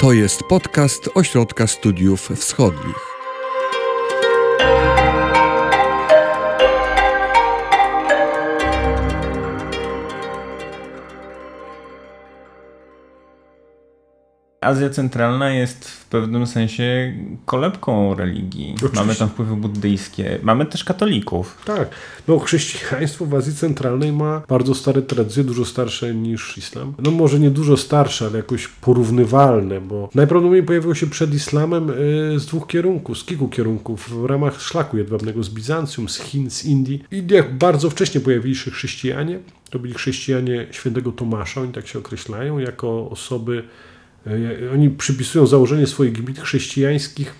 To 0.00 0.12
jest 0.12 0.42
podcast 0.44 1.10
Ośrodka 1.14 1.66
Studiów 1.66 2.28
Wschodnich. 2.36 3.09
Azja 14.60 14.90
Centralna 14.90 15.50
jest 15.50 15.88
w 15.88 16.06
pewnym 16.06 16.46
sensie 16.46 17.14
kolebką 17.46 18.14
religii. 18.14 18.74
Oczywiście. 18.76 19.00
Mamy 19.00 19.14
tam 19.14 19.28
wpływy 19.28 19.56
buddyjskie, 19.56 20.38
mamy 20.42 20.66
też 20.66 20.84
katolików. 20.84 21.62
Tak. 21.64 21.88
No 22.28 22.38
chrześcijaństwo 22.38 23.26
w 23.26 23.34
Azji 23.34 23.54
Centralnej 23.54 24.12
ma 24.12 24.42
bardzo 24.48 24.74
stare 24.74 25.02
tradycje, 25.02 25.44
dużo 25.44 25.64
starsze 25.64 26.14
niż 26.14 26.58
islam. 26.58 26.94
No 26.98 27.10
może 27.10 27.38
nie 27.38 27.50
dużo 27.50 27.76
starsze, 27.76 28.26
ale 28.26 28.36
jakoś 28.36 28.68
porównywalne, 28.68 29.80
bo 29.80 30.08
najprawdopodobniej 30.14 30.62
pojawiło 30.62 30.94
się 30.94 31.06
przed 31.06 31.34
islamem 31.34 31.90
y, 31.90 31.94
z 32.40 32.46
dwóch 32.46 32.66
kierunków, 32.66 33.18
z 33.18 33.24
kilku 33.24 33.48
kierunków 33.48 34.22
w 34.22 34.24
ramach 34.24 34.62
szlaku 34.62 34.98
jedwabnego 34.98 35.42
z 35.42 35.50
Bizancjum, 35.50 36.08
z 36.08 36.18
Chin, 36.18 36.50
z 36.50 36.64
Indii. 36.64 37.04
W 37.10 37.14
Indiach 37.14 37.54
bardzo 37.54 37.90
wcześnie 37.90 38.20
pojawili 38.20 38.56
się 38.56 38.70
chrześcijanie. 38.70 39.38
To 39.70 39.78
byli 39.78 39.94
chrześcijanie 39.94 40.66
świętego 40.70 41.12
Tomasza, 41.12 41.60
oni 41.60 41.72
tak 41.72 41.86
się 41.86 41.98
określają, 41.98 42.58
jako 42.58 43.10
osoby 43.10 43.62
oni 44.74 44.90
przypisują 44.90 45.46
założenie 45.46 45.86
swoich 45.86 46.12
gmit 46.12 46.40
chrześcijańskich 46.40 47.34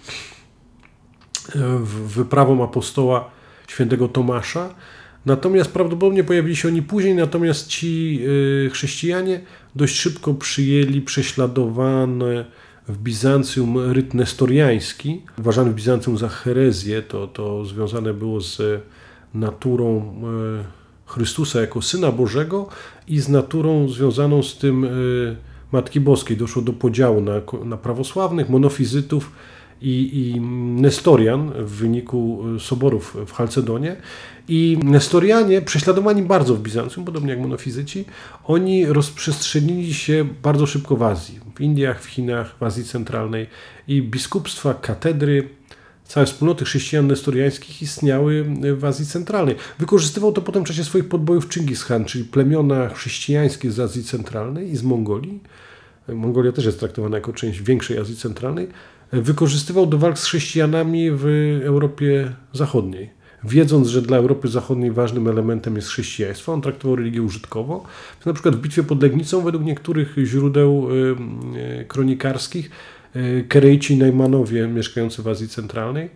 w- 1.54 2.14
wyprawom 2.14 2.62
apostoła 2.62 3.30
świętego 3.68 4.08
Tomasza. 4.08 4.74
Natomiast 5.26 5.70
prawdopodobnie 5.70 6.24
pojawili 6.24 6.56
się 6.56 6.68
oni 6.68 6.82
później, 6.82 7.14
natomiast 7.14 7.66
ci 7.68 8.20
y, 8.66 8.70
chrześcijanie 8.72 9.40
dość 9.76 9.96
szybko 9.96 10.34
przyjęli 10.34 11.00
prześladowane 11.00 12.44
w 12.88 12.98
Bizancjum 12.98 13.92
ryt 13.92 14.14
nestoriański, 14.14 15.22
uważany 15.38 15.70
w 15.70 15.74
Bizancjum 15.74 16.18
za 16.18 16.28
herezję, 16.28 17.02
to, 17.02 17.26
to 17.26 17.64
związane 17.64 18.14
było 18.14 18.40
z 18.40 18.82
naturą 19.34 20.14
Chrystusa 21.06 21.60
jako 21.60 21.82
Syna 21.82 22.12
Bożego 22.12 22.68
i 23.08 23.20
z 23.20 23.28
naturą 23.28 23.88
związaną 23.88 24.42
z 24.42 24.58
tym 24.58 24.86
Matki 25.72 26.00
Boskiej. 26.00 26.36
Doszło 26.36 26.62
do 26.62 26.72
podziału 26.72 27.20
na, 27.20 27.32
na 27.64 27.76
prawosławnych, 27.76 28.48
monofizytów 28.48 29.32
i, 29.82 30.30
i 30.34 30.40
Nestorian 30.80 31.52
w 31.56 31.70
wyniku 31.70 32.42
y, 32.56 32.60
soborów 32.60 33.16
w 33.26 33.32
Chalcedonie. 33.32 33.96
I 34.48 34.78
Nestorianie, 34.84 35.62
prześladowani 35.62 36.22
bardzo 36.22 36.54
w 36.54 36.60
Bizancjum, 36.60 37.04
podobnie 37.04 37.30
jak 37.30 37.40
monofizyci, 37.40 38.04
oni 38.44 38.86
rozprzestrzenili 38.86 39.94
się 39.94 40.28
bardzo 40.42 40.66
szybko 40.66 40.96
w 40.96 41.02
Azji, 41.02 41.40
w 41.54 41.60
Indiach, 41.60 42.02
w 42.02 42.06
Chinach, 42.06 42.56
w 42.58 42.62
Azji 42.62 42.84
Centralnej 42.84 43.46
i 43.88 44.02
biskupstwa, 44.02 44.74
katedry, 44.74 45.48
całe 46.10 46.26
wspólnoty 46.26 46.64
chrześcijan 46.64 47.06
nestoriańskich 47.06 47.82
istniały 47.82 48.46
w 48.76 48.84
Azji 48.84 49.06
Centralnej. 49.06 49.54
Wykorzystywał 49.78 50.32
to 50.32 50.42
potem 50.42 50.64
w 50.64 50.66
czasie 50.66 50.84
swoich 50.84 51.08
podbojów 51.08 51.48
Chingis 51.52 51.84
Khan, 51.84 52.04
czyli 52.04 52.24
plemiona 52.24 52.88
chrześcijańskie 52.88 53.70
z 53.70 53.80
Azji 53.80 54.04
Centralnej 54.04 54.70
i 54.70 54.76
z 54.76 54.82
Mongolii. 54.82 55.40
Mongolia 56.08 56.52
też 56.52 56.64
jest 56.64 56.80
traktowana 56.80 57.16
jako 57.16 57.32
część 57.32 57.62
większej 57.62 57.98
Azji 57.98 58.16
Centralnej. 58.16 58.68
Wykorzystywał 59.12 59.86
do 59.86 59.98
walk 59.98 60.18
z 60.18 60.24
chrześcijanami 60.24 61.10
w 61.10 61.26
Europie 61.64 62.32
Zachodniej. 62.52 63.10
Wiedząc, 63.44 63.88
że 63.88 64.02
dla 64.02 64.16
Europy 64.16 64.48
Zachodniej 64.48 64.90
ważnym 64.90 65.28
elementem 65.28 65.76
jest 65.76 65.88
chrześcijaństwo, 65.88 66.52
on 66.52 66.60
traktował 66.60 66.96
religię 66.96 67.22
użytkowo. 67.22 67.84
Na 68.26 68.32
przykład 68.32 68.56
w 68.56 68.60
bitwie 68.60 68.82
pod 68.82 69.02
Legnicą, 69.02 69.40
według 69.40 69.64
niektórych 69.64 70.14
źródeł 70.24 70.88
y, 71.80 71.84
kronikarskich, 71.88 72.70
Kerejci 73.48 73.94
i 73.94 73.96
Najmanowie 73.96 74.68
mieszkający 74.68 75.22
w 75.22 75.28
Azji 75.28 75.48
Centralnej, 75.48 76.10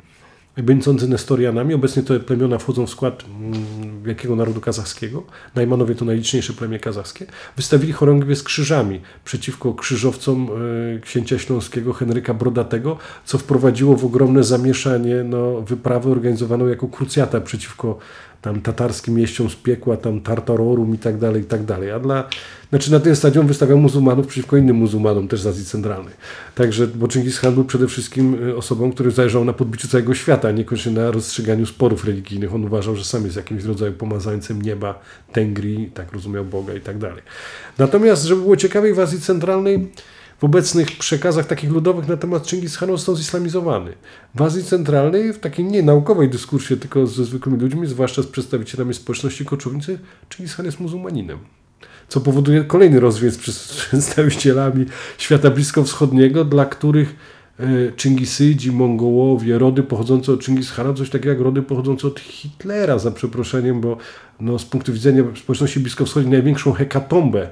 będący 0.62 1.08
Nestorianami, 1.08 1.74
obecnie 1.74 2.02
te 2.02 2.20
plemiona 2.20 2.58
wchodzą 2.58 2.86
w 2.86 2.90
skład 2.90 3.24
mm, 3.24 4.02
wielkiego 4.02 4.36
narodu 4.36 4.60
kazachskiego, 4.60 5.22
Najmanowie 5.54 5.94
to 5.94 6.04
najliczniejsze 6.04 6.52
plemię 6.52 6.78
kazachskie, 6.78 7.26
wystawili 7.56 7.92
chorągwie 7.92 8.36
z 8.36 8.42
krzyżami 8.42 9.00
przeciwko 9.24 9.74
krzyżowcom 9.74 10.48
y, 10.96 11.00
księcia 11.00 11.38
śląskiego 11.38 11.92
Henryka 11.92 12.34
Brodatego, 12.34 12.98
co 13.24 13.38
wprowadziło 13.38 13.96
w 13.96 14.04
ogromne 14.04 14.44
zamieszanie 14.44 15.24
no, 15.24 15.60
wyprawę 15.60 16.10
organizowaną 16.10 16.66
jako 16.66 16.88
krucjata 16.88 17.40
przeciwko 17.40 17.98
tam 18.44 18.60
tatarskim 18.60 19.14
mieściom 19.14 19.50
z 19.50 19.54
piekła, 19.56 19.96
tam 19.96 20.20
Tartarorum 20.20 20.94
i 20.94 20.98
tak 20.98 21.18
dalej, 21.18 21.42
i 21.42 21.44
tak 21.44 21.64
dalej. 21.64 21.90
A 21.90 22.00
dla, 22.00 22.28
znaczy 22.70 22.92
na 22.92 23.00
tym 23.00 23.16
stadion 23.16 23.46
wystawiał 23.46 23.78
muzułmanów 23.78 24.26
przeciwko 24.26 24.56
innym 24.56 24.76
muzułmanom, 24.76 25.28
też 25.28 25.40
z 25.40 25.46
Azji 25.46 25.64
Centralnej. 25.64 26.14
Także, 26.54 26.86
bo 26.86 27.08
Chingis 27.08 27.40
Khan 27.40 27.54
był 27.54 27.64
przede 27.64 27.86
wszystkim 27.88 28.48
y, 28.48 28.56
osobą, 28.56 28.92
który 28.92 29.10
zależało 29.10 29.44
na 29.44 29.52
podbiciu 29.52 29.88
całego 29.88 30.14
świata, 30.14 30.50
niekoniecznie 30.50 30.92
na 30.92 31.10
rozstrzyganiu 31.10 31.66
sporów 31.66 32.04
religijnych. 32.04 32.54
On 32.54 32.64
uważał, 32.64 32.96
że 32.96 33.04
sam 33.04 33.24
jest 33.24 33.36
jakimś 33.36 33.64
rodzaju 33.64 33.92
pomazańcem 33.92 34.62
nieba, 34.62 35.00
Tengri, 35.32 35.90
tak 35.94 36.12
rozumiał 36.12 36.44
Boga 36.44 36.74
i 36.74 36.80
tak 36.80 36.98
dalej. 36.98 37.22
Natomiast, 37.78 38.24
żeby 38.24 38.42
było 38.42 38.56
ciekawiej, 38.56 38.94
w 38.94 39.00
Azji 39.00 39.20
Centralnej 39.20 39.90
w 40.38 40.44
obecnych 40.44 40.98
przekazach 40.98 41.46
takich 41.46 41.70
ludowych 41.70 42.08
na 42.08 42.16
temat 42.16 42.48
Chingis 42.48 42.78
Khan 42.78 42.88
został 42.88 43.16
zislamizowany. 43.16 43.92
W 44.34 44.42
Azji 44.42 44.64
Centralnej, 44.64 45.32
w 45.32 45.38
takiej 45.38 45.64
nie 45.64 45.82
naukowej 45.82 46.28
dyskursie, 46.28 46.76
tylko 46.76 47.06
ze 47.06 47.24
zwykłymi 47.24 47.58
ludźmi, 47.58 47.86
zwłaszcza 47.86 48.22
z 48.22 48.26
przedstawicielami 48.26 48.94
społeczności 48.94 49.44
koczownicy, 49.44 49.98
Chingis 50.34 50.54
Khan 50.56 50.66
jest 50.66 50.80
muzułmaninem. 50.80 51.38
Co 52.08 52.20
powoduje 52.20 52.64
kolejny 52.64 53.00
rozwiec 53.00 53.38
przez 53.38 53.68
przedstawicielami 53.88 54.86
świata 55.18 55.50
bliskowschodniego, 55.50 56.44
dla 56.44 56.66
których 56.66 57.16
e, 57.58 57.92
Czyngisydzi, 57.92 58.72
Mongołowie, 58.72 59.58
rody 59.58 59.82
pochodzące 59.82 60.32
od 60.32 60.44
Chingis 60.44 60.72
Khana, 60.72 60.94
coś 60.94 61.10
takiego 61.10 61.30
jak 61.30 61.40
rody 61.40 61.62
pochodzące 61.62 62.06
od 62.06 62.20
Hitlera, 62.20 62.98
za 62.98 63.10
przeproszeniem, 63.10 63.80
bo 63.80 63.96
no, 64.40 64.58
z 64.58 64.64
punktu 64.64 64.92
widzenia 64.92 65.24
społeczności 65.36 65.80
bliskowschodniej 65.80 66.32
największą 66.32 66.72
hekatombę 66.72 67.48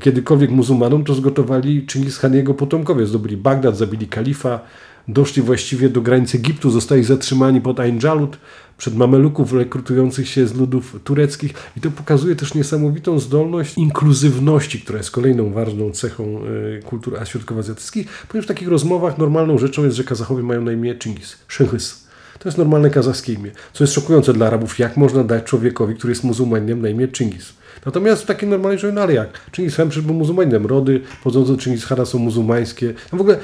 kiedykolwiek 0.00 0.50
muzułmanom, 0.50 1.04
to 1.04 1.14
zgotowali 1.14 1.86
Chingis 1.92 2.18
Khan 2.18 2.34
jego 2.34 2.54
potomkowie. 2.54 3.06
Zdobyli 3.06 3.36
Bagdad, 3.36 3.76
zabili 3.76 4.06
kalifa, 4.06 4.60
doszli 5.08 5.42
właściwie 5.42 5.88
do 5.88 6.00
granic 6.00 6.34
Egiptu, 6.34 6.70
zostali 6.70 7.04
zatrzymani 7.04 7.60
pod 7.60 7.80
Ain 7.80 7.98
Jalut 8.02 8.38
przed 8.78 8.96
mameluków 8.96 9.52
rekrutujących 9.52 10.28
się 10.28 10.46
z 10.46 10.54
ludów 10.54 11.00
tureckich 11.04 11.54
i 11.76 11.80
to 11.80 11.90
pokazuje 11.90 12.36
też 12.36 12.54
niesamowitą 12.54 13.18
zdolność 13.18 13.78
inkluzywności, 13.78 14.80
która 14.80 14.98
jest 14.98 15.10
kolejną 15.10 15.52
ważną 15.52 15.90
cechą 15.90 16.40
y, 16.78 16.82
kultur 16.82 17.18
środkowoazjatyckich, 17.24 18.08
ponieważ 18.28 18.46
w 18.46 18.48
takich 18.48 18.68
rozmowach 18.68 19.18
normalną 19.18 19.58
rzeczą 19.58 19.84
jest, 19.84 19.96
że 19.96 20.04
Kazachowie 20.04 20.42
mają 20.42 20.62
na 20.62 20.72
imię 20.72 20.94
Chingis, 21.02 21.36
Szenghys. 21.48 22.08
To 22.38 22.48
jest 22.48 22.58
normalne 22.58 22.90
kazachskie 22.90 23.32
imię, 23.32 23.50
co 23.72 23.84
jest 23.84 23.94
szokujące 23.94 24.32
dla 24.32 24.46
Arabów, 24.46 24.78
jak 24.78 24.96
można 24.96 25.24
dać 25.24 25.44
człowiekowi, 25.44 25.94
który 25.94 26.10
jest 26.10 26.24
muzułmaninem 26.24 26.82
na 26.82 26.88
imię 26.88 27.08
Chingis. 27.16 27.52
Natomiast 27.88 28.22
w 28.22 28.26
takiej 28.26 28.48
normalnej 28.48 28.78
rzeczy, 28.78 28.92
no 28.92 29.00
ale 29.00 29.14
jak? 29.14 29.32
Khan 29.76 29.88
przecież 29.88 30.00
był 30.00 30.14
muzułmaninem, 30.14 30.66
rody 30.66 31.00
pochodzące 31.18 31.52
od 31.52 31.62
Chingis 31.62 31.86
Khana 31.86 32.04
są 32.04 32.18
muzułmańskie. 32.18 32.94
No 33.12 33.18
w 33.18 33.20
ogóle 33.20 33.38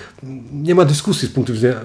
nie 0.53 0.75
ma 0.75 0.85
dyskusji 0.85 1.29
z 1.29 1.31
punktu 1.31 1.53
widzenia 1.53 1.81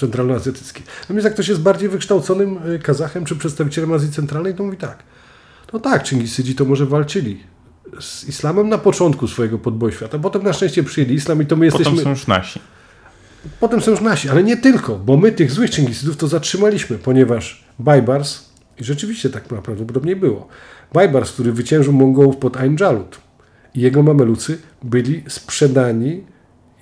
centralnoazjatyckiej. 0.00 0.82
Natomiast 1.00 1.24
jak 1.24 1.34
ktoś 1.34 1.48
jest 1.48 1.60
bardziej 1.60 1.88
wykształconym 1.88 2.58
y, 2.68 2.78
Kazachem 2.78 3.24
czy 3.24 3.36
przedstawicielem 3.36 3.92
Azji 3.92 4.12
Centralnej, 4.12 4.54
to 4.54 4.62
mówi 4.62 4.76
tak. 4.76 5.02
No 5.72 5.80
tak, 5.80 6.08
Chingisydzi 6.08 6.54
to 6.54 6.64
może 6.64 6.86
walczyli 6.86 7.42
z 8.00 8.28
islamem 8.28 8.68
na 8.68 8.78
początku 8.78 9.28
swojego 9.28 9.58
podboju 9.58 9.92
świata. 9.92 10.18
Potem 10.18 10.42
na 10.42 10.52
szczęście 10.52 10.82
przyjęli 10.82 11.14
islam 11.14 11.42
i 11.42 11.46
to 11.46 11.56
my 11.56 11.64
jesteśmy... 11.64 11.90
Potem 11.90 12.04
są 12.04 12.10
już 12.10 12.26
nasi. 12.26 12.60
Potem 13.60 13.80
są 13.80 13.90
już 13.90 14.00
nasi, 14.00 14.28
ale 14.28 14.42
nie 14.42 14.56
tylko, 14.56 14.96
bo 14.98 15.16
my 15.16 15.32
tych 15.32 15.50
złych 15.50 15.70
Czyngisydów 15.70 16.16
to 16.16 16.28
zatrzymaliśmy, 16.28 16.98
ponieważ 16.98 17.64
Bajbars, 17.78 18.50
i 18.80 18.84
rzeczywiście 18.84 19.30
tak 19.30 19.44
prawdopodobnie 19.44 20.16
było, 20.16 20.48
Bajbars, 20.92 21.32
który 21.32 21.52
wyciężył 21.52 21.92
Mongołów 21.92 22.36
pod 22.36 22.56
Ain 22.56 22.76
Jalut 22.80 23.20
i 23.74 23.80
jego 23.80 24.02
mamelucy 24.02 24.58
byli 24.82 25.22
sprzedani 25.28 26.24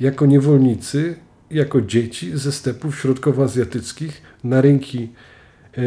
jako 0.01 0.27
niewolnicy, 0.27 1.15
jako 1.51 1.81
dzieci 1.81 2.39
ze 2.39 2.53
stepów 2.53 3.01
środkowoazjatyckich 3.01 4.23
na 4.45 4.61
rynki 4.61 5.09
e, 5.79 5.81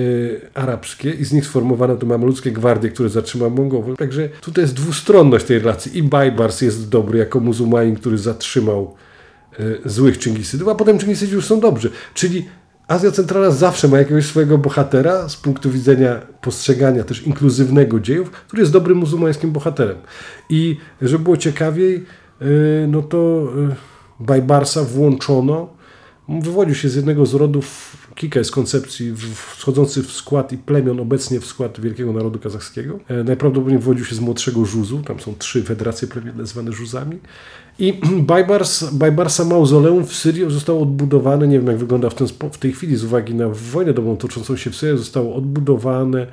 arabskie 0.54 1.12
i 1.12 1.26
z 1.26 1.34
nich 1.34 1.46
sformowano 1.46 1.96
te 1.96 2.06
mameluckie 2.06 2.52
gwardie, 2.52 2.90
które 2.90 3.10
zatrzymały 3.10 3.52
Mongołów. 3.52 3.98
Także 3.98 4.30
tutaj 4.30 4.64
jest 4.64 4.74
dwustronność 4.74 5.46
tej 5.46 5.60
relacji. 5.60 5.98
I 5.98 6.04
Bajbars 6.04 6.62
jest 6.62 6.90
dobry 6.90 7.20
jako 7.20 7.40
muzułmanin, 7.40 7.96
który 7.96 8.18
zatrzymał 8.18 8.96
e, 9.60 9.90
złych 9.90 10.18
Czyngisydów, 10.18 10.68
a 10.68 10.76
potem 10.76 10.98
Czyngisydzi 10.98 11.34
już 11.34 11.46
są 11.46 11.60
dobrzy. 11.60 11.92
Czyli 12.14 12.46
Azja 12.92 13.12
Centralna 13.12 13.52
zawsze 13.52 13.88
ma 13.88 13.98
jakiegoś 13.98 14.26
swojego 14.26 14.58
bohatera 14.58 15.30
z 15.30 15.36
punktu 15.36 15.72
widzenia 15.72 16.16
postrzegania 16.42 17.04
też 17.04 17.28
inkluzywnego 17.28 18.00
dziejów, 18.00 18.32
który 18.32 18.62
jest 18.62 18.72
dobrym 18.72 18.98
muzułmańskim 18.98 19.52
bohaterem. 19.52 19.98
I 20.50 20.78
żeby 21.02 21.24
było 21.24 21.38
ciekawiej, 21.38 22.06
e, 22.42 22.46
no 22.88 23.02
to 23.02 23.48
e, 23.72 23.76
Bajbarsa 24.20 24.84
włączono, 24.84 25.70
wywodził 26.30 26.76
się 26.76 26.90
z 26.90 26.96
jednego 26.96 27.26
z 27.26 27.34
rodów 27.34 27.98
Kilka 28.16 28.40
jest 28.40 28.52
koncepcji 28.52 29.14
wchodzących 29.36 30.06
w 30.06 30.12
skład 30.12 30.52
i 30.52 30.58
plemion 30.58 31.00
obecnie 31.00 31.40
w 31.40 31.46
skład 31.46 31.80
Wielkiego 31.80 32.14
Narodu 32.14 32.40
Kazachskiego. 32.40 33.00
E, 33.08 33.24
najprawdopodobniej 33.24 33.80
wywodził 33.80 34.06
się 34.06 34.16
z 34.16 34.20
młodszego 34.20 34.66
Żuzu, 34.66 35.02
tam 35.06 35.20
są 35.20 35.36
trzy 35.38 35.64
federacje 35.64 36.08
plemienne 36.08 36.46
zwane 36.46 36.72
Żuzami. 36.72 37.20
I 37.82 37.94
Bajbars, 38.32 38.94
Bajbarsa 38.94 39.46
mauzoleum 39.46 40.06
w 40.06 40.16
Syrii 40.16 40.52
zostało 40.52 40.82
odbudowane, 40.82 41.48
nie 41.48 41.60
wiem 41.60 41.68
jak 41.68 41.78
wygląda 41.78 42.10
w, 42.10 42.16
ten, 42.16 42.28
w 42.52 42.58
tej 42.58 42.74
chwili 42.74 42.96
z 42.96 43.04
uwagi 43.04 43.36
na 43.36 43.50
wojnę 43.50 43.94
domową 43.94 44.18
toczącą 44.18 44.56
się 44.58 44.70
w 44.70 44.76
Syrii, 44.76 44.98
zostało 44.98 45.36
odbudowane 45.36 46.28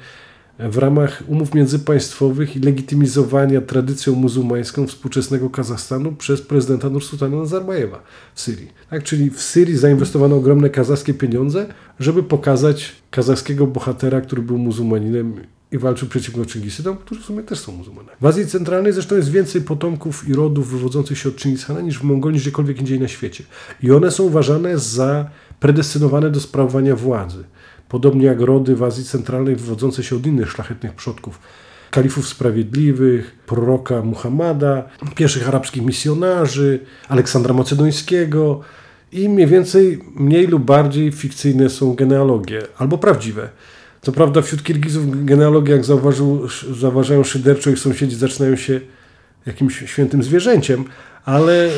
w 0.58 0.78
ramach 0.78 1.22
umów 1.26 1.54
międzypaństwowych 1.54 2.56
i 2.56 2.60
legitymizowania 2.60 3.60
tradycją 3.60 4.14
muzułmańską 4.14 4.86
współczesnego 4.86 5.50
Kazachstanu 5.50 6.12
przez 6.12 6.42
prezydenta 6.42 6.90
Nursultana 6.90 7.36
Nazarbajewa 7.36 8.02
w 8.34 8.40
Syrii. 8.40 8.68
Tak, 8.90 9.02
czyli 9.02 9.30
w 9.30 9.42
Syrii 9.42 9.76
zainwestowano 9.76 10.36
ogromne 10.36 10.70
kazachskie 10.70 11.14
pieniądze, 11.14 11.66
żeby 12.00 12.22
pokazać 12.22 12.92
kazachskiego 13.10 13.66
bohatera, 13.66 14.20
który 14.20 14.42
był 14.42 14.58
muzułmaninem 14.58 15.34
i 15.72 15.78
walczył 15.78 16.08
przeciwko 16.08 16.46
Czyngisytom, 16.46 16.96
którzy 16.96 17.20
w 17.20 17.24
sumie 17.24 17.42
też 17.42 17.58
są 17.58 17.72
muzułmanami. 17.72 18.16
W 18.20 18.26
Azji 18.26 18.46
Centralnej 18.46 18.92
zresztą 18.92 19.16
jest 19.16 19.30
więcej 19.30 19.62
potomków 19.62 20.28
i 20.28 20.34
rodów 20.34 20.70
wywodzących 20.70 21.18
się 21.18 21.28
od 21.28 21.36
Czyngischana 21.36 21.80
niż 21.80 21.98
w 21.98 22.02
Mongolii, 22.02 22.40
gdziekolwiek 22.40 22.80
indziej 22.80 23.00
na 23.00 23.08
świecie. 23.08 23.44
I 23.82 23.92
one 23.92 24.10
są 24.10 24.24
uważane 24.24 24.78
za 24.78 25.30
predestynowane 25.60 26.30
do 26.30 26.40
sprawowania 26.40 26.96
władzy. 26.96 27.44
Podobnie 27.88 28.26
jak 28.26 28.40
rody 28.40 28.76
w 28.76 28.82
Azji 28.82 29.04
Centralnej 29.04 29.56
wywodzące 29.56 30.02
się 30.02 30.16
od 30.16 30.26
innych 30.26 30.50
szlachetnych 30.50 30.94
przodków. 30.94 31.38
Kalifów 31.90 32.28
Sprawiedliwych, 32.28 33.38
proroka 33.46 34.02
Muhammada, 34.02 34.88
pierwszych 35.14 35.48
arabskich 35.48 35.82
misjonarzy, 35.82 36.80
Aleksandra 37.08 37.54
Macedońskiego 37.54 38.60
i 39.12 39.28
mniej 39.28 39.46
więcej 39.46 40.04
mniej 40.14 40.46
lub 40.46 40.64
bardziej 40.64 41.12
fikcyjne 41.12 41.70
są 41.70 41.94
genealogie, 41.94 42.62
albo 42.78 42.98
prawdziwe. 42.98 43.48
Co 44.02 44.12
prawda 44.12 44.42
wśród 44.42 44.62
Kirgizów 44.62 45.24
genealogie, 45.24 45.72
jak 45.72 45.84
zauważył, 45.84 46.48
zauważają 46.72 47.24
szyderczo, 47.24 47.70
ich 47.70 47.78
sąsiedzi 47.78 48.16
zaczynają 48.16 48.56
się 48.56 48.80
jakimś 49.46 49.90
świętym 49.90 50.22
zwierzęciem, 50.22 50.84
ale 51.24 51.70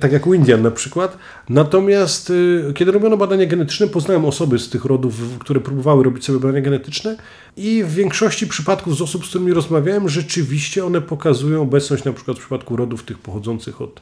tak 0.00 0.12
jak 0.12 0.26
u 0.26 0.34
Indian 0.34 0.62
na 0.62 0.70
przykład. 0.70 1.18
Natomiast 1.48 2.30
y, 2.30 2.72
kiedy 2.74 2.92
robiono 2.92 3.16
badania 3.16 3.46
genetyczne, 3.46 3.86
poznałem 3.86 4.24
osoby 4.24 4.58
z 4.58 4.68
tych 4.68 4.84
rodów, 4.84 5.14
które 5.38 5.60
próbowały 5.60 6.04
robić 6.04 6.24
sobie 6.24 6.38
badania 6.38 6.60
genetyczne 6.60 7.16
i 7.56 7.84
w 7.84 7.94
większości 7.94 8.46
przypadków 8.46 8.96
z 8.96 9.02
osób, 9.02 9.26
z 9.26 9.28
którymi 9.28 9.52
rozmawiałem, 9.52 10.08
rzeczywiście 10.08 10.84
one 10.84 11.00
pokazują 11.00 11.62
obecność 11.62 12.04
na 12.04 12.12
przykład 12.12 12.36
w 12.36 12.40
przypadku 12.40 12.76
rodów 12.76 13.02
tych 13.02 13.18
pochodzących 13.18 13.82
od 13.82 14.00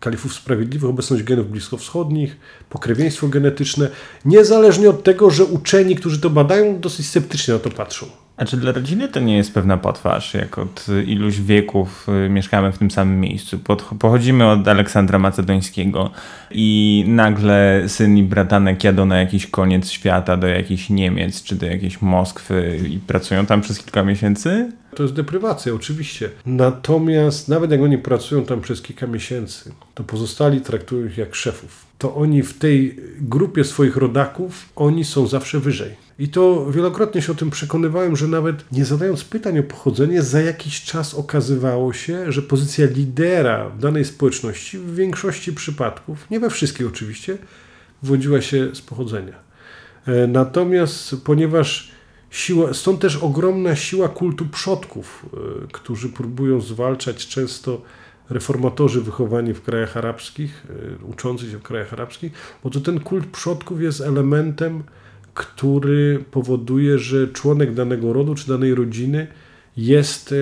kalifów 0.00 0.34
sprawiedliwych, 0.34 0.90
obecność 0.90 1.22
genów 1.22 1.50
bliskowschodnich, 1.50 2.36
pokrewieństwo 2.68 3.28
genetyczne, 3.28 3.88
niezależnie 4.24 4.90
od 4.90 5.02
tego, 5.02 5.30
że 5.30 5.44
uczeni, 5.44 5.96
którzy 5.96 6.20
to 6.20 6.30
badają, 6.30 6.80
dosyć 6.80 7.06
sceptycznie 7.06 7.54
na 7.54 7.60
to 7.60 7.70
patrzą. 7.70 8.06
A 8.40 8.44
czy 8.44 8.56
dla 8.56 8.72
rodziny 8.72 9.08
to 9.08 9.20
nie 9.20 9.36
jest 9.36 9.54
pewna 9.54 9.76
potwarz, 9.76 10.34
jak 10.34 10.58
od 10.58 10.86
iluś 11.06 11.40
wieków 11.40 12.06
y, 12.26 12.28
mieszkamy 12.28 12.72
w 12.72 12.78
tym 12.78 12.90
samym 12.90 13.20
miejscu? 13.20 13.58
Pochodzimy 13.98 14.46
od 14.46 14.68
Aleksandra 14.68 15.18
Macedońskiego 15.18 16.10
i 16.50 17.04
nagle 17.06 17.84
syn 17.86 18.16
i 18.16 18.22
bratanek 18.22 18.84
jadą 18.84 19.06
na 19.06 19.20
jakiś 19.20 19.46
koniec 19.46 19.90
świata 19.90 20.36
do 20.36 20.46
jakichś 20.46 20.90
Niemiec 20.90 21.42
czy 21.42 21.56
do 21.56 21.66
jakiejś 21.66 22.02
Moskwy 22.02 22.80
i 22.90 22.98
pracują 22.98 23.46
tam 23.46 23.60
przez 23.60 23.78
kilka 23.78 24.02
miesięcy? 24.02 24.72
To 24.94 25.02
jest 25.02 25.14
deprywacja, 25.14 25.74
oczywiście. 25.74 26.30
Natomiast 26.46 27.48
nawet 27.48 27.70
jak 27.70 27.80
oni 27.80 27.98
pracują 27.98 28.44
tam 28.44 28.60
przez 28.60 28.82
kilka 28.82 29.06
miesięcy, 29.06 29.72
to 29.94 30.04
pozostali 30.04 30.60
traktują 30.60 31.06
ich 31.06 31.18
jak 31.18 31.34
szefów. 31.34 31.86
To 31.98 32.14
oni 32.14 32.42
w 32.42 32.58
tej 32.58 32.96
grupie 33.20 33.64
swoich 33.64 33.96
rodaków, 33.96 34.68
oni 34.76 35.04
są 35.04 35.26
zawsze 35.26 35.60
wyżej. 35.60 36.09
I 36.20 36.28
to 36.28 36.70
wielokrotnie 36.70 37.22
się 37.22 37.32
o 37.32 37.34
tym 37.34 37.50
przekonywałem, 37.50 38.16
że 38.16 38.28
nawet 38.28 38.72
nie 38.72 38.84
zadając 38.84 39.24
pytań 39.24 39.58
o 39.58 39.62
pochodzenie, 39.62 40.22
za 40.22 40.40
jakiś 40.40 40.82
czas 40.82 41.14
okazywało 41.14 41.92
się, 41.92 42.32
że 42.32 42.42
pozycja 42.42 42.86
lidera 42.86 43.68
w 43.68 43.78
danej 43.78 44.04
społeczności 44.04 44.78
w 44.78 44.94
większości 44.94 45.52
przypadków, 45.52 46.30
nie 46.30 46.40
we 46.40 46.50
wszystkich 46.50 46.86
oczywiście, 46.86 47.38
wodziła 48.02 48.40
się 48.40 48.74
z 48.74 48.80
pochodzenia. 48.80 49.34
E, 50.06 50.26
natomiast 50.26 51.16
ponieważ 51.24 51.90
siła, 52.30 52.74
stąd 52.74 53.00
też 53.00 53.16
ogromna 53.16 53.76
siła 53.76 54.08
kultu 54.08 54.46
przodków, 54.46 55.26
e, 55.34 55.66
którzy 55.72 56.08
próbują 56.08 56.60
zwalczać 56.60 57.26
często 57.26 57.82
reformatorzy 58.30 59.00
wychowani 59.00 59.54
w 59.54 59.62
krajach 59.62 59.96
arabskich, 59.96 60.66
e, 61.02 61.04
uczący 61.04 61.50
się 61.50 61.58
w 61.58 61.62
krajach 61.62 61.92
arabskich, 61.92 62.32
bo 62.64 62.70
to 62.70 62.80
ten 62.80 63.00
kult 63.00 63.26
przodków 63.26 63.82
jest 63.82 64.00
elementem 64.00 64.82
który 65.34 66.24
powoduje, 66.30 66.98
że 66.98 67.28
członek 67.28 67.74
danego 67.74 68.12
rodu 68.12 68.34
czy 68.34 68.48
danej 68.48 68.74
rodziny 68.74 69.26
jest 69.76 70.34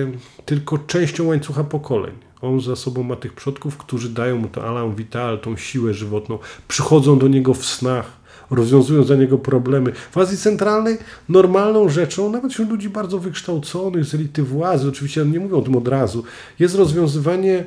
tylko 0.45 0.77
częścią 0.77 1.27
łańcucha 1.27 1.63
pokoleń. 1.63 2.13
On 2.41 2.61
za 2.61 2.75
sobą 2.75 3.03
ma 3.03 3.15
tych 3.15 3.33
przodków, 3.33 3.77
którzy 3.77 4.09
dają 4.09 4.37
mu 4.37 4.47
to 4.47 4.67
alarm 4.67 4.95
vital, 4.95 5.39
tą 5.39 5.57
siłę 5.57 5.93
żywotną, 5.93 6.39
przychodzą 6.67 7.19
do 7.19 7.27
niego 7.27 7.53
w 7.53 7.65
snach, 7.65 8.19
rozwiązują 8.49 9.03
za 9.03 9.15
niego 9.15 9.37
problemy. 9.37 9.91
W 10.11 10.17
Azji 10.17 10.37
Centralnej 10.37 10.97
normalną 11.29 11.89
rzeczą, 11.89 12.31
nawet 12.31 12.51
wśród 12.51 12.69
ludzi 12.69 12.89
bardzo 12.89 13.19
wykształconych, 13.19 14.05
z 14.05 14.13
elity 14.15 14.43
władzy, 14.43 14.89
oczywiście 14.89 15.25
nie 15.25 15.39
mówią 15.39 15.57
o 15.57 15.61
tym 15.61 15.75
od 15.75 15.87
razu, 15.87 16.23
jest 16.59 16.75
rozwiązywanie 16.75 17.63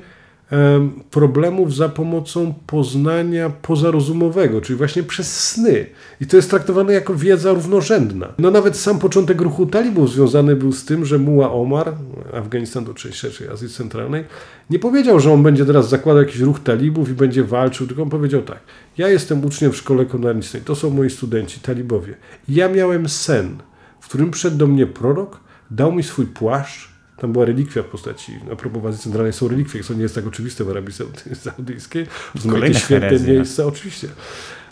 problemów 1.10 1.74
za 1.74 1.88
pomocą 1.88 2.54
poznania 2.66 3.50
pozarozumowego, 3.50 4.60
czyli 4.60 4.76
właśnie 4.76 5.02
przez 5.02 5.40
sny. 5.40 5.86
I 6.20 6.26
to 6.26 6.36
jest 6.36 6.50
traktowane 6.50 6.92
jako 6.92 7.14
wiedza 7.14 7.52
równorzędna. 7.52 8.28
No 8.38 8.50
nawet 8.50 8.76
sam 8.76 8.98
początek 8.98 9.40
ruchu 9.40 9.66
talibów 9.66 10.12
związany 10.12 10.56
był 10.56 10.72
z 10.72 10.84
tym, 10.84 11.04
że 11.04 11.18
Muła 11.18 11.52
Omar, 11.52 11.94
Afganistan 12.32 12.94
część 12.94 13.18
szerszej 13.18 13.48
Azji 13.48 13.68
Centralnej, 13.68 14.24
nie 14.70 14.78
powiedział, 14.78 15.20
że 15.20 15.32
on 15.32 15.42
będzie 15.42 15.66
teraz 15.66 15.88
zakładał 15.88 16.22
jakiś 16.22 16.40
ruch 16.40 16.60
talibów 16.60 17.08
i 17.08 17.12
będzie 17.12 17.44
walczył, 17.44 17.86
tylko 17.86 18.02
on 18.02 18.10
powiedział 18.10 18.42
tak, 18.42 18.58
ja 18.98 19.08
jestem 19.08 19.44
uczniem 19.44 19.72
w 19.72 19.76
szkole 19.76 20.06
konarnicznej, 20.06 20.62
to 20.62 20.74
są 20.74 20.90
moi 20.90 21.10
studenci, 21.10 21.60
talibowie. 21.60 22.14
Ja 22.48 22.68
miałem 22.68 23.08
sen, 23.08 23.56
w 24.00 24.08
którym 24.08 24.30
przyszedł 24.30 24.56
do 24.56 24.66
mnie 24.66 24.86
prorok, 24.86 25.40
dał 25.70 25.92
mi 25.92 26.02
swój 26.02 26.26
płaszcz, 26.26 26.91
tam 27.22 27.32
była 27.32 27.44
relikwia 27.44 27.82
w 27.82 27.86
postaci, 27.86 28.32
a 28.52 28.56
propos 28.56 28.84
Azji 28.84 29.02
Centralnej 29.02 29.32
są 29.32 29.48
relikwie, 29.48 29.82
co 29.82 29.94
nie 29.94 30.02
jest 30.02 30.14
tak 30.14 30.26
oczywiste 30.26 30.64
w 30.64 30.70
Arabii 30.70 30.94
Saudyjskiej. 31.44 32.06
Jakieś 32.54 32.82
święte 32.82 33.06
herezja. 33.06 33.34
miejsca, 33.34 33.66
oczywiście. 33.66 34.08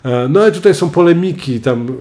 E, 0.03 0.27
no 0.29 0.47
i 0.47 0.51
tutaj 0.51 0.75
są 0.75 0.89
polemiki, 0.89 1.59
tam 1.59 1.87
e, 1.87 1.93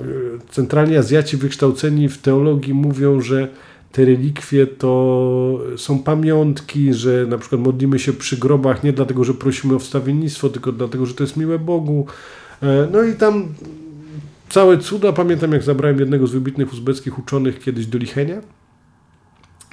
centralni 0.52 0.96
Azjaci 0.96 1.36
wykształceni 1.36 2.08
w 2.08 2.18
teologii 2.18 2.74
mówią, 2.74 3.20
że 3.20 3.48
te 3.92 4.04
relikwie 4.04 4.66
to 4.66 5.60
są 5.76 5.98
pamiątki, 5.98 6.94
że 6.94 7.26
na 7.28 7.38
przykład 7.38 7.60
modlimy 7.60 7.98
się 7.98 8.12
przy 8.12 8.36
grobach 8.36 8.84
nie 8.84 8.92
dlatego, 8.92 9.24
że 9.24 9.34
prosimy 9.34 9.74
o 9.74 9.78
wstawiennictwo, 9.78 10.48
tylko 10.48 10.72
dlatego, 10.72 11.06
że 11.06 11.14
to 11.14 11.24
jest 11.24 11.36
miłe 11.36 11.58
Bogu. 11.58 12.06
E, 12.62 12.88
no 12.92 13.02
i 13.02 13.14
tam 13.14 13.48
całe 14.48 14.78
cuda. 14.78 15.12
Pamiętam, 15.12 15.52
jak 15.52 15.62
zabrałem 15.62 16.00
jednego 16.00 16.26
z 16.26 16.32
wybitnych 16.32 16.72
uzbeckich 16.72 17.18
uczonych 17.18 17.60
kiedyś 17.60 17.86
do 17.86 17.98
Lichenia 17.98 18.59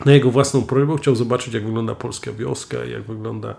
na 0.05 0.13
jego 0.13 0.31
własną 0.31 0.61
prośbę 0.63 0.97
chciał 0.97 1.15
zobaczyć, 1.15 1.53
jak 1.53 1.65
wygląda 1.65 1.95
polska 1.95 2.31
wioska, 2.31 2.85
jak 2.85 3.03
wygląda, 3.03 3.55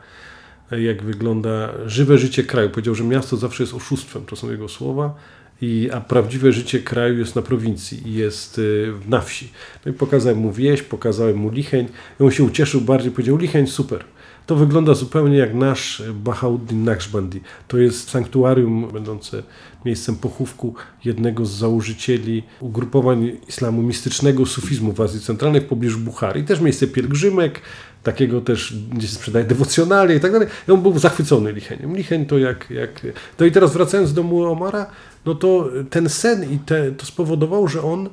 jak 0.70 1.02
wygląda 1.02 1.72
żywe 1.86 2.18
życie 2.18 2.44
kraju. 2.44 2.70
Powiedział, 2.70 2.94
że 2.94 3.04
miasto 3.04 3.36
zawsze 3.36 3.62
jest 3.62 3.74
oszustwem, 3.74 4.24
to 4.26 4.36
są 4.36 4.50
jego 4.50 4.68
słowa, 4.68 5.14
i, 5.62 5.90
a 5.92 6.00
prawdziwe 6.00 6.52
życie 6.52 6.80
kraju 6.80 7.18
jest 7.18 7.36
na 7.36 7.42
prowincji 7.42 8.08
i 8.08 8.14
jest 8.14 8.58
y, 8.58 8.92
na 9.08 9.20
wsi. 9.20 9.52
No 9.86 9.92
i 9.92 9.94
pokazałem 9.94 10.38
mu 10.38 10.52
wieś, 10.52 10.82
pokazałem 10.82 11.36
mu 11.36 11.50
Licheń 11.50 11.88
i 12.20 12.24
on 12.24 12.30
się 12.30 12.44
ucieszył 12.44 12.80
bardziej, 12.80 13.12
powiedział 13.12 13.36
Licheń 13.36 13.66
super. 13.66 14.04
To 14.48 14.56
wygląda 14.56 14.94
zupełnie 14.94 15.36
jak 15.36 15.54
nasz 15.54 16.02
Bahauddin 16.14 16.84
Naqshbandi. 16.84 17.40
To 17.68 17.78
jest 17.78 18.10
sanktuarium 18.10 18.88
będące 18.92 19.42
miejscem 19.84 20.16
pochówku 20.16 20.74
jednego 21.04 21.46
z 21.46 21.50
założycieli 21.50 22.42
ugrupowań 22.60 23.32
islamu 23.48 23.82
mistycznego, 23.82 24.46
sufizmu 24.46 24.92
w 24.92 25.00
Azji 25.00 25.20
Centralnej 25.20 25.60
w 25.60 25.64
pobliżu 25.64 25.98
Buchary. 25.98 26.42
Też 26.42 26.60
miejsce 26.60 26.86
pielgrzymek, 26.86 27.60
takiego 28.02 28.40
też, 28.40 28.74
gdzie 28.92 29.08
się 29.08 29.14
sprzedaje 29.14 29.44
dewocjonalnie 29.44 30.14
i 30.14 30.20
tak 30.20 30.32
dalej. 30.32 30.48
I 30.68 30.72
on 30.72 30.82
był 30.82 30.98
zachwycony 30.98 31.52
Licheniem. 31.52 31.96
Licheń 31.96 32.26
to 32.26 32.38
jak... 32.38 32.70
jak... 32.70 33.06
No 33.38 33.46
i 33.46 33.52
teraz 33.52 33.72
wracając 33.72 34.12
do 34.12 34.22
domu 34.22 34.44
Omara, 34.44 34.86
no 35.26 35.34
to 35.34 35.68
ten 35.90 36.08
sen 36.08 36.52
i 36.52 36.58
te, 36.58 36.92
to 36.92 37.06
spowodował, 37.06 37.68
że 37.68 37.82
on... 37.82 38.08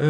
Yy, 0.00 0.06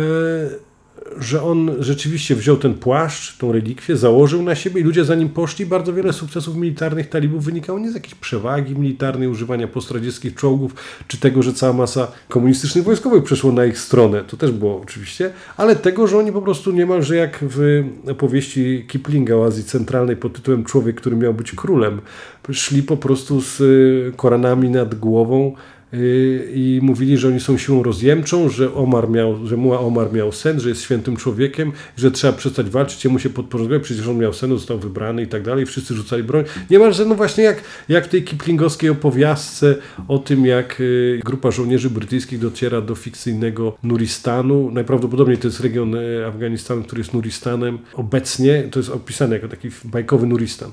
że 1.19 1.43
on 1.43 1.71
rzeczywiście 1.81 2.35
wziął 2.35 2.57
ten 2.57 2.75
płaszcz, 2.75 3.39
tą 3.39 3.53
relikwię, 3.53 3.97
założył 3.97 4.43
na 4.43 4.55
siebie 4.55 4.81
i 4.81 4.85
ludzie 4.85 5.05
za 5.05 5.15
nim 5.15 5.29
poszli. 5.29 5.67
Bardzo 5.67 5.93
wiele 5.93 6.13
sukcesów 6.13 6.57
militarnych 6.57 7.09
talibów 7.09 7.45
wynikało 7.45 7.79
nie 7.79 7.91
z 7.91 7.95
jakiejś 7.95 8.15
przewagi 8.15 8.77
militarnej, 8.77 9.29
używania 9.29 9.69
postradzieckich 9.69 10.35
czołgów, 10.35 10.75
czy 11.09 11.19
tego, 11.19 11.43
że 11.43 11.53
cała 11.53 11.73
masa 11.73 12.09
komunistycznych 12.29 12.85
wojskowych 12.85 13.25
przeszło 13.25 13.53
na 13.53 13.65
ich 13.65 13.79
stronę. 13.79 14.25
To 14.25 14.37
też 14.37 14.51
było 14.51 14.81
oczywiście, 14.81 15.31
ale 15.57 15.77
tego, 15.77 16.07
że 16.07 16.19
oni 16.19 16.33
po 16.33 16.43
prostu 16.43 16.73
niemalże 16.73 17.17
jak 17.17 17.39
w 17.49 17.85
opowieści 18.11 18.85
Kiplinga 18.89 19.37
o 19.37 19.45
Azji 19.45 19.65
Centralnej 19.65 20.17
pod 20.17 20.33
tytułem 20.33 20.65
Człowiek, 20.65 20.97
który 20.97 21.17
miał 21.17 21.35
być 21.35 21.53
królem, 21.53 22.01
szli 22.53 22.83
po 22.83 22.97
prostu 22.97 23.41
z 23.41 23.63
koranami 24.17 24.71
nad 24.71 24.95
głową 24.95 25.55
i 26.55 26.79
mówili, 26.83 27.19
że 27.19 27.29
oni 27.29 27.41
są 27.41 27.59
siłą 27.59 27.83
rozjemczą, 27.83 28.49
że 28.49 28.75
Omar 28.75 29.11
miał, 29.11 29.47
że 29.47 29.57
Muła 29.57 29.81
Omar 29.81 30.13
miał 30.13 30.33
sen, 30.33 30.61
że 30.61 30.69
jest 30.69 30.83
świętym 30.83 31.17
człowiekiem, 31.17 31.73
że 31.97 32.11
trzeba 32.11 32.33
przestać 32.33 32.71
walczyć, 32.71 33.05
jemu 33.05 33.19
się 33.19 33.31
podporządkować, 33.31 33.83
przecież 33.83 34.09
on 34.09 34.19
miał 34.19 34.33
sen, 34.33 34.51
został 34.51 34.79
wybrany 34.79 35.23
i 35.23 35.27
tak 35.27 35.43
dalej, 35.43 35.67
wszyscy 35.67 35.95
rzucali 35.95 36.23
broń. 36.23 36.45
Niemalże 36.71 37.05
no 37.05 37.15
właśnie 37.15 37.45
jak, 37.45 37.63
jak 37.89 38.05
w 38.05 38.09
tej 38.09 38.23
kiplingowskiej 38.23 38.91
opowiastce 38.91 39.77
o 40.09 40.19
tym, 40.19 40.47
jak 40.47 40.81
yy, 40.81 41.21
grupa 41.25 41.51
żołnierzy 41.51 41.91
brytyjskich 41.91 42.39
dociera 42.39 42.81
do 42.81 42.95
fikcyjnego 42.95 43.77
Nuristanu. 43.83 44.71
Najprawdopodobniej 44.71 45.39
to 45.39 45.49
jest 45.49 45.61
region 45.61 45.91
yy, 45.91 46.27
Afganistanu, 46.27 46.83
który 46.83 47.01
jest 47.01 47.15
Nuristanem. 47.15 47.79
Obecnie 47.95 48.63
to 48.71 48.79
jest 48.79 48.91
opisane 48.91 49.35
jako 49.35 49.49
taki 49.49 49.69
bajkowy 49.85 50.27
Nuristan. 50.27 50.71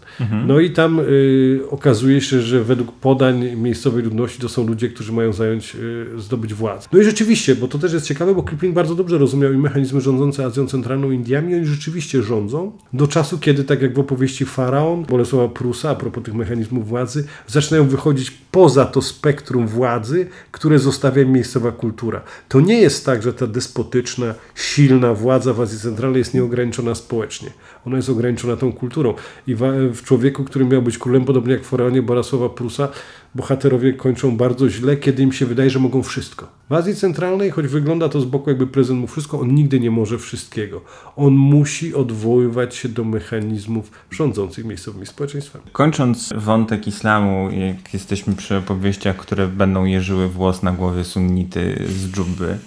No 0.48 0.60
i 0.60 0.70
tam 0.72 1.00
y, 1.00 1.60
okazuje 1.70 2.22
się, 2.22 2.42
że 2.42 2.64
według 2.64 2.92
podań 2.92 3.56
miejscowej 3.56 4.04
ludności 4.04 4.42
to 4.42 4.50
są 4.50 4.68
ludzie, 4.68 4.90
którzy 4.90 5.11
mają 5.12 5.34
zająć, 5.34 5.76
y, 5.76 6.06
zdobyć 6.18 6.54
władzę. 6.54 6.88
No 6.92 7.00
i 7.00 7.04
rzeczywiście, 7.04 7.56
bo 7.56 7.68
to 7.68 7.80
też 7.80 7.94
jest 7.94 8.06
ciekawe, 8.06 8.36
bo 8.36 8.44
Kipling 8.44 8.76
bardzo 8.76 8.96
dobrze 8.96 9.18
rozumiał 9.18 9.54
i 9.54 9.58
mechanizmy 9.58 10.02
rządzące 10.02 10.46
Azją 10.46 10.68
Centralną 10.68 11.12
Indiami, 11.12 11.56
oni 11.56 11.66
rzeczywiście 11.66 12.24
rządzą 12.24 12.72
do 12.94 13.08
czasu, 13.08 13.40
kiedy, 13.40 13.64
tak 13.64 13.82
jak 13.82 13.94
w 13.94 14.00
opowieści 14.00 14.46
Faraon, 14.46 15.06
Bolesława 15.06 15.48
Prusa, 15.48 15.90
a 15.90 15.96
propos 15.96 16.24
tych 16.24 16.34
mechanizmów 16.34 16.88
władzy, 16.88 17.26
zaczynają 17.48 17.88
wychodzić 17.88 18.32
poza 18.52 18.86
to 18.86 19.02
spektrum 19.02 19.68
władzy, 19.68 20.28
które 20.52 20.80
zostawia 20.80 21.26
miejscowa 21.26 21.72
kultura. 21.72 22.22
To 22.50 22.62
nie 22.62 22.82
jest 22.82 23.06
tak, 23.06 23.24
że 23.24 23.34
ta 23.34 23.48
despotyczna, 23.48 24.34
silna 24.56 25.14
władza 25.14 25.54
w 25.54 25.62
Azji 25.62 25.80
Centralnej 25.80 26.20
jest 26.20 26.34
nieograniczona 26.34 26.96
społecznie. 26.96 27.50
Ona 27.86 27.98
jest 27.98 28.10
ograniczona 28.10 28.56
tą 28.56 28.74
kulturą. 28.74 29.14
I 29.48 29.56
w 29.94 30.02
człowieku, 30.04 30.44
który 30.44 30.66
miał 30.66 30.82
być 30.82 30.98
królem, 30.98 31.26
podobnie 31.26 31.54
jak 31.54 31.64
w 31.64 31.66
Faraonie 31.66 32.02
Bolesława 32.02 32.50
Prusa, 32.50 32.90
bohaterowie 33.36 33.94
kończą 33.94 34.38
bardzo 34.38 34.70
źle, 34.70 34.98
kiedy 34.98 35.24
im 35.24 35.34
się 35.34 35.46
wydaje, 35.46 35.70
że 35.70 35.80
mogą 35.80 36.04
wszystko. 36.04 36.48
W 36.70 36.74
Azji 36.74 36.96
Centralnej, 36.96 37.52
choć 37.52 37.68
wygląda 37.68 38.10
to 38.10 38.22
z 38.22 38.26
boku, 38.26 38.50
jakby 38.50 38.68
prezydent 38.68 39.02
mógł 39.02 39.12
wszystko, 39.12 39.40
on 39.40 39.56
nigdy 39.56 39.80
nie 39.80 39.92
może 39.92 40.18
wszystkiego. 40.18 40.82
On 41.16 41.34
musi 41.34 41.96
odwoływać 41.96 42.76
się 42.76 42.90
do 42.90 43.04
mechanizmów 43.04 43.92
rządzących 44.12 44.66
miejscowymi 44.66 45.06
społeczeństwami. 45.06 45.66
Kończąc 45.72 46.30
wątek 46.36 46.88
islamu, 46.88 47.50
jak 47.52 47.94
jesteśmy 47.94 48.36
przy 48.36 48.58
opowieściach, 48.58 49.18
które 49.18 49.48
będą 49.48 49.86
jeżyły 49.86 50.28
włos 50.28 50.64
na 50.64 50.72
głowie 50.72 51.04
sunnity 51.04 51.84
z 51.88 52.12
dżubby, 52.12 52.58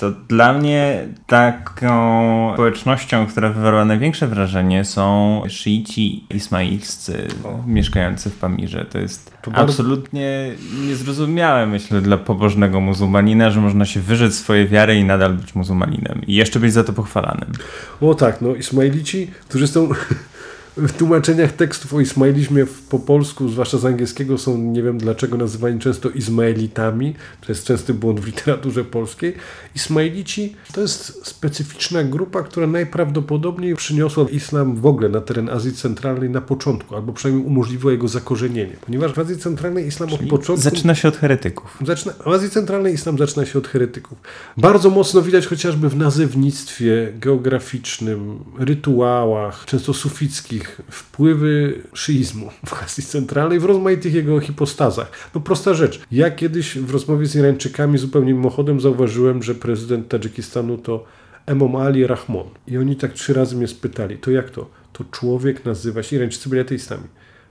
to 0.00 0.10
dla 0.28 0.52
mnie 0.52 1.08
taką 1.26 2.50
społecznością, 2.54 3.26
która 3.26 3.48
wywarła 3.50 3.84
największe 3.84 4.26
wrażenie 4.26 4.84
są 4.84 5.42
szyici 5.48 6.24
ismailscy 6.30 7.28
mieszkający 7.66 8.30
w 8.30 8.34
Pamirze. 8.38 8.84
To 8.84 8.98
jest 8.98 9.32
To 9.42 9.50
bardzo- 9.50 9.72
absolutnie 9.72 10.50
niezrozumiałe, 10.88 11.66
myślę, 11.66 12.00
dla 12.00 12.16
pobożnego 12.16 12.80
muzułmanina, 12.80 13.50
że 13.50 13.60
można 13.60 13.84
się 13.86 14.00
wyrzec 14.00 14.34
swojej 14.34 14.68
wiary 14.68 14.96
i 14.96 15.04
nadal 15.04 15.34
być 15.34 15.54
muzułmaninem. 15.54 16.20
I 16.26 16.34
jeszcze 16.34 16.60
być 16.60 16.72
za 16.72 16.84
to 16.84 16.92
pochwalanym. 16.92 17.52
O 18.00 18.14
tak, 18.14 18.40
no 18.40 18.54
Ismailici, 18.54 19.30
którzy 19.48 19.66
są 19.66 19.88
w 20.76 20.92
tłumaczeniach 20.92 21.52
tekstów 21.52 21.94
o 21.94 22.00
Ismailizmie 22.00 22.66
po 22.88 22.98
polsku, 22.98 23.48
zwłaszcza 23.48 23.78
z 23.78 23.84
angielskiego, 23.84 24.38
są 24.38 24.58
nie 24.58 24.82
wiem 24.82 24.98
dlaczego 24.98 25.36
nazywani 25.36 25.80
często 25.80 26.10
Izmaelitami. 26.10 27.14
To 27.40 27.52
jest 27.52 27.64
częsty 27.64 27.94
błąd 27.94 28.20
w 28.20 28.26
literaturze 28.26 28.84
polskiej. 28.84 29.34
Ismailici 29.74 30.56
to 30.72 30.80
jest 30.80 31.26
specyficzna 31.26 32.04
grupa, 32.04 32.42
która 32.42 32.66
najprawdopodobniej 32.66 33.76
przyniosła 33.76 34.26
islam 34.30 34.76
w 34.76 34.86
ogóle 34.86 35.08
na 35.08 35.20
teren 35.20 35.48
Azji 35.48 35.72
Centralnej 35.72 36.30
na 36.30 36.40
początku, 36.40 36.96
albo 36.96 37.12
przynajmniej 37.12 37.46
umożliwiła 37.46 37.92
jego 37.92 38.08
zakorzenienie. 38.08 38.76
Ponieważ 38.86 39.12
w 39.12 39.18
Azji 39.18 39.36
Centralnej 39.36 39.86
islam 39.86 40.12
od 40.12 40.20
początku... 40.20 40.62
Zaczyna 40.62 40.94
się 40.94 41.08
od 41.08 41.16
heretyków. 41.16 41.78
Zaczyna, 41.86 42.12
w 42.12 42.28
Azji 42.28 42.50
Centralnej 42.50 42.94
islam 42.94 43.18
zaczyna 43.18 43.46
się 43.46 43.58
od 43.58 43.68
heretyków. 43.68 44.18
Bardzo 44.56 44.90
mocno 44.90 45.22
widać 45.22 45.46
chociażby 45.46 45.88
w 45.88 45.96
nazewnictwie 45.96 47.12
geograficznym, 47.14 48.38
rytuałach, 48.58 49.64
często 49.64 49.94
sufickich, 49.94 50.65
wpływy 50.90 51.82
szyizmu 51.92 52.50
w 52.66 52.82
Azji 52.82 53.02
Centralnej, 53.02 53.60
w 53.60 53.64
rozmaitych 53.64 54.14
jego 54.14 54.40
hipostazach. 54.40 55.30
No 55.34 55.40
prosta 55.40 55.74
rzecz. 55.74 56.00
Ja 56.12 56.30
kiedyś 56.30 56.78
w 56.78 56.90
rozmowie 56.90 57.26
z 57.26 57.36
Irańczykami 57.36 57.98
zupełnie 57.98 58.34
mimochodem 58.34 58.80
zauważyłem, 58.80 59.42
że 59.42 59.54
prezydent 59.54 60.08
Tadżykistanu 60.08 60.78
to 60.78 61.04
Emom 61.46 61.76
Ali 61.76 62.06
Rahmon. 62.06 62.46
I 62.66 62.78
oni 62.78 62.96
tak 62.96 63.12
trzy 63.12 63.34
razy 63.34 63.56
mnie 63.56 63.68
spytali, 63.68 64.18
to 64.18 64.30
jak 64.30 64.50
to? 64.50 64.70
To 64.92 65.04
człowiek 65.10 65.64
nazywa 65.64 66.02
się, 66.02 66.16
Irańczycy 66.16 66.48
byli 66.48 66.60
ateistami. 66.60 67.04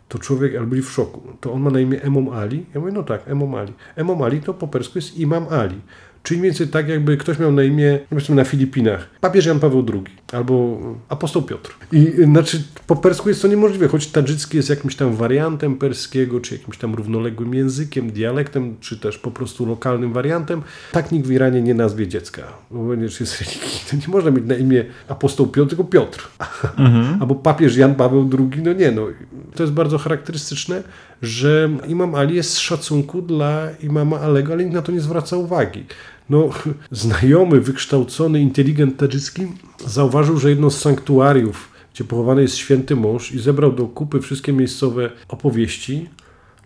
To 0.10 0.20
człowiek, 0.20 0.56
ale 0.56 0.66
byli 0.66 0.82
w 0.82 0.92
szoku. 0.92 1.22
To 1.42 1.54
on 1.54 1.62
ma 1.62 1.70
na 1.70 1.80
imię 1.80 2.02
Emom 2.02 2.30
Ali? 2.30 2.66
Ja 2.74 2.80
mówię, 2.80 2.92
no 2.92 3.04
tak, 3.04 3.28
Emom 3.28 3.56
Ali. 3.56 3.74
Emom 3.96 4.22
Ali 4.22 4.42
to 4.42 4.54
po 4.54 4.68
persku 4.68 4.98
jest 4.98 5.18
Imam 5.18 5.48
Ali. 5.50 5.82
Czyli 6.24 6.40
mniej 6.40 6.52
więcej 6.52 6.68
tak, 6.68 6.90
jakby 6.90 7.18
ktoś 7.18 7.40
miał 7.40 7.52
na 7.52 7.64
imię, 7.64 8.00
powiedzmy 8.10 8.36
na 8.36 8.44
Filipinach, 8.44 9.10
papież 9.22 9.46
Jan 9.46 9.60
Paweł 9.60 9.86
II 9.94 10.04
albo 10.36 10.80
apostoł 11.10 11.42
Piotr. 11.42 11.76
I 11.92 11.98
y, 11.98 12.26
znaczy 12.26 12.64
po 12.88 12.96
persku 12.96 13.30
jest 13.30 13.42
to 13.42 13.48
niemożliwe, 13.48 13.88
choć 13.88 14.08
tadżycki 14.08 14.58
jest 14.58 14.70
jakimś 14.70 14.96
tam 14.96 15.16
wariantem 15.16 15.78
perskiego, 15.78 16.40
czy 16.40 16.56
jakimś 16.56 16.78
tam 16.78 16.96
równoległym 16.96 17.54
językiem, 17.54 18.12
dialektem, 18.12 18.76
czy 18.80 19.00
też 19.00 19.18
po 19.18 19.32
prostu 19.32 19.66
lokalnym 19.66 20.14
wariantem. 20.14 20.62
Tak 20.92 21.12
nikt 21.12 21.28
w 21.28 21.32
Iranie 21.32 21.62
nie 21.62 21.74
nazwie 21.74 22.08
dziecka, 22.08 22.44
bo 22.72 22.86
ponieważ 22.86 23.20
jest 23.20 23.42
religii. 23.42 23.80
To 23.90 23.96
nie 23.96 24.08
można 24.08 24.32
mieć 24.32 24.46
na 24.46 24.56
imię 24.56 24.86
apostoł 25.08 25.48
Piotr, 25.48 25.70
tylko 25.70 25.84
Piotr. 25.84 26.28
Albo 27.22 27.36
papież 27.36 27.78
Jan 27.78 27.96
Paweł 27.96 28.30
II, 28.40 28.64
no 28.64 28.74
nie 28.74 28.92
no. 28.92 29.08
To 29.56 29.64
jest 29.64 29.74
bardzo 29.74 29.98
charakterystyczne, 29.98 30.84
że 31.22 31.70
imam 31.88 32.16
Ali 32.16 32.36
jest 32.36 32.54
z 32.54 32.58
szacunku 32.58 33.22
dla 33.22 33.68
imama 33.84 34.20
Alego, 34.20 34.54
ale 34.54 34.64
nikt 34.64 34.76
na 34.76 34.82
to 34.82 34.92
nie 34.92 35.02
zwraca 35.02 35.38
uwagi. 35.38 35.86
No, 36.30 36.50
znajomy, 36.92 37.62
wykształcony, 37.62 38.42
inteligent 38.42 38.98
tadżycki 38.98 39.48
zauważył, 39.86 40.38
że 40.38 40.50
jedno 40.50 40.70
z 40.70 40.82
sanktuariów, 40.82 41.72
gdzie 41.94 42.04
pochowany 42.04 42.42
jest 42.42 42.56
święty 42.56 42.96
mąż 42.96 43.32
i 43.32 43.40
zebrał 43.40 43.72
do 43.72 43.88
kupy 43.88 44.22
wszystkie 44.22 44.54
miejscowe 44.54 45.12
opowieści, 45.28 46.10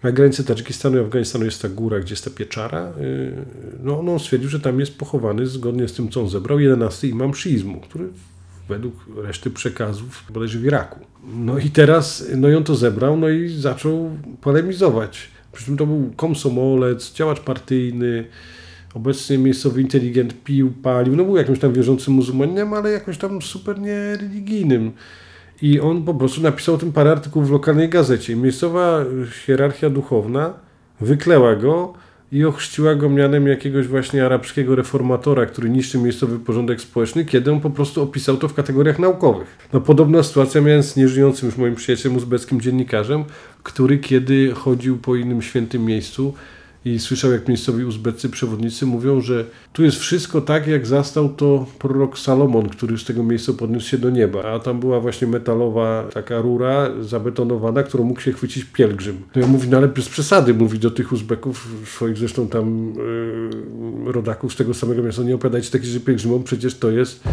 na 0.04 0.12
granicy 0.12 0.44
Tadżykistanu 0.44 0.98
i 0.98 1.00
Afganistanu 1.00 1.46
jest 1.46 1.62
ta 1.62 1.70
góra, 1.70 2.00
gdzie 2.00 2.14
jest 2.14 2.26
ta 2.26 2.32
pieczara. 2.32 2.94
Yy, 3.00 3.46
No, 3.84 4.04
no 4.04 4.14
on 4.14 4.20
stwierdził, 4.20 4.50
że 4.50 4.60
tam 4.60 4.80
jest 4.80 4.98
pochowany, 4.98 5.48
zgodnie 5.48 5.88
z 5.88 5.94
tym, 5.94 6.10
co 6.10 6.22
on 6.22 6.30
zebrał, 6.30 6.60
11 6.60 7.08
imam 7.08 7.36
szyizmu, 7.36 7.82
który 7.82 8.10
według 8.70 8.94
reszty 9.16 9.50
przekazów 9.50 10.24
bodajże 10.34 10.60
w 10.60 10.66
Iraku. 10.66 11.00
No 11.34 11.58
i 11.58 11.70
teraz, 11.70 12.26
no 12.36 12.50
i 12.50 12.56
on 12.56 12.64
to 12.64 12.76
zebrał, 12.76 13.18
no 13.18 13.30
i 13.30 13.50
zaczął 13.50 14.12
polemizować. 14.42 15.30
Przy 15.52 15.66
czym 15.66 15.78
to 15.78 15.86
był 15.86 16.12
komsomolec, 16.16 17.14
działacz 17.14 17.40
partyjny, 17.40 18.26
obecnie 18.94 19.38
miejscowy 19.38 19.82
inteligent 19.82 20.44
pił, 20.44 20.74
palił, 20.84 21.16
no 21.16 21.26
był 21.26 21.38
jakimś 21.38 21.60
tam 21.60 21.74
wierzącym 21.74 22.14
muzułmaninem, 22.14 22.74
ale 22.74 22.92
jakoś 22.92 23.18
tam 23.18 23.42
super 23.42 23.80
niereligijnym. 23.80 24.92
I 25.62 25.80
on 25.80 26.04
po 26.04 26.14
prostu 26.14 26.42
napisał 26.42 26.76
o 26.76 26.78
tym 26.78 26.92
parę 26.92 27.12
artykułów 27.12 27.48
w 27.48 27.52
lokalnej 27.52 27.90
gazecie. 27.90 28.36
Miejscowa 28.36 29.06
hierarchia 29.46 29.90
duchowna 29.90 30.54
wykleła 31.02 31.56
go 31.56 31.94
i 32.32 32.46
ochrzciła 32.46 32.96
go 32.96 33.10
mianem 33.10 33.48
jakiegoś 33.48 33.88
właśnie 33.88 34.26
arabskiego 34.26 34.76
reformatora, 34.76 35.46
który 35.46 35.70
niszczy 35.70 35.98
miejscowy 35.98 36.40
porządek 36.40 36.82
społeczny, 36.82 37.26
kiedy 37.26 37.52
on 37.52 37.60
po 37.62 37.70
prostu 37.70 38.02
opisał 38.02 38.38
to 38.38 38.48
w 38.48 38.54
kategoriach 38.54 39.00
naukowych. 39.00 39.58
No 39.74 39.82
podobna 39.82 40.24
sytuacja 40.24 40.62
miałem 40.62 40.84
z 40.84 40.96
nieżyjącym 40.96 41.46
już 41.46 41.58
moim 41.58 41.76
przyjacielem 41.76 42.18
uzbeckim 42.18 42.62
dziennikarzem, 42.62 43.24
który 43.64 43.98
kiedy 43.98 44.52
chodził 44.52 44.98
po 44.98 45.16
innym 45.16 45.42
świętym 45.42 45.86
miejscu 45.86 46.34
i 46.90 47.00
słyszał, 47.00 47.32
jak 47.32 47.48
miejscowi 47.48 47.86
uzbeccy 47.86 48.30
przewodnicy 48.30 48.86
mówią, 48.86 49.22
że 49.22 49.46
tu 49.74 49.84
jest 49.84 50.00
wszystko 50.00 50.42
tak, 50.42 50.68
jak 50.68 50.88
zastał 50.88 51.30
to 51.30 51.66
prorok 51.80 52.20
Salomon, 52.20 52.70
który 52.70 52.98
z 52.98 53.04
tego 53.04 53.24
miejsca 53.24 53.54
podniósł 53.54 53.88
się 53.90 53.98
do 53.98 54.10
nieba. 54.10 54.44
A 54.44 54.60
tam 54.60 54.80
była 54.80 55.00
właśnie 55.00 55.28
metalowa 55.28 56.04
taka 56.14 56.42
rura 56.42 56.90
zabetonowana, 57.02 57.84
którą 57.84 58.04
mógł 58.04 58.22
się 58.22 58.34
chwycić 58.34 58.66
pielgrzym. 58.66 59.18
No 59.36 59.42
ja 59.42 59.48
mówię, 59.48 59.68
no 59.72 59.78
ale 59.78 59.88
bez 59.88 60.10
przesady, 60.10 60.54
mówi 60.54 60.80
do 60.80 60.92
tych 60.92 61.12
Uzbeków, 61.12 61.68
swoich 61.86 62.18
zresztą 62.18 62.48
tam 62.48 62.94
yy, 64.06 64.12
rodaków 64.12 64.54
z 64.54 64.56
tego 64.56 64.74
samego 64.74 65.04
miasta, 65.04 65.24
nie 65.24 65.36
opowiadajcie 65.36 65.72
takich, 65.72 65.88
że 65.88 66.00
pielgrzymom, 66.00 66.44
przecież 66.44 66.76
to 66.76 66.92
jest 66.92 67.24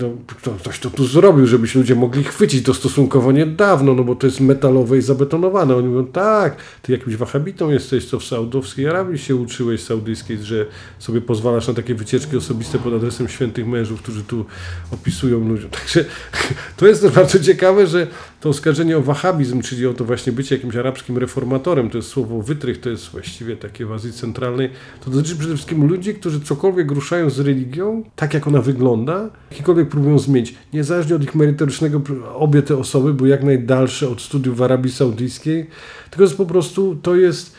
no, 0.00 0.08
kto, 0.26 0.50
ktoś 0.50 0.78
to 0.78 0.90
tu 0.90 1.06
zrobił, 1.06 1.46
żeby 1.46 1.68
się 1.68 1.78
ludzie 1.78 1.94
mogli 1.94 2.24
chwycić 2.24 2.64
to 2.66 2.74
stosunkowo 2.74 3.32
niedawno, 3.32 3.94
no 3.94 4.04
bo 4.04 4.14
to 4.14 4.26
jest 4.26 4.40
metalowe 4.40 4.98
i 4.98 5.02
zabetonowane. 5.02 5.76
Oni 5.76 5.88
mówią, 5.88 6.06
tak, 6.06 6.56
ty 6.82 6.92
jakimś 6.92 7.16
wahabitą 7.16 7.70
jesteś, 7.70 8.04
co 8.04 8.18
w 8.18 8.24
Saudowskiej 8.24 8.88
Arabii 8.88 9.18
się 9.18 9.36
uczyłeś 9.36 9.82
saudyjskiej, 9.82 10.38
że 10.38 10.66
sobie 10.98 11.20
pozwalasz 11.20 11.68
na 11.68 11.74
takie 11.74 11.94
wycieczki 11.94 12.36
osobiste 12.36 12.78
pod 12.78 12.94
adresem 12.94 13.28
świętych 13.28 13.66
mężów, 13.66 14.02
którzy 14.02 14.22
tu 14.22 14.44
opisują 14.90 15.48
ludziom. 15.48 15.70
Także 15.80 16.04
to 16.76 16.86
jest 16.86 17.08
bardzo 17.08 17.38
ciekawe, 17.38 17.86
że 17.86 18.06
to 18.42 18.48
oskarżenie 18.48 18.98
o 18.98 19.02
wahabizm, 19.02 19.62
czyli 19.62 19.86
o 19.86 19.94
to 19.94 20.04
właśnie 20.04 20.32
bycie 20.32 20.54
jakimś 20.54 20.76
arabskim 20.76 21.18
reformatorem, 21.18 21.90
to 21.90 21.98
jest 21.98 22.08
słowo 22.08 22.42
wytrych, 22.42 22.80
to 22.80 22.90
jest 22.90 23.08
właściwie 23.08 23.56
takie 23.56 23.86
w 23.86 23.92
Azji 23.92 24.12
Centralnej, 24.12 24.70
to 25.04 25.10
dotyczy 25.10 25.36
przede 25.36 25.54
wszystkim 25.54 25.86
ludzi, 25.86 26.14
którzy 26.14 26.40
cokolwiek 26.40 26.90
ruszają 26.90 27.30
z 27.30 27.40
religią, 27.40 28.04
tak 28.16 28.34
jak 28.34 28.46
ona 28.46 28.62
wygląda, 28.62 29.30
jakiekolwiek 29.50 29.88
próbują 29.88 30.18
zmienić, 30.18 30.54
niezależnie 30.72 31.16
od 31.16 31.22
ich 31.22 31.34
merytorycznego, 31.34 32.00
obie 32.34 32.62
te 32.62 32.76
osoby 32.76 33.14
były 33.14 33.28
jak 33.28 33.42
najdalsze 33.42 34.08
od 34.08 34.20
studiów 34.20 34.56
w 34.56 34.62
Arabii 34.62 34.92
Saudyjskiej, 34.92 35.66
tylko 36.10 36.22
jest 36.22 36.36
po 36.36 36.46
prostu, 36.46 36.96
to 37.02 37.16
jest 37.16 37.56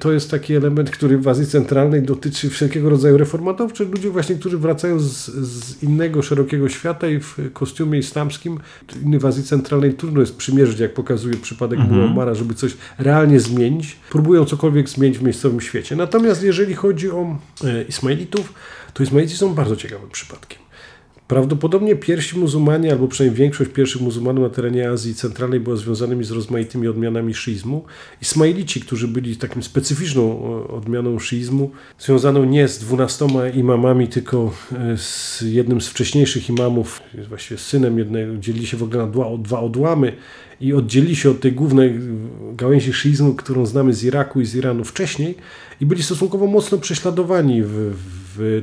to 0.00 0.12
jest 0.12 0.30
taki 0.30 0.54
element, 0.54 0.90
który 0.90 1.18
w 1.18 1.28
Azji 1.28 1.46
Centralnej 1.46 2.02
dotyczy 2.02 2.50
wszelkiego 2.50 2.90
rodzaju 2.90 3.16
reformatorów, 3.16 3.72
czy 3.72 3.84
ludzi 3.84 4.08
właśnie, 4.08 4.34
którzy 4.34 4.58
wracają 4.58 5.00
z, 5.00 5.26
z 5.26 5.82
innego, 5.82 6.22
szerokiego 6.22 6.68
świata 6.68 7.08
i 7.08 7.20
w 7.20 7.52
kostiumie 7.52 7.98
islamskim. 7.98 8.58
Inny 9.04 9.18
w 9.18 9.26
Azji 9.26 9.44
Centralnej 9.44 9.94
trudno 9.94 10.20
jest 10.20 10.36
przymierzyć, 10.36 10.78
jak 10.80 10.94
pokazuje 10.94 11.36
przypadek 11.36 11.78
mhm. 11.78 12.00
Muammara, 12.00 12.34
żeby 12.34 12.54
coś 12.54 12.76
realnie 12.98 13.40
zmienić. 13.40 13.96
Próbują 14.10 14.44
cokolwiek 14.44 14.88
zmienić 14.88 15.18
w 15.18 15.22
miejscowym 15.22 15.60
świecie. 15.60 15.96
Natomiast 15.96 16.42
jeżeli 16.42 16.74
chodzi 16.74 17.10
o 17.10 17.38
e, 17.64 17.82
Ismailitów, 17.82 18.54
to 18.94 19.02
Ismailici 19.02 19.36
są 19.36 19.54
bardzo 19.54 19.76
ciekawym 19.76 20.10
przypadkiem. 20.10 20.65
Prawdopodobnie 21.28 21.96
pierwsi 21.96 22.38
muzułmanie, 22.38 22.92
albo 22.92 23.08
przynajmniej 23.08 23.38
większość 23.38 23.70
pierwszych 23.70 24.02
muzułmanów 24.02 24.44
na 24.44 24.50
terenie 24.50 24.90
Azji 24.90 25.14
Centralnej 25.14 25.60
była 25.60 25.76
związanymi 25.76 26.24
z 26.24 26.30
rozmaitymi 26.30 26.88
odmianami 26.88 27.34
szyizmu. 27.34 27.84
Ismailici, 28.22 28.80
którzy 28.80 29.08
byli 29.08 29.36
takim 29.36 29.62
specyficzną 29.62 30.42
odmianą 30.68 31.18
szyizmu, 31.18 31.70
związaną 31.98 32.44
nie 32.44 32.68
z 32.68 32.78
dwunastoma 32.78 33.48
imamami, 33.48 34.08
tylko 34.08 34.52
e, 34.72 34.96
z 34.96 35.40
jednym 35.46 35.80
z 35.80 35.88
wcześniejszych 35.88 36.48
imamów, 36.48 37.02
właściwie 37.28 37.58
synem 37.58 37.98
jednego, 37.98 38.36
dzielili 38.36 38.66
się 38.66 38.76
w 38.76 38.82
ogóle 38.82 38.98
na 38.98 39.06
dwa, 39.06 39.24
dwa 39.38 39.60
odłamy 39.60 40.12
i 40.60 40.72
oddzielili 40.72 41.16
się 41.16 41.30
od 41.30 41.40
tej 41.40 41.52
głównej 41.52 42.00
gałęzi 42.52 42.92
szyizmu, 42.92 43.34
którą 43.34 43.66
znamy 43.66 43.94
z 43.94 44.04
Iraku 44.04 44.40
i 44.40 44.46
z 44.46 44.54
Iranu 44.54 44.84
wcześniej 44.84 45.34
i 45.80 45.86
byli 45.86 46.02
stosunkowo 46.02 46.46
mocno 46.46 46.78
prześladowani 46.78 47.62
w, 47.62 47.68
w, 47.68 48.15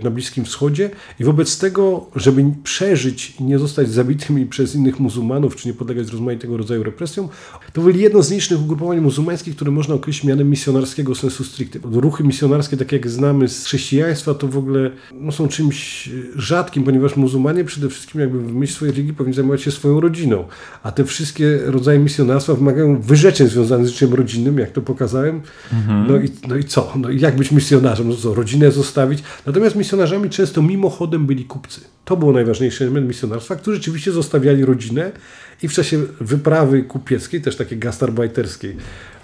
na 0.03 0.09
Bliskim 0.09 0.45
Wschodzie 0.45 0.89
i 1.19 1.23
wobec 1.23 1.57
tego, 1.57 2.05
żeby 2.15 2.43
przeżyć 2.63 3.35
i 3.39 3.43
nie 3.43 3.59
zostać 3.59 3.89
zabitymi 3.89 4.45
przez 4.45 4.75
innych 4.75 4.99
muzułmanów, 4.99 5.55
czy 5.55 5.67
nie 5.67 5.73
podlegać 5.73 6.11
rozmaitego 6.11 6.57
rodzaju 6.57 6.83
represjom, 6.83 7.29
to 7.73 7.81
byli 7.81 7.99
jedno 8.01 8.23
z 8.23 8.29
nielicznych 8.29 8.61
ugrupowań 8.61 9.01
muzułmańskich, 9.01 9.55
które 9.55 9.71
można 9.71 9.95
określić 9.95 10.23
mianem 10.23 10.49
misjonarskiego 10.49 11.15
sensu 11.15 11.43
stricte. 11.43 11.79
Ruchy 11.83 12.23
misjonarskie, 12.23 12.77
tak 12.77 12.91
jak 12.91 13.09
znamy 13.09 13.47
z 13.47 13.65
chrześcijaństwa, 13.65 14.33
to 14.33 14.47
w 14.47 14.57
ogóle 14.57 14.91
no, 15.13 15.31
są 15.31 15.47
czymś 15.47 16.09
rzadkim, 16.35 16.83
ponieważ 16.83 17.15
muzułmanie 17.15 17.63
przede 17.63 17.89
wszystkim 17.89 18.21
jakby 18.21 18.39
w 18.39 18.53
myśl 18.53 18.73
swojej 18.73 18.91
religii 18.91 19.13
powinni 19.13 19.35
zajmować 19.35 19.61
się 19.61 19.71
swoją 19.71 19.99
rodziną, 19.99 20.43
a 20.83 20.91
te 20.91 21.05
wszystkie 21.05 21.59
rodzaje 21.65 21.99
misjonarstwa 21.99 22.53
wymagają 22.53 23.01
wyrzeczeń 23.01 23.47
związanych 23.47 23.87
z 23.87 23.89
życiem 23.89 24.13
rodzinnym, 24.13 24.57
jak 24.57 24.71
to 24.71 24.81
pokazałem. 24.81 25.41
Mhm. 25.73 26.07
No, 26.07 26.17
i, 26.17 26.29
no 26.47 26.55
i 26.55 26.63
co? 26.63 26.93
No 26.95 27.09
i 27.09 27.19
jak 27.19 27.35
być 27.35 27.51
misjonarzem? 27.51 28.09
No 28.09 28.15
co, 28.15 28.33
rodzinę 28.33 28.71
zostawić? 28.71 29.23
Natomiast 29.45 29.62
misjonarzami 29.75 30.29
często 30.29 30.61
mimochodem 30.61 31.25
byli 31.25 31.45
kupcy. 31.45 31.81
To 32.05 32.17
było 32.17 32.31
najważniejszy 32.31 32.83
element 32.83 33.07
misjonarstwa, 33.07 33.55
którzy 33.55 33.77
rzeczywiście 33.77 34.11
zostawiali 34.11 34.65
rodzinę 34.65 35.11
i 35.63 35.67
w 35.67 35.73
czasie 35.73 36.03
wyprawy 36.21 36.83
kupieckiej, 36.83 37.41
też 37.41 37.55
takiej 37.55 37.77
gastarbeiterskiej, 37.77 38.75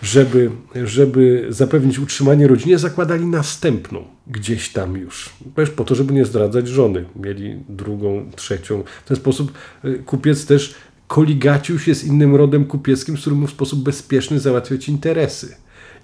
żeby, 0.01 0.51
żeby 0.85 1.45
zapewnić 1.49 1.99
utrzymanie 1.99 2.47
rodzinie, 2.47 2.77
zakładali 2.77 3.25
następną 3.25 4.03
gdzieś 4.27 4.69
tam 4.69 4.97
już. 4.97 5.29
Też 5.55 5.69
po 5.69 5.83
to, 5.83 5.95
żeby 5.95 6.13
nie 6.13 6.25
zdradzać 6.25 6.67
żony. 6.67 7.05
Mieli 7.15 7.59
drugą, 7.69 8.31
trzecią. 8.35 8.83
W 9.05 9.07
ten 9.07 9.17
sposób 9.17 9.51
y, 9.85 10.03
kupiec 10.05 10.45
też 10.45 10.75
koligacił 11.07 11.79
się 11.79 11.95
z 11.95 12.03
innym 12.03 12.35
rodem 12.35 12.65
kupieckim, 12.65 13.17
z 13.17 13.21
którym 13.21 13.47
w 13.47 13.49
sposób 13.49 13.83
bezpieczny 13.83 14.39
załatwiać 14.39 14.89
interesy. 14.89 15.55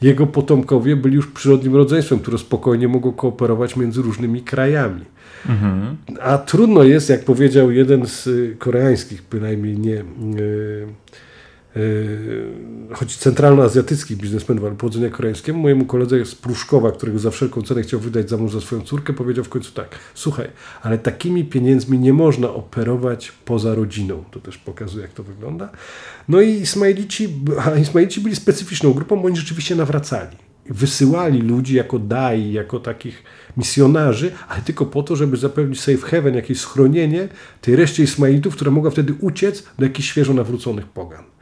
Jego 0.02 0.28
potomkowie 0.28 0.96
byli 0.96 1.16
już 1.16 1.28
przyrodnim 1.28 1.76
rodzeństwem, 1.76 2.20
które 2.20 2.38
spokojnie 2.38 2.88
mogło 2.88 3.14
kooperować 3.14 3.76
między 3.76 4.02
różnymi 4.02 4.42
krajami. 4.42 5.02
Mhm. 5.50 5.98
A 6.22 6.38
trudno 6.38 6.84
jest, 6.84 7.10
jak 7.10 7.26
powiedział 7.26 7.72
jeden 7.72 8.06
z 8.06 8.30
koreańskich, 8.58 9.24
bynajmniej 9.32 9.80
nie. 9.80 9.92
Yy, 9.92 10.06
Yy, 10.36 10.88
choć 12.94 13.16
centralnoazjatyckich 13.16 14.18
biznesmenów, 14.18 14.66
ale 14.66 14.76
pochodzenia 14.76 15.10
koreańskiego, 15.10 15.58
mojemu 15.58 15.86
koledze 15.86 16.26
z 16.26 16.36
Pruszkowa, 16.36 16.92
którego 16.92 17.20
za 17.20 17.32
wszelką 17.32 17.62
cenę 17.62 17.82
chciał 17.82 18.00
wydać 18.00 18.30
za 18.30 18.38
mąż 18.38 18.52
za 18.52 18.62
swoją 18.62 18.82
córkę, 18.82 19.14
powiedział 19.14 19.44
w 19.44 19.50
końcu 19.50 19.72
tak, 19.72 19.96
słuchaj, 20.14 20.48
ale 20.82 20.98
takimi 20.98 21.46
pieniędzmi 21.46 22.00
nie 22.00 22.14
można 22.14 22.50
operować 22.50 23.32
poza 23.46 23.76
rodziną. 23.76 24.24
To 24.32 24.40
też 24.40 24.58
pokazuje, 24.58 25.02
jak 25.02 25.14
to 25.14 25.24
wygląda. 25.24 25.70
No 26.30 26.42
i 26.42 26.50
Ismailici, 26.50 27.30
a 27.66 27.76
Ismailici 27.76 28.22
byli 28.22 28.36
specyficzną 28.36 28.94
grupą, 28.94 29.26
oni 29.26 29.38
rzeczywiście 29.38 29.76
nawracali. 29.76 30.38
Wysyłali 30.70 31.42
ludzi 31.42 31.76
jako 31.76 32.00
dai, 32.00 32.52
jako 32.52 32.80
takich 32.80 33.24
misjonarzy, 33.58 34.32
ale 34.48 34.62
tylko 34.62 34.86
po 34.86 35.04
to, 35.04 35.16
żeby 35.16 35.38
zapewnić 35.38 35.82
safe 35.82 35.98
haven, 35.98 36.36
jakieś 36.36 36.60
schronienie 36.60 37.28
tej 37.62 37.76
reszcie 37.76 38.04
Ismailitów, 38.04 38.56
która 38.56 38.72
mogła 38.72 38.92
wtedy 38.92 39.14
uciec 39.22 39.64
do 39.80 39.86
jakichś 39.86 40.10
świeżo 40.10 40.34
nawróconych 40.34 40.86
pogan. 40.86 41.35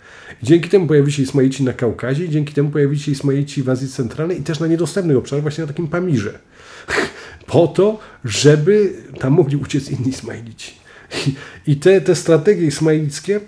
Dzięki 0.43 0.69
temu 0.69 0.87
pojawili 0.87 1.13
się 1.13 1.23
Ismaici 1.23 1.63
na 1.63 1.73
Kaukazie, 1.73 2.29
dzięki 2.29 2.53
temu 2.53 2.69
pojawili 2.69 3.01
się 3.01 3.11
Ismaici 3.11 3.63
w 3.63 3.69
Azji 3.69 3.87
Centralnej 3.87 4.39
i 4.39 4.43
też 4.43 4.59
na 4.59 4.67
niedostępnych 4.67 5.17
obszarach, 5.17 5.41
właśnie 5.41 5.61
na 5.61 5.67
takim 5.67 5.87
Pamirze. 5.87 6.39
po 7.47 7.67
to, 7.67 7.99
żeby 8.25 8.93
tam 9.19 9.33
mogli 9.33 9.57
uciec 9.57 9.91
inni 9.91 10.09
Ismailici. 10.09 10.71
I 11.67 11.75
te, 11.75 12.01
te 12.01 12.15
strategie 12.15 12.67
ismailickie, 12.67 13.39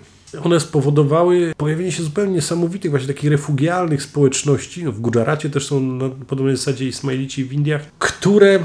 one 0.42 0.60
spowodowały 0.60 1.52
pojawienie 1.56 1.92
się 1.92 2.02
zupełnie 2.02 2.32
niesamowitych, 2.32 2.90
właśnie 2.90 3.08
takich 3.08 3.30
refugialnych 3.30 4.02
społeczności. 4.02 4.84
No 4.84 4.92
w 4.92 5.00
Gujaracie 5.00 5.50
też 5.50 5.66
są 5.66 5.80
na 5.80 6.08
podobnej 6.08 6.56
zasadzie 6.56 6.86
Ismailici 6.88 7.44
w 7.44 7.52
Indiach, 7.52 7.82
które 7.98 8.58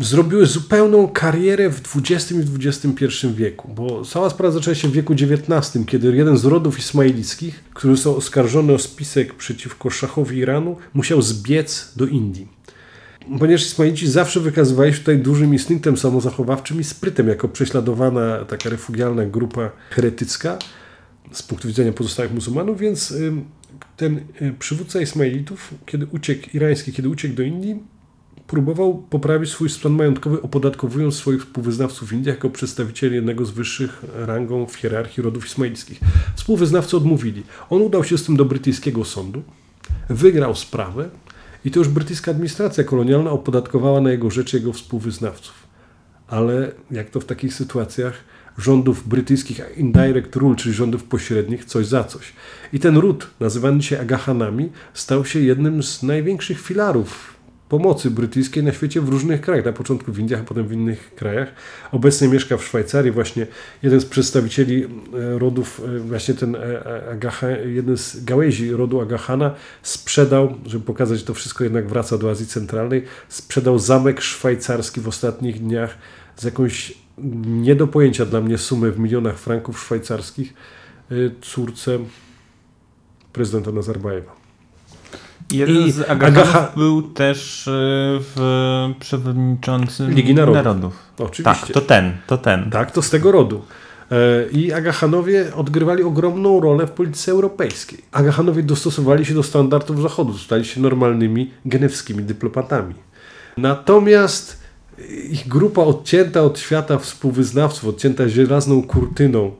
zrobiły 0.00 0.46
zupełną 0.46 1.08
karierę 1.08 1.70
w 1.70 1.82
XX 1.96 2.32
i 2.32 2.66
XXI 2.66 3.06
wieku, 3.34 3.68
bo 3.74 4.04
cała 4.04 4.30
sprawa 4.30 4.54
zaczęła 4.54 4.74
się 4.74 4.88
w 4.88 4.92
wieku 4.92 5.12
XIX, 5.12 5.84
kiedy 5.86 6.16
jeden 6.16 6.38
z 6.38 6.44
rodów 6.44 6.78
ismailickich, 6.78 7.64
który 7.74 7.96
został 7.96 8.16
oskarżony 8.16 8.72
o 8.72 8.78
spisek 8.78 9.34
przeciwko 9.34 9.90
szachowi 9.90 10.38
Iranu, 10.38 10.76
musiał 10.94 11.22
zbiec 11.22 11.92
do 11.96 12.06
Indii. 12.06 12.48
Ponieważ 13.38 13.66
Ismailici 13.66 14.08
zawsze 14.08 14.40
wykazywali 14.40 14.92
się 14.92 14.98
tutaj 14.98 15.18
dużym 15.18 15.52
instynktem 15.52 15.96
samozachowawczym 15.96 16.80
i 16.80 16.84
sprytem, 16.84 17.28
jako 17.28 17.48
prześladowana 17.48 18.44
taka 18.44 18.70
refugialna 18.70 19.26
grupa 19.26 19.70
heretycka 19.90 20.58
z 21.32 21.42
punktu 21.42 21.68
widzenia 21.68 21.92
pozostałych 21.92 22.32
muzułmanów, 22.32 22.78
więc 22.78 23.14
ten 23.96 24.20
y, 24.42 24.54
przywódca 24.58 25.00
Ismailitów, 25.00 25.74
kiedy 25.86 26.06
uciekł, 26.06 26.48
irański, 26.54 26.92
kiedy 26.92 27.08
uciekł 27.08 27.34
do 27.34 27.42
Indii, 27.42 27.78
próbował 28.46 28.94
poprawić 29.10 29.50
swój 29.50 29.70
stan 29.70 29.92
majątkowy, 29.92 30.42
opodatkowując 30.42 31.14
swoich 31.14 31.40
współwyznawców 31.40 32.08
w 32.08 32.12
Indiach 32.12 32.36
jako 32.36 32.50
przedstawicieli 32.50 33.14
jednego 33.14 33.44
z 33.44 33.50
wyższych 33.50 34.04
rangą 34.14 34.66
w 34.66 34.74
hierarchii 34.74 35.22
rodów 35.22 35.46
ismailskich. 35.46 36.00
Współwyznawcy 36.34 36.96
odmówili. 36.96 37.42
On 37.70 37.82
udał 37.82 38.04
się 38.04 38.18
z 38.18 38.24
tym 38.24 38.36
do 38.36 38.44
brytyjskiego 38.44 39.04
sądu, 39.04 39.42
wygrał 40.08 40.54
sprawę 40.54 41.08
i 41.64 41.70
to 41.70 41.78
już 41.78 41.88
brytyjska 41.88 42.30
administracja 42.30 42.84
kolonialna 42.84 43.30
opodatkowała 43.30 44.00
na 44.00 44.10
jego 44.10 44.30
rzecz 44.30 44.52
jego 44.52 44.72
współwyznawców. 44.72 45.66
Ale 46.28 46.72
jak 46.90 47.10
to 47.10 47.20
w 47.20 47.24
takich 47.24 47.54
sytuacjach 47.54 48.14
rządów 48.58 49.08
brytyjskich 49.08 49.60
indirect 49.76 50.36
rule, 50.36 50.56
czyli 50.56 50.74
rządów 50.74 51.04
pośrednich, 51.04 51.64
coś 51.64 51.86
za 51.86 52.04
coś. 52.04 52.32
I 52.72 52.80
ten 52.80 52.96
ród, 52.96 53.26
nazywany 53.40 53.82
się 53.82 54.00
Agahanami, 54.00 54.70
stał 54.94 55.24
się 55.24 55.40
jednym 55.40 55.82
z 55.82 56.02
największych 56.02 56.60
filarów 56.60 57.35
pomocy 57.68 58.10
brytyjskiej 58.10 58.62
na 58.62 58.72
świecie 58.72 59.00
w 59.00 59.08
różnych 59.08 59.40
krajach. 59.40 59.64
Na 59.64 59.72
początku 59.72 60.12
w 60.12 60.18
Indiach, 60.18 60.40
a 60.40 60.44
potem 60.44 60.68
w 60.68 60.72
innych 60.72 61.14
krajach. 61.14 61.48
Obecnie 61.92 62.28
mieszka 62.28 62.56
w 62.56 62.64
Szwajcarii. 62.64 63.12
Właśnie 63.12 63.46
jeden 63.82 64.00
z 64.00 64.04
przedstawicieli 64.04 64.84
e, 64.84 64.88
rodów, 65.38 65.82
e, 65.96 65.98
właśnie 65.98 66.34
ten 66.34 66.56
e, 66.56 67.10
Agaha, 67.10 67.50
jeden 67.50 67.96
z 67.96 68.24
gałęzi 68.24 68.70
rodu 68.70 69.00
Agahana 69.00 69.54
sprzedał, 69.82 70.54
żeby 70.66 70.84
pokazać, 70.84 71.18
że 71.18 71.24
to 71.24 71.34
wszystko 71.34 71.64
jednak 71.64 71.88
wraca 71.88 72.18
do 72.18 72.30
Azji 72.30 72.46
Centralnej, 72.46 73.04
sprzedał 73.28 73.78
zamek 73.78 74.20
szwajcarski 74.20 75.00
w 75.00 75.08
ostatnich 75.08 75.60
dniach 75.60 75.98
z 76.36 76.44
jakąś 76.44 76.98
nie 77.46 77.74
do 77.74 77.86
pojęcia 77.86 78.26
dla 78.26 78.40
mnie 78.40 78.58
sumę 78.58 78.90
w 78.90 78.98
milionach 78.98 79.38
franków 79.38 79.80
szwajcarskich 79.80 80.54
córce 81.42 81.98
prezydenta 83.32 83.72
Nazarbajewa. 83.72 84.45
Jeden 85.52 85.86
I 85.86 85.92
z 85.92 86.10
Agaha 86.10 86.72
był 86.76 87.02
też 87.02 87.68
e, 87.68 87.70
w 88.20 88.94
przewodniczącym 89.00 90.10
Ligi 90.10 90.34
Narodów. 90.34 90.64
Narodów. 90.64 90.98
Oczywiście. 91.18 91.66
Tak, 91.66 91.72
to 91.72 91.80
ten, 91.80 92.12
to 92.26 92.38
ten. 92.38 92.70
Tak, 92.70 92.90
to 92.90 93.02
z 93.02 93.10
tego 93.10 93.32
rodu. 93.32 93.62
E, 94.10 94.50
I 94.52 94.72
Agahanowie 94.72 95.54
odgrywali 95.54 96.02
ogromną 96.02 96.60
rolę 96.60 96.86
w 96.86 96.90
polityce 96.90 97.32
europejskiej. 97.32 97.98
Agahanowie 98.12 98.62
dostosowali 98.62 99.24
się 99.24 99.34
do 99.34 99.42
standardów 99.42 100.02
Zachodu, 100.02 100.38
stali 100.38 100.64
się 100.64 100.80
normalnymi 100.80 101.50
genewskimi 101.64 102.22
dyplomatami. 102.22 102.94
Natomiast 103.56 104.60
ich 105.30 105.48
grupa 105.48 105.82
odcięta 105.82 106.42
od 106.42 106.58
świata 106.58 106.98
współwyznawców, 106.98 107.88
odcięta 107.88 108.28
żelazną 108.28 108.82
kurtyną 108.82 109.52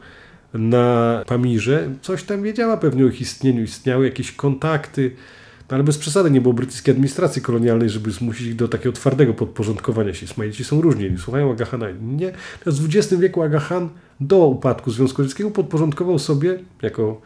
na 0.55 1.22
Pamirze, 1.27 1.90
coś 2.03 2.22
tam 2.22 2.42
wiedziała 2.42 2.77
pewnie 2.77 3.05
o 3.05 3.09
ich 3.09 3.20
istnieniu. 3.20 3.62
Istniały 3.62 4.05
jakieś 4.05 4.33
kontakty, 4.33 5.16
no 5.70 5.74
ale 5.74 5.85
bez 5.85 5.98
przesady 5.98 6.31
nie 6.31 6.40
było 6.40 6.55
brytyjskiej 6.55 6.92
administracji 6.92 7.42
kolonialnej, 7.42 7.90
żeby 7.90 8.11
zmusić 8.11 8.46
ich 8.46 8.57
do 8.57 8.68
takiego 8.68 8.92
twardego 8.92 9.35
podporządkowania 9.35 10.14
się. 10.14 10.24
Ismailici 10.24 10.64
są 10.64 10.81
różni, 10.81 11.18
słuchają 11.18 11.52
Agahana. 11.52 11.87
Nie. 12.02 12.33
W 12.66 12.96
XX 12.96 13.20
wieku 13.20 13.42
Agahan 13.42 13.88
do 14.20 14.37
upadku 14.37 14.90
Związku 14.90 15.22
Radzieckiego 15.22 15.50
podporządkował 15.50 16.18
sobie, 16.18 16.59
jako 16.83 17.20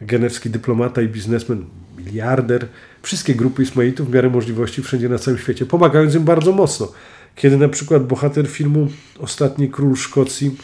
genewski 0.00 0.50
dyplomata 0.50 1.02
i 1.02 1.08
biznesmen, 1.08 1.64
miliarder. 1.98 2.68
Wszystkie 3.02 3.34
grupy 3.34 3.62
Ismailitów 3.62 4.10
w 4.10 4.14
miarę 4.14 4.30
możliwości 4.30 4.82
wszędzie 4.82 5.08
na 5.08 5.18
całym 5.18 5.40
świecie, 5.40 5.66
pomagając 5.66 6.14
im 6.14 6.24
bardzo 6.24 6.52
mocno. 6.52 6.92
Kiedy 7.34 7.56
na 7.56 7.68
przykład 7.68 8.06
bohater 8.06 8.46
filmu 8.48 8.88
Ostatni 9.18 9.70
Król 9.70 9.96
Szkocji 9.96 10.56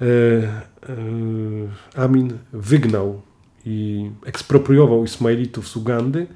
e, 0.00 0.04
e, 0.04 2.02
Amin 2.02 2.38
wygnał 2.52 3.22
i 3.66 4.10
ekspropriował 4.24 5.04
Ismailitów 5.04 5.68
z 5.68 5.76
Ugandy, 5.76 6.26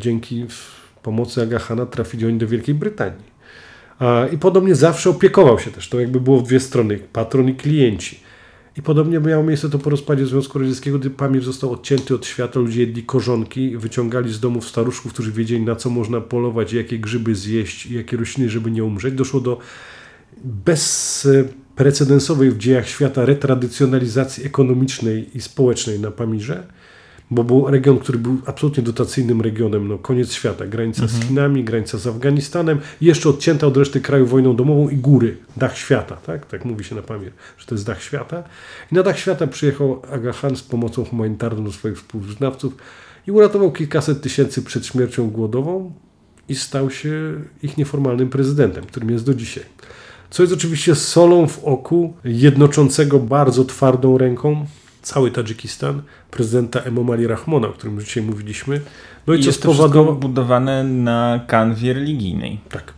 dzięki 0.00 0.46
pomocy 1.02 1.42
Agahana 1.42 1.86
trafili 1.86 2.26
oni 2.26 2.38
do 2.38 2.46
Wielkiej 2.48 2.74
Brytanii. 2.74 3.32
I 4.32 4.38
podobnie 4.38 4.74
zawsze 4.74 5.10
opiekował 5.10 5.58
się 5.58 5.70
też. 5.70 5.88
To 5.88 6.00
jakby 6.00 6.20
było 6.20 6.38
w 6.38 6.42
dwie 6.42 6.60
strony, 6.60 6.98
patron 7.12 7.48
i 7.48 7.54
klienci. 7.54 8.20
I 8.76 8.82
podobnie 8.82 9.20
miało 9.20 9.44
miejsce 9.44 9.70
to 9.70 9.78
po 9.78 9.90
rozpadzie 9.90 10.26
Związku 10.26 10.58
Radzieckiego, 10.58 10.98
gdy 10.98 11.10
Pamir 11.10 11.42
został 11.42 11.72
odcięty 11.72 12.14
od 12.14 12.26
świata, 12.26 12.60
ludzie 12.60 12.80
jedli 12.80 13.02
korzonki, 13.02 13.76
wyciągali 13.76 14.32
z 14.32 14.40
domów 14.40 14.68
staruszków, 14.68 15.12
którzy 15.12 15.32
wiedzieli 15.32 15.62
na 15.62 15.76
co 15.76 15.90
można 15.90 16.20
polować, 16.20 16.72
jakie 16.72 16.98
grzyby 16.98 17.34
zjeść, 17.34 17.86
jakie 17.86 18.16
rośliny, 18.16 18.50
żeby 18.50 18.70
nie 18.70 18.84
umrzeć. 18.84 19.14
Doszło 19.14 19.40
do 19.40 19.58
bezprecedensowej 21.76 22.50
w 22.50 22.58
dziejach 22.58 22.88
świata 22.88 23.24
retradycjonalizacji 23.24 24.46
ekonomicznej 24.46 25.36
i 25.36 25.40
społecznej 25.40 26.00
na 26.00 26.10
Pamirze 26.10 26.66
bo 27.30 27.44
był 27.44 27.70
region, 27.70 27.98
który 27.98 28.18
był 28.18 28.38
absolutnie 28.46 28.82
dotacyjnym 28.82 29.40
regionem, 29.40 29.88
no 29.88 29.98
koniec 29.98 30.32
świata, 30.32 30.66
granica 30.66 31.02
mhm. 31.02 31.22
z 31.22 31.26
Chinami, 31.26 31.64
granica 31.64 31.98
z 31.98 32.06
Afganistanem, 32.06 32.80
jeszcze 33.00 33.28
odcięta 33.28 33.66
od 33.66 33.76
reszty 33.76 34.00
kraju 34.00 34.26
wojną 34.26 34.56
domową 34.56 34.88
i 34.88 34.96
góry, 34.96 35.36
dach 35.56 35.78
świata, 35.78 36.16
tak, 36.16 36.46
tak 36.46 36.64
mówi 36.64 36.84
się 36.84 36.94
na 36.94 37.02
Pamir, 37.02 37.32
że 37.58 37.66
to 37.66 37.74
jest 37.74 37.86
dach 37.86 38.02
świata. 38.02 38.44
I 38.92 38.94
na 38.94 39.02
dach 39.02 39.18
świata 39.18 39.46
przyjechał 39.46 40.02
Aga 40.12 40.32
Khan 40.32 40.56
z 40.56 40.62
pomocą 40.62 41.04
humanitarną 41.04 41.64
do 41.64 41.72
swoich 41.72 41.96
współwyznawców 41.96 42.76
i 43.26 43.30
uratował 43.30 43.72
kilkaset 43.72 44.22
tysięcy 44.22 44.62
przed 44.62 44.86
śmiercią 44.86 45.30
głodową 45.30 45.92
i 46.48 46.54
stał 46.54 46.90
się 46.90 47.40
ich 47.62 47.76
nieformalnym 47.76 48.28
prezydentem, 48.28 48.84
którym 48.84 49.10
jest 49.10 49.26
do 49.26 49.34
dzisiaj. 49.34 49.64
Co 50.32 50.42
jest 50.42 50.54
oczywiście 50.54 50.94
solą 50.94 51.46
w 51.46 51.64
oku 51.64 52.12
jednoczącego 52.24 53.18
bardzo 53.18 53.64
twardą 53.64 54.18
ręką 54.18 54.66
cały 55.02 55.30
Tadżykistan, 55.30 56.02
prezydenta 56.30 56.80
Emomali 56.80 57.26
Rahmona, 57.26 57.68
o 57.68 57.72
którym 57.72 58.00
dzisiaj 58.00 58.22
mówiliśmy. 58.22 58.80
No 59.26 59.34
i, 59.34 59.38
I 59.38 59.42
co 59.42 59.48
jest 59.48 59.58
sprowadzało... 59.58 60.06
to 60.06 60.12
budowane 60.12 60.84
na 60.84 61.40
kanwie 61.46 61.92
religijnej. 61.92 62.58
Tak. 62.70 62.92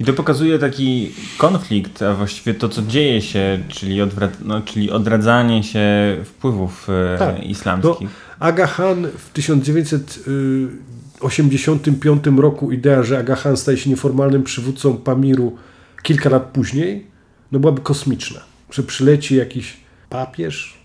I 0.00 0.04
to 0.04 0.12
pokazuje 0.12 0.58
taki 0.58 1.12
konflikt, 1.38 2.02
a 2.02 2.14
właściwie 2.14 2.54
to, 2.54 2.68
co 2.68 2.82
dzieje 2.82 3.22
się, 3.22 3.58
czyli, 3.68 3.98
no, 4.44 4.60
czyli 4.60 4.90
odradzanie 4.90 5.62
się 5.62 6.16
wpływów 6.24 6.88
e, 7.14 7.18
tak. 7.18 7.46
islamskich. 7.46 8.00
No, 8.00 8.08
Aga 8.38 8.66
Khan 8.66 9.06
w 9.18 9.30
1985 9.30 12.24
roku, 12.36 12.72
idea, 12.72 13.02
że 13.02 13.18
Aga 13.18 13.36
Khan 13.36 13.56
staje 13.56 13.78
się 13.78 13.90
nieformalnym 13.90 14.42
przywódcą 14.42 14.96
Pamiru 14.96 15.56
kilka 16.02 16.28
lat 16.28 16.42
później, 16.42 17.06
no 17.52 17.58
byłaby 17.58 17.80
kosmiczna. 17.80 18.40
Że 18.70 18.82
przyleci 18.82 19.36
jakiś 19.36 19.76
papież, 20.10 20.78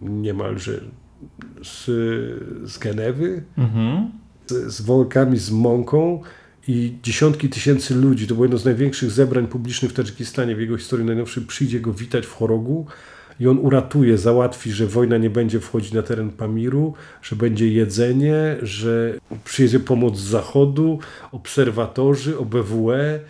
niemalże 0.00 0.80
z, 1.62 1.84
z 2.70 2.78
Genewy, 2.78 3.42
mhm. 3.58 4.10
z, 4.46 4.74
z 4.74 4.80
workami 4.80 5.38
z 5.38 5.50
mąką 5.50 6.22
i 6.68 6.94
dziesiątki 7.02 7.48
tysięcy 7.48 7.94
ludzi, 7.94 8.26
to 8.26 8.34
było 8.34 8.44
jedno 8.44 8.58
z 8.58 8.64
największych 8.64 9.10
zebrań 9.10 9.46
publicznych 9.46 9.90
w 9.90 9.94
Tadżykistanie 9.94 10.56
w 10.56 10.60
jego 10.60 10.78
historii 10.78 11.06
najnowszej, 11.06 11.44
przyjdzie 11.44 11.80
go 11.80 11.92
witać 11.92 12.26
w 12.26 12.32
Chorogu 12.32 12.86
i 13.40 13.48
on 13.48 13.58
uratuje, 13.58 14.18
załatwi, 14.18 14.72
że 14.72 14.86
wojna 14.86 15.18
nie 15.18 15.30
będzie 15.30 15.60
wchodzić 15.60 15.92
na 15.92 16.02
teren 16.02 16.30
Pamiru, 16.30 16.94
że 17.22 17.36
będzie 17.36 17.68
jedzenie, 17.68 18.56
że 18.62 19.14
przyjedzie 19.44 19.80
pomoc 19.80 20.18
z 20.18 20.22
zachodu, 20.22 20.98
obserwatorzy, 21.32 22.38
OBWE, 22.38 23.20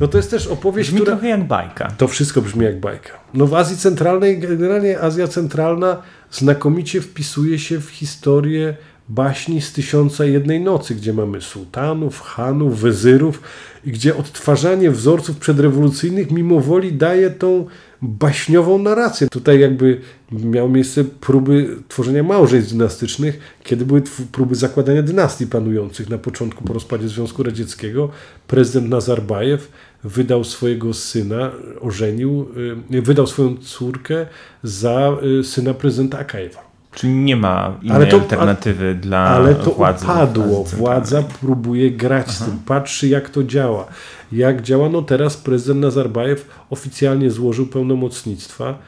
no 0.00 0.08
to 0.08 0.16
jest 0.16 0.30
też 0.30 0.46
opowieść, 0.46 0.90
brzmi 0.90 1.00
która... 1.00 1.16
trochę 1.16 1.28
jak 1.28 1.44
bajka. 1.46 1.88
To 1.98 2.08
wszystko 2.08 2.42
brzmi 2.42 2.64
jak 2.64 2.80
bajka. 2.80 3.10
No 3.34 3.46
w 3.46 3.54
Azji 3.54 3.76
Centralnej, 3.76 4.38
generalnie 4.38 5.00
Azja 5.00 5.28
Centralna 5.28 6.02
znakomicie 6.30 7.00
wpisuje 7.00 7.58
się 7.58 7.80
w 7.80 7.90
historię 7.90 8.76
baśni 9.08 9.60
z 9.60 9.72
Tysiąca 9.72 10.24
Jednej 10.24 10.60
Nocy, 10.60 10.94
gdzie 10.94 11.12
mamy 11.12 11.40
sułtanów, 11.40 12.20
hanów, 12.20 12.80
wezyrów 12.80 13.42
i 13.84 13.92
gdzie 13.92 14.16
odtwarzanie 14.16 14.90
wzorców 14.90 15.36
przedrewolucyjnych 15.36 16.30
mimo 16.30 16.60
woli 16.60 16.92
daje 16.92 17.30
tą 17.30 17.66
baśniową 18.02 18.78
narrację. 18.78 19.28
Tutaj 19.28 19.60
jakby 19.60 20.00
miały 20.32 20.70
miejsce 20.70 21.04
próby 21.04 21.76
tworzenia 21.88 22.22
małżeństw 22.22 22.72
dynastycznych, 22.72 23.38
kiedy 23.64 23.86
były 23.86 24.02
próby 24.32 24.54
zakładania 24.54 25.02
dynastii 25.02 25.46
panujących 25.46 26.10
na 26.10 26.18
początku 26.18 26.64
po 26.64 26.72
rozpadzie 26.72 27.08
Związku 27.08 27.42
Radzieckiego. 27.42 28.08
Prezydent 28.46 28.90
Nazarbajew 28.90 29.70
wydał 30.04 30.44
swojego 30.44 30.94
syna, 30.94 31.50
ożenił, 31.80 32.48
y, 32.92 33.02
wydał 33.02 33.26
swoją 33.26 33.56
córkę 33.56 34.26
za 34.62 35.16
y, 35.40 35.44
syna 35.44 35.74
prezydenta 35.74 36.18
Akajewa. 36.18 36.71
Czyli 36.94 37.12
nie 37.12 37.36
ma 37.36 37.76
innej 37.82 37.96
ale 37.96 38.06
to, 38.06 38.16
alternatywy 38.16 38.84
ale, 38.84 38.94
dla 38.94 39.18
Ale 39.18 39.54
to 39.54 39.70
władzy, 39.70 40.04
upadło. 40.04 40.64
Władza 40.64 41.22
próbuje 41.22 41.90
grać 41.90 42.26
Aha. 42.28 42.32
z 42.32 42.44
tym, 42.44 42.58
patrzy 42.66 43.08
jak 43.08 43.30
to 43.30 43.44
działa. 43.44 43.86
Jak 44.32 44.62
działa, 44.62 44.88
no 44.88 45.02
teraz 45.02 45.36
prezydent 45.36 45.80
Nazarbajew 45.80 46.48
oficjalnie 46.70 47.30
złożył 47.30 47.66
pełnomocnictwa 47.66 48.78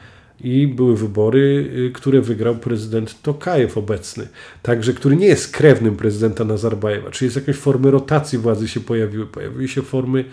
i 0.41 0.67
były 0.67 0.97
wybory, 0.97 1.71
y, 1.87 1.91
które 1.91 2.21
wygrał 2.21 2.55
prezydent 2.55 3.21
Tokajew 3.21 3.77
obecny. 3.77 4.27
Także, 4.61 4.93
który 4.93 5.15
nie 5.15 5.27
jest 5.27 5.51
krewnym 5.51 5.95
prezydenta 5.95 6.43
Nazarbajewa. 6.43 7.11
Czyli 7.11 7.27
jest 7.27 7.35
jakieś 7.35 7.55
formy 7.55 7.91
rotacji 7.91 8.37
władzy 8.37 8.67
się 8.67 8.79
pojawiły. 8.79 9.25
Pojawiły 9.25 9.67
się 9.67 9.81
formy 9.81 10.25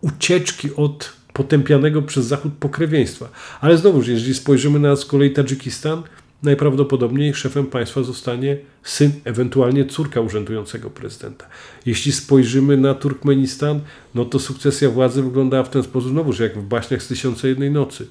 ucieczki 0.00 0.68
od 0.76 1.12
potępianego 1.32 2.02
przez 2.02 2.26
Zachód 2.26 2.52
pokrewieństwa. 2.60 3.28
Ale 3.60 3.78
znowu, 3.78 4.02
jeżeli 4.10 4.34
spojrzymy 4.34 4.78
na 4.78 4.96
z 4.96 5.04
kolei 5.04 5.30
Tadżykistan, 5.30 6.02
najprawdopodobniej 6.46 7.34
szefem 7.34 7.66
państwa 7.66 8.02
zostanie 8.02 8.56
syn, 8.82 9.10
ewentualnie 9.24 9.84
córka 9.84 10.20
urzędującego 10.20 10.90
prezydenta. 10.90 11.46
Jeśli 11.86 12.12
spojrzymy 12.12 12.76
na 12.76 12.94
Turkmenistan, 12.94 13.80
no 14.14 14.24
to 14.24 14.38
sukcesja 14.38 14.90
władzy 14.90 15.22
wyglądała 15.22 15.62
w 15.62 15.70
ten 15.70 15.82
sposób, 15.82 16.10
znowu, 16.10 16.32
że 16.32 16.44
jak 16.44 16.58
w 16.58 16.62
baśniach 16.62 17.02
z 17.02 17.08
Tysiąca 17.08 17.48
Jednej 17.48 17.70
Nocy. 17.70 18.08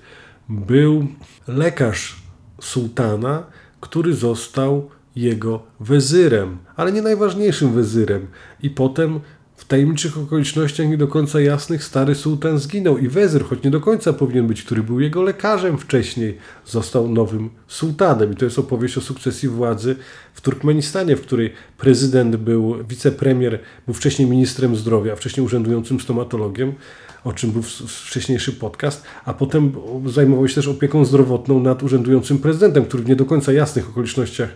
Był 0.50 1.08
lekarz 1.48 2.15
sułtana, 2.62 3.43
który 3.82 4.13
został 4.13 4.89
jego 5.15 5.63
wezyrem, 5.80 6.58
ale 6.76 6.91
nie 6.91 7.02
najważniejszym 7.02 7.74
wezyrem. 7.74 8.28
I 8.63 8.69
potem 8.69 9.19
w 9.65 9.67
tajemniczych 9.67 10.17
okolicznościach 10.17 10.88
nie 10.88 10.97
do 10.97 11.08
końca 11.08 11.41
jasnych 11.41 11.84
stary 11.84 12.15
sułtan 12.15 12.60
zginął 12.60 12.97
i 12.97 13.08
wezyr, 13.08 13.45
choć 13.45 13.63
nie 13.63 13.71
do 13.71 13.80
końca 13.80 14.13
powinien 14.13 14.47
być, 14.47 14.63
który 14.63 14.84
był 14.84 14.99
jego 14.99 15.21
lekarzem 15.21 15.78
wcześniej, 15.78 16.38
został 16.65 17.10
nowym 17.10 17.49
sułtanem. 17.67 18.34
I 18.34 18.36
to 18.36 18.45
jest 18.45 18.60
opowieść 18.60 18.97
o 18.97 19.01
sukcesji 19.01 19.49
władzy 19.49 19.95
w 20.34 20.41
Turkmenistanie, 20.41 21.15
w 21.15 21.21
której 21.21 21.54
prezydent 21.78 22.36
był, 22.36 22.75
wicepremier 22.89 23.60
był 23.86 23.93
wcześniej 23.93 24.30
ministrem 24.30 24.75
zdrowia, 24.75 25.15
wcześniej 25.15 25.45
urzędującym 25.45 25.99
stomatologiem, 25.99 26.73
o 27.25 27.33
czym 27.33 27.51
był 27.51 27.61
wcześniejszy 27.88 28.53
podcast, 28.53 29.03
a 29.25 29.33
potem 29.33 29.73
zajmował 30.05 30.47
się 30.47 30.55
też 30.55 30.67
opieką 30.67 31.05
zdrowotną 31.05 31.59
nad 31.59 31.83
urzędującym 31.83 32.39
prezydentem, 32.39 32.85
który 32.85 33.03
w 33.03 33.07
nie 33.07 33.15
do 33.15 33.25
końca 33.25 33.53
jasnych 33.53 33.89
okolicznościach 33.89 34.49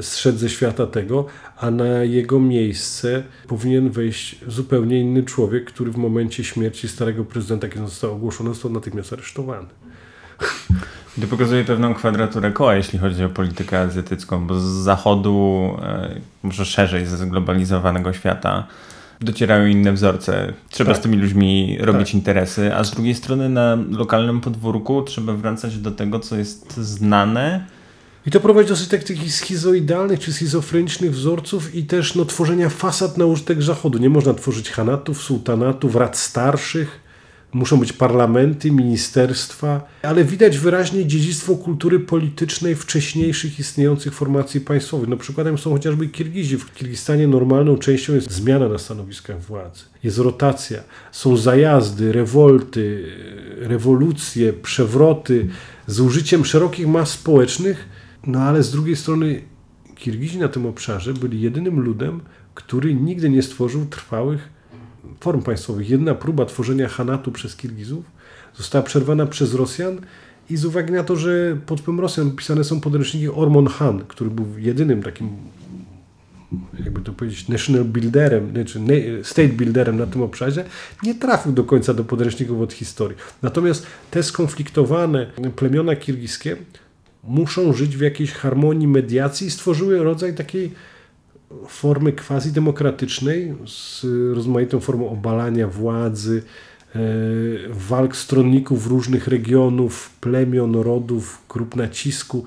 zszedł 0.00 0.38
ze 0.38 0.48
świata 0.50 0.86
tego, 0.86 1.26
a 1.56 1.70
na 1.70 2.04
jego 2.04 2.40
miejsce 2.40 3.22
powinien 3.48 3.90
wejść 3.90 4.36
zupełnie 4.48 5.00
inny 5.00 5.22
człowiek, 5.22 5.64
który 5.64 5.90
w 5.90 5.96
momencie 5.96 6.44
śmierci 6.44 6.88
starego 6.88 7.24
prezydenta, 7.24 7.68
kiedy 7.68 7.86
został 7.86 8.12
ogłoszony, 8.12 8.50
został 8.50 8.72
natychmiast 8.72 9.12
aresztowany. 9.12 9.66
To 11.20 11.26
pokazuje 11.26 11.64
pewną 11.64 11.94
kwadraturę 11.94 12.52
koła, 12.52 12.74
jeśli 12.74 12.98
chodzi 12.98 13.24
o 13.24 13.28
politykę 13.28 13.80
azjatycką, 13.80 14.46
bo 14.46 14.60
z 14.60 14.62
zachodu, 14.62 15.70
e, 15.82 16.20
może 16.42 16.64
szerzej 16.64 17.06
ze 17.06 17.16
zglobalizowanego 17.16 18.12
świata, 18.12 18.66
docierają 19.20 19.66
inne 19.66 19.92
wzorce. 19.92 20.52
Trzeba 20.70 20.92
tak. 20.92 21.00
z 21.00 21.02
tymi 21.02 21.16
ludźmi 21.16 21.78
robić 21.80 22.08
tak. 22.08 22.14
interesy, 22.14 22.74
a 22.74 22.84
z 22.84 22.90
drugiej 22.90 23.14
strony 23.14 23.48
na 23.48 23.78
lokalnym 23.90 24.40
podwórku 24.40 25.02
trzeba 25.02 25.32
wracać 25.32 25.78
do 25.78 25.90
tego, 25.90 26.20
co 26.20 26.36
jest 26.36 26.76
znane. 26.76 27.66
I 28.26 28.30
to 28.30 28.40
prowadzi 28.40 28.68
do 28.68 28.76
tak, 28.90 29.04
takich 29.04 29.34
schizoidalnych 29.34 30.20
czy 30.20 30.32
schizofrenicznych 30.32 31.12
wzorców 31.12 31.74
i 31.74 31.84
też 31.84 32.14
no, 32.14 32.24
tworzenia 32.24 32.68
fasad 32.68 33.18
na 33.18 33.26
użytek 33.26 33.62
Zachodu. 33.62 33.98
Nie 33.98 34.10
można 34.10 34.34
tworzyć 34.34 34.70
hanatów, 34.70 35.22
sułtanatów, 35.22 35.96
rad 35.96 36.18
starszych, 36.18 37.03
muszą 37.54 37.80
być 37.80 37.92
parlamenty, 37.92 38.70
ministerstwa, 38.70 39.88
ale 40.02 40.24
widać 40.24 40.58
wyraźnie 40.58 41.06
dziedzictwo 41.06 41.56
kultury 41.56 42.00
politycznej 42.00 42.74
wcześniejszych 42.74 43.58
istniejących 43.58 44.14
formacji 44.14 44.60
państwowych. 44.60 45.08
No 45.08 45.16
przykładem 45.16 45.58
są 45.58 45.70
chociażby 45.70 46.08
Kirgizi. 46.08 46.58
W 46.58 46.74
Kirgistanie 46.74 47.28
normalną 47.28 47.78
częścią 47.78 48.14
jest 48.14 48.30
zmiana 48.30 48.68
na 48.68 48.78
stanowiskach 48.78 49.42
władzy. 49.42 49.84
Jest 50.02 50.18
rotacja, 50.18 50.82
są 51.12 51.36
zajazdy, 51.36 52.12
rewolty, 52.12 53.04
rewolucje, 53.58 54.52
przewroty 54.52 55.48
z 55.86 56.00
użyciem 56.00 56.44
szerokich 56.44 56.88
mas 56.88 57.10
społecznych, 57.10 57.88
no 58.26 58.40
ale 58.40 58.62
z 58.62 58.70
drugiej 58.70 58.96
strony 58.96 59.42
Kirgizi 59.94 60.38
na 60.38 60.48
tym 60.48 60.66
obszarze 60.66 61.14
byli 61.14 61.40
jedynym 61.40 61.80
ludem, 61.80 62.20
który 62.54 62.94
nigdy 62.94 63.30
nie 63.30 63.42
stworzył 63.42 63.86
trwałych 63.86 64.53
form 65.20 65.42
państwowych. 65.42 65.90
Jedna 65.90 66.14
próba 66.14 66.44
tworzenia 66.44 66.88
Hanatu 66.88 67.32
przez 67.32 67.56
Kirgizów 67.56 68.04
została 68.54 68.84
przerwana 68.84 69.26
przez 69.26 69.54
Rosjan 69.54 70.00
i 70.50 70.56
z 70.56 70.64
uwagi 70.64 70.92
na 70.92 71.04
to, 71.04 71.16
że 71.16 71.56
pod 71.66 71.80
wpływem 71.80 72.00
Rosjan 72.00 72.30
pisane 72.30 72.64
są 72.64 72.80
podręczniki 72.80 73.28
Ormon 73.28 73.66
Han, 73.66 74.04
który 74.08 74.30
był 74.30 74.46
jedynym 74.58 75.02
takim 75.02 75.28
jakby 76.84 77.00
to 77.00 77.12
powiedzieć, 77.12 77.48
national 77.48 77.84
builderem, 77.84 78.50
znaczy 78.50 78.80
state 79.22 79.48
builderem 79.48 79.96
na 79.96 80.06
tym 80.06 80.22
obszarze, 80.22 80.64
nie 81.02 81.14
trafił 81.14 81.52
do 81.52 81.64
końca 81.64 81.94
do 81.94 82.04
podręczników 82.04 82.60
od 82.60 82.72
historii. 82.72 83.18
Natomiast 83.42 83.86
te 84.10 84.22
skonfliktowane 84.22 85.26
plemiona 85.56 85.96
kirgiskie 85.96 86.56
muszą 87.24 87.72
żyć 87.72 87.96
w 87.96 88.00
jakiejś 88.00 88.32
harmonii 88.32 88.88
mediacji 88.88 89.46
i 89.46 89.50
stworzyły 89.50 90.02
rodzaj 90.02 90.34
takiej 90.34 90.72
formy 91.68 92.12
quasi-demokratycznej 92.12 93.54
z 93.66 94.06
rozmaitą 94.34 94.80
formą 94.80 95.10
obalania 95.10 95.68
władzy, 95.68 96.42
e, 96.94 96.98
walk 97.70 98.16
stronników 98.16 98.86
różnych 98.86 99.28
regionów, 99.28 100.10
plemion, 100.20 100.74
rodów, 100.74 101.42
grup 101.48 101.76
nacisku, 101.76 102.44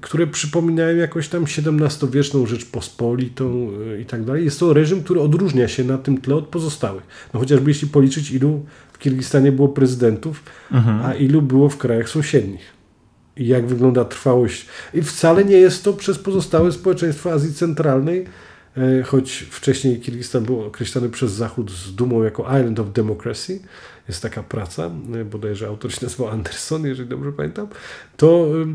które 0.00 0.26
przypominają 0.26 0.96
jakoś 0.96 1.28
tam 1.28 1.44
XVII-wieczną 1.44 2.46
Rzeczpospolitą 2.46 3.70
e, 3.94 4.00
i 4.00 4.04
tak 4.04 4.24
dalej. 4.24 4.44
Jest 4.44 4.60
to 4.60 4.72
reżim, 4.72 5.02
który 5.02 5.20
odróżnia 5.20 5.68
się 5.68 5.84
na 5.84 5.98
tym 5.98 6.20
tle 6.20 6.34
od 6.34 6.46
pozostałych. 6.46 7.02
No 7.34 7.40
chociażby 7.40 7.70
jeśli 7.70 7.88
policzyć, 7.88 8.30
ilu 8.30 8.66
w 8.92 8.98
Kirgistanie 8.98 9.52
było 9.52 9.68
prezydentów, 9.68 10.42
mhm. 10.72 11.00
a 11.06 11.14
ilu 11.14 11.42
było 11.42 11.68
w 11.68 11.76
krajach 11.76 12.08
sąsiednich 12.08 12.78
i 13.38 13.46
jak 13.46 13.66
wygląda 13.66 14.04
trwałość. 14.04 14.66
I 14.94 15.02
wcale 15.02 15.44
nie 15.44 15.56
jest 15.56 15.84
to 15.84 15.92
przez 15.92 16.18
pozostałe 16.18 16.72
społeczeństwa 16.72 17.32
Azji 17.32 17.54
Centralnej, 17.54 18.26
choć 19.04 19.32
wcześniej 19.50 20.00
Kirgistan 20.00 20.44
był 20.44 20.64
określany 20.64 21.08
przez 21.08 21.32
Zachód 21.32 21.70
z 21.70 21.94
dumą 21.94 22.22
jako 22.22 22.42
Island 22.42 22.80
of 22.80 22.92
Democracy, 22.92 23.60
jest 24.08 24.22
taka 24.22 24.42
praca, 24.42 24.90
e, 25.20 25.24
bodajże 25.24 25.66
autor 25.66 25.92
się 25.92 25.98
nazywał 26.02 26.28
Anderson, 26.28 26.86
jeżeli 26.86 27.08
dobrze 27.08 27.32
pamiętam, 27.32 27.68
to 28.16 28.46
e, 28.46 28.66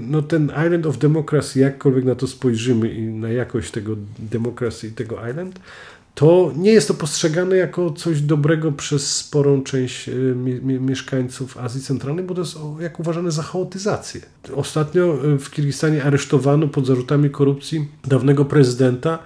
no, 0.00 0.22
ten 0.22 0.52
Island 0.66 0.86
of 0.86 0.98
Democracy, 0.98 1.60
jakkolwiek 1.60 2.04
na 2.04 2.14
to 2.14 2.26
spojrzymy 2.26 2.88
i 2.88 3.02
na 3.02 3.28
jakość 3.28 3.70
tego 3.70 3.96
demokracji 4.18 4.88
i 4.88 4.92
tego 4.92 5.28
island, 5.28 5.60
to 6.14 6.52
nie 6.56 6.70
jest 6.72 6.88
to 6.88 6.94
postrzegane 6.94 7.56
jako 7.56 7.90
coś 7.90 8.20
dobrego 8.20 8.72
przez 8.72 9.16
sporą 9.16 9.62
część 9.62 10.08
e, 10.08 10.12
mieszkańców 10.80 11.58
Azji 11.58 11.80
Centralnej, 11.80 12.24
bo 12.24 12.34
to 12.34 12.40
jest 12.40 12.58
jak 12.80 13.00
uważane 13.00 13.30
za 13.30 13.42
chaotyzację. 13.42 14.20
Ostatnio 14.54 15.18
e, 15.34 15.38
w 15.38 15.50
Kirgistanie 15.50 16.04
aresztowano 16.04 16.68
pod 16.68 16.86
zarzutami 16.86 17.30
korupcji 17.30 17.88
dawnego 18.04 18.44
prezydenta, 18.44 19.18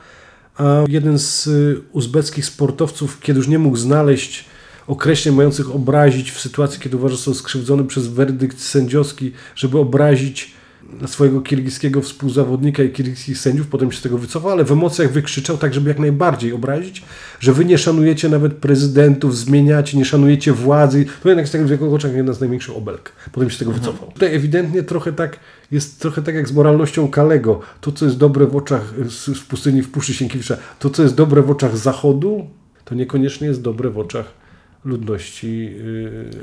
a 0.57 0.85
jeden 0.89 1.19
z 1.19 1.47
e, 1.47 1.51
uzbeckich 1.93 2.47
sportowców, 2.47 3.21
kiedy 3.21 3.39
już 3.39 3.49
nie 3.49 3.59
mógł 3.59 3.77
znaleźć 3.77 4.45
określeń 4.87 5.35
mających 5.35 5.75
obrazić 5.75 6.31
w 6.31 6.41
sytuacji, 6.41 6.81
kiedy 6.81 6.97
uważa, 6.97 7.15
że 7.15 7.23
są 7.23 7.35
skrzywdzony 7.35 7.85
przez 7.85 8.07
werdykt 8.07 8.61
sędziowski, 8.61 9.33
żeby 9.55 9.79
obrazić 9.79 10.58
swojego 11.07 11.41
kirgiskiego 11.41 12.01
współzawodnika 12.01 12.83
i 12.83 12.91
kirgiskich 12.91 13.39
sędziów, 13.39 13.67
potem 13.67 13.93
się 13.93 13.99
z 13.99 14.03
tego 14.03 14.19
wycofał, 14.19 14.51
ale 14.51 14.65
w 14.65 14.73
emocjach 14.73 15.13
wykrzyczał 15.13 15.59
tak, 15.59 15.75
żeby 15.75 15.89
jak 15.89 15.99
najbardziej 15.99 16.53
obrazić, 16.53 17.05
że 17.41 17.53
wy 17.53 17.65
nie 17.65 17.79
szanujecie 17.79 18.29
nawet 18.29 18.55
prezydentów, 18.55 19.37
zmieniacie, 19.37 19.99
nie 19.99 20.05
szanujecie 20.05 20.53
władzy. 20.53 21.07
To 21.23 21.29
jednak 21.29 21.49
z 21.49 21.51
tego 21.51 21.65
w 21.65 21.71
jego 21.71 21.93
oczach 21.93 22.15
jedna 22.15 22.33
z 22.33 22.41
największych 22.41 22.77
obelg. 22.77 23.13
Potem 23.33 23.51
się 23.51 23.57
z 23.57 23.59
tego 23.59 23.71
mhm. 23.71 23.87
wycofał. 23.87 24.13
Tutaj 24.13 24.35
ewidentnie 24.35 24.83
trochę 24.83 25.13
tak, 25.13 25.39
jest 25.71 26.01
trochę 26.01 26.23
tak 26.23 26.35
jak 26.35 26.49
z 26.49 26.53
moralnością 26.53 27.09
Kalego. 27.09 27.61
To, 27.81 27.93
co 27.93 28.05
jest 28.05 28.19
dobre 28.19 28.47
w 28.47 28.57
oczach 28.57 28.95
w 29.35 29.47
pustyni 29.47 29.83
w 29.83 29.91
Puszy 29.91 30.15
Sienkiewicza, 30.15 30.57
to, 30.79 30.91
co 30.91 31.03
jest 31.03 31.15
dobre 31.15 31.43
w 31.43 31.51
oczach 31.51 31.77
Zachodu, 31.77 32.47
to 32.85 32.95
niekoniecznie 32.95 33.49
jest 33.49 33.63
dobre 33.63 33.91
w 33.91 33.99
oczach 33.99 34.38
ludności 34.85 35.71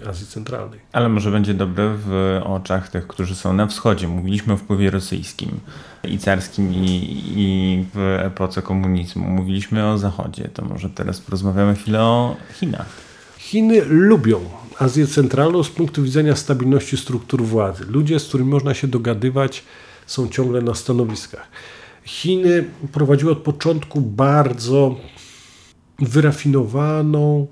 y, 0.04 0.08
Azji 0.10 0.28
Centralnej. 0.28 0.80
Ale 0.91 1.10
może 1.10 1.32
będzie 1.32 1.54
dobre 1.54 1.95
w 1.98 2.39
oczach 2.43 2.89
tych, 2.89 3.08
którzy 3.08 3.36
są 3.36 3.54
na 3.54 3.67
wschodzie. 3.67 4.08
Mówiliśmy 4.08 4.54
o 4.54 4.58
wpływie 4.58 4.91
rosyjskim 4.91 5.60
i 6.04 6.17
carskim 6.17 6.74
i, 6.74 7.24
i 7.36 7.86
w 7.93 8.19
epoce 8.19 8.62
komunizmu. 8.62 9.30
Mówiliśmy 9.30 9.88
o 9.88 9.98
zachodzie. 9.98 10.50
To 10.54 10.65
może 10.65 10.89
teraz 10.89 11.21
porozmawiamy 11.21 11.76
chwilę 11.76 12.02
o 12.02 12.36
Chinach. 12.54 12.88
Chiny 13.38 13.82
lubią 13.86 14.39
Azję 14.80 15.08
Centralną 15.08 15.63
z 15.63 15.69
punktu 15.69 16.04
widzenia 16.04 16.36
stabilności 16.36 16.98
struktur 16.98 17.43
władzy. 17.43 17.86
Ludzie, 17.88 18.19
z 18.19 18.28
którymi 18.28 18.50
można 18.50 18.74
się 18.74 18.88
dogadywać, 18.88 19.63
są 20.06 20.28
ciągle 20.28 20.62
na 20.62 20.74
stanowiskach. 20.74 21.48
Chiny 22.04 22.65
prowadziły 22.91 23.32
od 23.32 23.38
początku 23.38 24.02
bardzo 24.02 24.95
wyrafinowaną, 26.00 27.48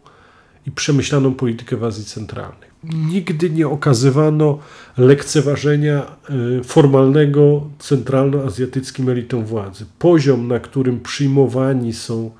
i 0.67 0.71
przemyślaną 0.71 1.33
politykę 1.33 1.77
w 1.77 1.83
Azji 1.83 2.05
Centralnej. 2.05 2.69
Nigdy 2.83 3.49
nie 3.49 3.67
okazywano 3.67 4.59
lekceważenia 4.97 6.05
e, 6.59 6.63
formalnego 6.63 7.69
centralnoazjatyckim 7.79 9.09
elitom 9.09 9.45
władzy. 9.45 9.85
Poziom, 9.99 10.47
na 10.47 10.59
którym 10.59 10.99
przyjmowani 10.99 11.93
są 11.93 12.31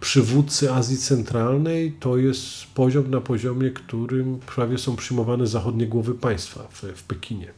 przywódcy 0.00 0.72
Azji 0.72 0.96
Centralnej, 0.96 1.92
to 2.00 2.16
jest 2.16 2.66
poziom 2.74 3.10
na 3.10 3.20
poziomie, 3.20 3.70
którym 3.70 4.38
prawie 4.54 4.78
są 4.78 4.96
przyjmowane 4.96 5.46
zachodnie 5.46 5.86
głowy 5.86 6.14
państwa 6.14 6.68
w, 6.70 6.82
w 6.82 7.02
Pekinie. 7.02 7.57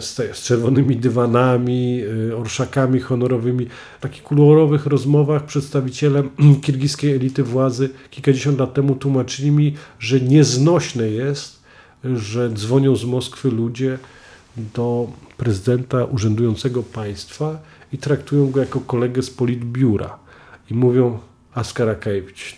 Z, 0.00 0.36
z 0.36 0.42
czerwonymi 0.42 0.96
dywanami, 0.96 2.02
e, 2.30 2.36
orszakami 2.36 3.00
honorowymi. 3.00 3.66
W 3.98 4.00
takich 4.00 4.22
kolorowych 4.22 4.86
rozmowach 4.86 5.44
przedstawiciele 5.44 6.22
kirgiskiej 6.64 7.14
elity 7.14 7.42
władzy 7.42 7.90
kilkadziesiąt 8.10 8.58
lat 8.58 8.74
temu 8.74 8.94
tłumaczyli 8.94 9.50
mi, 9.50 9.74
że 9.98 10.20
nieznośne 10.20 11.08
jest, 11.08 11.62
że 12.04 12.50
dzwonią 12.50 12.96
z 12.96 13.04
Moskwy 13.04 13.50
ludzie 13.50 13.98
do 14.56 15.08
prezydenta 15.36 16.04
urzędującego 16.04 16.82
państwa 16.82 17.58
i 17.92 17.98
traktują 17.98 18.50
go 18.50 18.60
jako 18.60 18.80
kolegę 18.80 19.22
z 19.22 19.30
politbiura 19.30 20.18
i 20.70 20.74
mówią 20.74 21.18
Askarakajewicz, 21.54 22.56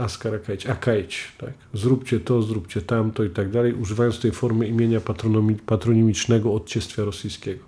tam, 0.00 0.06
Askarakajdź, 0.06 0.66
Akajdź, 0.66 1.32
tak? 1.38 1.52
Zróbcie 1.74 2.20
to, 2.20 2.42
zróbcie 2.42 2.82
tamto 2.82 3.24
i 3.24 3.30
tak 3.30 3.50
dalej, 3.50 3.74
używając 3.74 4.20
tej 4.20 4.32
formy 4.32 4.68
imienia 4.68 5.00
patronimicznego 5.66 6.54
odciestwia 6.54 7.04
rosyjskiego. 7.04 7.64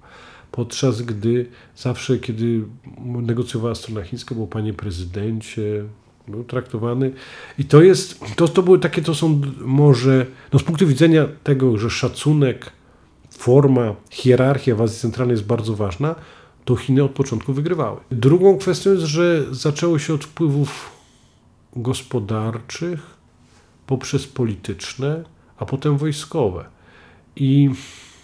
Podczas 0.53 1.03
gdy 1.03 1.47
zawsze, 1.77 2.18
kiedy 2.18 2.64
negocjowała 3.05 3.75
strona 3.75 4.03
chińska, 4.03 4.35
był 4.35 4.47
panie 4.47 4.75
prezydencie, 4.75 5.85
był 6.29 6.45
traktowany. 6.45 7.12
I 7.59 7.64
to 7.64 7.83
jest, 7.83 8.21
to, 8.37 8.49
to 8.49 8.62
były 8.62 8.79
takie, 8.79 9.03
to 9.03 9.14
są 9.14 9.40
może, 9.61 10.27
no 10.53 10.59
z 10.59 10.62
punktu 10.62 10.87
widzenia 10.87 11.29
tego, 11.45 11.79
że 11.79 11.90
szacunek, 11.90 12.73
forma, 13.38 13.95
hierarchia 14.11 14.75
w 14.75 14.83
Azji 14.83 15.01
Centralnej 15.01 15.35
jest 15.35 15.47
bardzo 15.47 15.75
ważna, 15.75 16.14
to 16.64 16.77
Chiny 16.77 17.05
od 17.05 17.11
początku 17.11 17.53
wygrywały. 17.53 18.01
Drugą 18.11 18.59
kwestią 18.59 18.90
jest, 18.90 19.03
że 19.03 19.45
zaczęło 19.51 19.99
się 19.99 20.14
od 20.14 20.25
wpływów 20.25 21.02
gospodarczych, 21.76 23.00
poprzez 23.87 24.26
polityczne, 24.26 25.24
a 25.58 25.66
potem 25.66 25.98
wojskowe. 25.98 26.64
I 27.37 27.70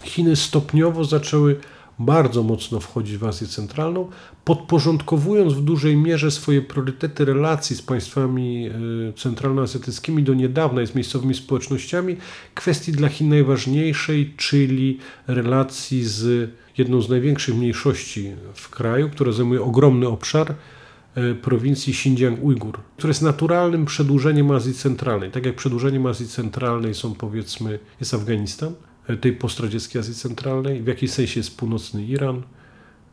Chiny 0.03 0.35
stopniowo 0.35 1.05
zaczęły 1.05 1.59
bardzo 1.99 2.43
mocno 2.43 2.79
wchodzić 2.79 3.17
w 3.17 3.23
Azję 3.23 3.47
Centralną, 3.47 4.09
podporządkowując 4.45 5.53
w 5.53 5.61
dużej 5.61 5.97
mierze 5.97 6.31
swoje 6.31 6.61
priorytety 6.61 7.25
relacji 7.25 7.75
z 7.75 7.81
państwami 7.81 8.67
e, 8.67 9.13
centralnoazjatyckimi 9.13 10.23
do 10.23 10.33
niedawna 10.33 10.81
i 10.81 10.87
z 10.87 10.95
miejscowymi 10.95 11.33
społecznościami 11.35 12.17
kwestii 12.55 12.91
dla 12.91 13.09
Chin 13.09 13.29
najważniejszej, 13.29 14.33
czyli 14.37 14.97
relacji 15.27 16.03
z 16.03 16.49
jedną 16.77 17.01
z 17.01 17.09
największych 17.09 17.55
mniejszości 17.55 18.31
w 18.53 18.69
kraju, 18.69 19.09
która 19.09 19.31
zajmuje 19.31 19.61
ogromny 19.61 20.07
obszar, 20.07 20.55
prowincji 21.41 21.93
Xinjiang-Ujgur, 21.93 22.73
które 22.97 23.09
jest 23.09 23.21
naturalnym 23.21 23.85
przedłużeniem 23.85 24.51
Azji 24.51 24.73
Centralnej. 24.73 25.31
Tak 25.31 25.45
jak 25.45 25.55
przedłużeniem 25.55 26.05
Azji 26.05 26.27
Centralnej 26.27 26.93
są 26.93 27.15
powiedzmy, 27.15 27.79
jest 27.99 28.13
Afganistan, 28.13 28.73
e, 29.07 29.17
tej 29.17 29.33
postradzieckiej 29.33 29.99
Azji 29.99 30.13
Centralnej, 30.13 30.81
w 30.81 30.87
jakiś 30.87 31.11
sensie 31.11 31.39
jest 31.39 31.57
północny 31.57 32.05
Iran, 32.05 32.41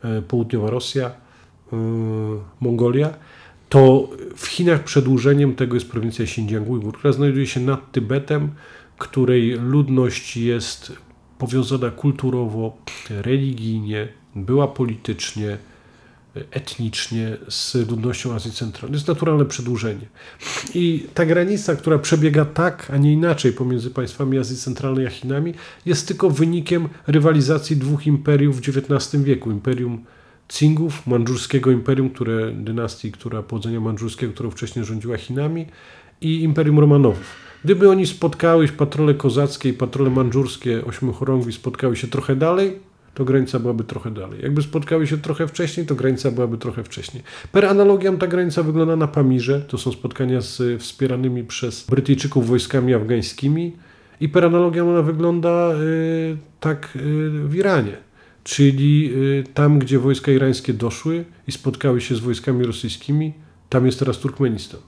e, 0.03 0.23
południowa 0.23 0.71
Rosja, 0.71 1.11
Mongolia, 2.61 3.15
to 3.69 4.11
w 4.37 4.47
Chinach 4.47 4.85
przedłużeniem 4.85 5.55
tego 5.55 5.75
jest 5.75 5.91
prowincja 5.91 6.25
Xinjiang-Ujgur, 6.25 6.93
która 6.93 7.13
znajduje 7.13 7.47
się 7.47 7.61
nad 7.61 7.93
Tybetem, 7.93 8.51
której 8.99 9.51
ludność 9.51 10.37
jest 10.37 10.93
powiązana 11.39 11.91
kulturowo, 11.91 12.77
religijnie, 13.11 14.09
była 14.35 14.69
politycznie, 14.69 15.59
etnicznie 16.51 17.37
z 17.49 17.75
ludnością 17.91 18.35
Azji 18.35 18.53
Centralnej. 18.53 18.91
To 18.91 18.97
jest 18.97 19.09
naturalne 19.09 19.45
przedłużenie. 19.45 20.07
I 20.75 21.07
ta 21.15 21.27
granica, 21.27 21.77
która 21.77 21.99
przebiega 21.99 22.45
tak, 22.45 22.91
a 22.95 22.97
nie 22.97 23.13
inaczej 23.13 23.53
pomiędzy 23.53 23.91
państwami 23.91 24.39
Azji 24.39 24.57
Centralnej 24.57 25.07
a 25.07 25.11
Chinami, 25.11 25.55
jest 25.87 26.09
tylko 26.09 26.31
wynikiem 26.31 26.89
rywalizacji 27.07 27.77
dwóch 27.77 28.07
imperiów 28.07 28.61
w 28.61 28.69
XIX 28.69 29.23
wieku. 29.23 29.51
Imperium 29.51 30.05
Tsingów, 30.49 31.07
mandżurskiego 31.07 31.71
imperium, 31.71 32.11
które, 32.11 32.53
dynastii, 32.53 33.13
która 33.13 33.43
pochodzenia 33.43 33.81
mandżurskiego, 33.81 34.33
którą 34.33 34.51
wcześniej 34.51 34.85
rządziła 34.85 35.17
Chinami 35.17 35.67
i 36.21 36.43
Imperium 36.43 36.79
Romanowów. 36.79 37.47
Gdyby 37.65 37.91
oni 37.91 38.07
spotkały, 38.07 38.69
patrole 38.69 39.15
kozackie 39.15 39.69
i 39.69 39.73
patrole 39.73 40.11
mandżurskie, 40.11 40.85
ośmiochorągwi 40.85 41.53
spotkały 41.53 41.97
się 41.97 42.07
trochę 42.09 42.37
dalej, 42.37 42.79
to 43.17 43.25
granica 43.25 43.59
byłaby 43.59 43.85
trochę 43.85 44.11
dalej. 44.11 44.41
Jakby 44.43 44.63
spotkały 44.63 45.07
się 45.07 45.19
trochę 45.19 45.49
wcześniej, 45.49 45.87
to 45.87 45.95
granica 45.95 46.31
byłaby 46.31 46.59
trochę 46.59 46.85
wcześniej. 46.85 47.23
Per 47.53 47.67
analogiam 47.67 48.19
ta 48.19 48.27
granica 48.27 48.63
wygląda 48.63 48.97
na 48.97 49.09
Pamirze. 49.09 49.61
To 49.61 49.79
są 49.79 49.93
spotkania 49.93 50.41
z 50.41 50.83
wspieranymi 50.83 51.45
przez 51.45 51.87
Brytyjczyków 51.87 52.47
wojskami 52.47 52.95
afgańskimi. 52.95 53.77
I 54.21 54.29
per 54.29 54.45
analogiam 54.45 54.89
ona 54.89 55.03
wygląda 55.03 55.75
y, 55.75 56.37
tak 56.61 56.97
y, 56.97 57.01
w 57.31 57.55
Iranie. 57.55 57.97
Czyli 58.45 59.13
tam, 59.55 59.79
gdzie 59.79 59.99
wojska 59.99 60.33
irańskie 60.33 60.73
doszły 60.73 61.25
i 61.49 61.53
spotkały 61.53 62.01
się 62.01 62.15
z 62.15 62.21
wojskami 62.21 62.65
rosyjskimi, 62.65 63.33
tam 63.69 63.87
jest 63.87 63.99
teraz 63.99 64.19
Turkmenistan. 64.19 64.81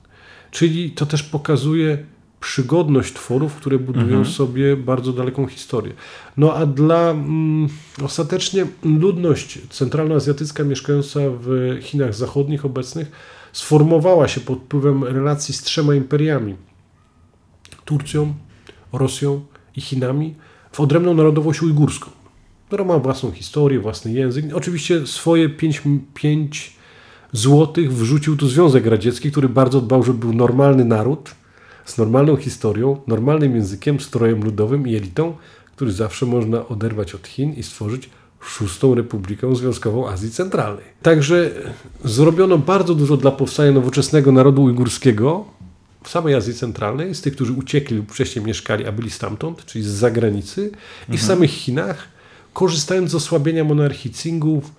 Czyli 0.51 0.91
to 0.91 1.07
też 1.07 1.23
pokazuje 1.23 1.99
przygodność 2.41 3.15
tworów, 3.15 3.55
które 3.55 3.79
budują 3.79 4.07
mhm. 4.07 4.25
sobie 4.25 4.77
bardzo 4.77 5.13
daleką 5.13 5.47
historię. 5.47 5.93
No 6.37 6.55
a 6.55 6.67
dla 6.67 7.11
mm, 7.11 7.69
ostatecznie 8.03 8.67
ludność 8.83 9.59
centralnoazjatycka 9.71 10.65
mieszkająca 10.65 11.21
w 11.41 11.79
Chinach 11.81 12.15
zachodnich 12.15 12.65
obecnych 12.65 13.13
sformowała 13.53 14.29
się 14.29 14.41
pod 14.41 14.59
wpływem 14.59 15.05
relacji 15.05 15.55
z 15.55 15.63
trzema 15.63 15.95
imperiami 15.95 16.57
Turcją, 17.85 18.35
Rosją 18.93 19.41
i 19.77 19.81
Chinami 19.81 20.35
w 20.73 20.81
odrębną 20.81 21.15
narodowość 21.15 21.63
ujgurską, 21.63 22.11
która 22.67 22.85
ma 22.85 22.99
własną 22.99 23.31
historię, 23.31 23.81
własny 23.81 24.13
język. 24.13 24.45
Oczywiście 24.55 25.07
swoje 25.07 25.49
pięć, 25.49 25.83
pięć 26.15 26.77
złotych 27.33 27.93
wrzucił 27.93 28.37
tu 28.37 28.49
Związek 28.49 28.87
Radziecki, 28.87 29.31
który 29.31 29.49
bardzo 29.49 29.81
dbał, 29.81 30.03
żeby 30.03 30.19
był 30.19 30.33
normalny 30.33 30.85
naród, 30.85 31.35
z 31.91 31.99
normalną 31.99 32.37
historią, 32.37 33.01
normalnym 33.07 33.57
językiem, 33.57 34.01
strojem 34.01 34.45
ludowym 34.45 34.89
i 34.89 34.97
elitą, 34.97 35.37
który 35.77 35.93
zawsze 35.93 36.27
można 36.27 36.69
oderwać 36.69 37.15
od 37.15 37.27
Chin 37.27 37.55
i 37.55 37.63
stworzyć 37.63 38.11
szóstą 38.41 38.95
Republikę 38.95 39.57
Związkową 39.57 40.09
Azji 40.09 40.31
Centralnej. 40.31 40.85
Także 41.03 41.51
zrobiono 42.05 42.59
bardzo 42.59 42.95
dużo 42.95 43.17
dla 43.17 43.31
powstania 43.31 43.73
nowoczesnego 43.73 44.33
narodu 44.33 44.63
ujgurskiego 44.63 45.45
w 46.05 46.09
samej 46.09 46.35
Azji 46.35 46.55
Centralnej, 46.55 47.15
z 47.15 47.21
tych, 47.21 47.35
którzy 47.35 47.53
uciekli 47.53 47.97
lub 47.97 48.13
wcześniej 48.13 48.45
mieszkali, 48.45 48.87
a 48.87 48.93
byli 48.93 49.11
stamtąd, 49.11 49.65
czyli 49.65 49.85
z 49.85 49.89
zagranicy, 49.89 50.61
mhm. 50.63 50.79
i 51.09 51.19
w 51.19 51.21
mhm. 51.21 51.27
samych 51.27 51.51
Chinach, 51.51 52.09
korzystając 52.53 53.11
z 53.11 53.15
osłabienia 53.15 53.65
monarchii 53.65 54.11
Tsingów, 54.11 54.73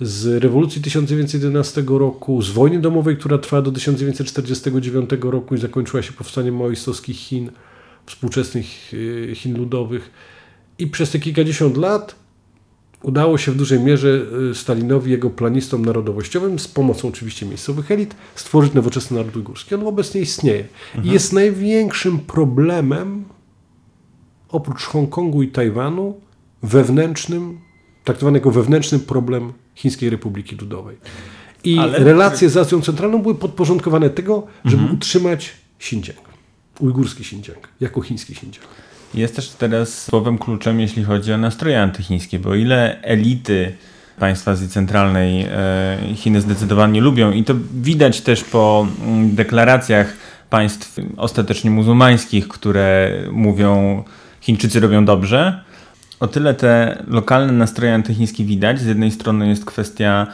z 0.00 0.42
rewolucji 0.42 0.82
1911 0.82 1.84
roku, 1.88 2.42
z 2.42 2.50
wojny 2.50 2.80
domowej, 2.80 3.16
która 3.16 3.38
trwała 3.38 3.62
do 3.62 3.72
1949 3.72 5.10
roku 5.20 5.54
i 5.54 5.58
zakończyła 5.58 6.02
się 6.02 6.12
powstaniem 6.12 6.56
maoistowskich 6.56 7.16
Chin, 7.16 7.50
współczesnych 8.06 8.66
e, 9.30 9.34
Chin 9.34 9.58
ludowych. 9.58 10.10
I 10.78 10.86
przez 10.86 11.10
te 11.10 11.18
kilkadziesiąt 11.18 11.76
lat 11.76 12.14
udało 13.02 13.38
się 13.38 13.52
w 13.52 13.56
dużej 13.56 13.80
mierze 13.80 14.26
e, 14.50 14.54
Stalinowi, 14.54 15.10
jego 15.10 15.30
planistom 15.30 15.84
narodowościowym, 15.84 16.58
z 16.58 16.68
pomocą 16.68 17.08
oczywiście 17.08 17.46
miejscowych 17.46 17.90
elit, 17.90 18.14
stworzyć 18.34 18.74
nowoczesny 18.74 19.16
naród 19.16 19.36
ujgurski. 19.36 19.74
On 19.74 19.86
obecnie 19.86 20.20
istnieje. 20.20 20.64
Mhm. 20.94 21.04
I 21.04 21.12
jest 21.12 21.32
największym 21.32 22.18
problemem, 22.18 23.24
oprócz 24.48 24.84
Hongkongu 24.84 25.42
i 25.42 25.48
Tajwanu, 25.48 26.20
wewnętrznym, 26.62 27.60
traktowany 28.04 28.38
jako 28.38 28.50
wewnętrzny 28.50 28.98
problem 28.98 29.52
Chińskiej 29.80 30.10
Republiki 30.10 30.56
Ludowej. 30.56 30.96
I 31.64 31.78
Ale... 31.78 31.98
relacje 31.98 32.50
z 32.50 32.56
Azją 32.56 32.80
Centralną 32.80 33.22
były 33.22 33.34
podporządkowane 33.34 34.10
tego, 34.10 34.46
żeby 34.64 34.82
mhm. 34.82 34.98
utrzymać 34.98 35.52
Xinjiang, 35.78 36.20
ujgurski 36.80 37.22
Xinjiang, 37.22 37.68
jako 37.80 38.00
chiński 38.00 38.32
Xinjiang. 38.32 38.66
Jest 39.14 39.36
też 39.36 39.48
teraz 39.48 40.04
słowem 40.04 40.38
kluczem, 40.38 40.80
jeśli 40.80 41.04
chodzi 41.04 41.32
o 41.32 41.38
nastroje 41.38 41.82
antychińskie, 41.82 42.38
bo 42.38 42.54
ile 42.54 43.02
elity 43.02 43.72
państwa 44.18 44.50
Azji 44.50 44.68
Centralnej 44.68 45.46
e, 45.50 45.98
Chiny 46.14 46.40
zdecydowanie 46.40 47.00
lubią 47.00 47.32
i 47.32 47.44
to 47.44 47.54
widać 47.74 48.20
też 48.20 48.44
po 48.44 48.86
mm, 49.06 49.34
deklaracjach 49.34 50.16
państw 50.50 50.96
ostatecznie 51.16 51.70
muzułmańskich, 51.70 52.48
które 52.48 53.12
mówią 53.32 54.04
Chińczycy 54.40 54.80
robią 54.80 55.04
dobrze, 55.04 55.64
o 56.20 56.28
tyle 56.28 56.54
te 56.54 57.02
lokalne 57.08 57.52
nastroje 57.52 57.94
antychińskie 57.94 58.44
widać. 58.44 58.80
Z 58.80 58.86
jednej 58.86 59.10
strony 59.10 59.48
jest 59.48 59.64
kwestia 59.64 60.26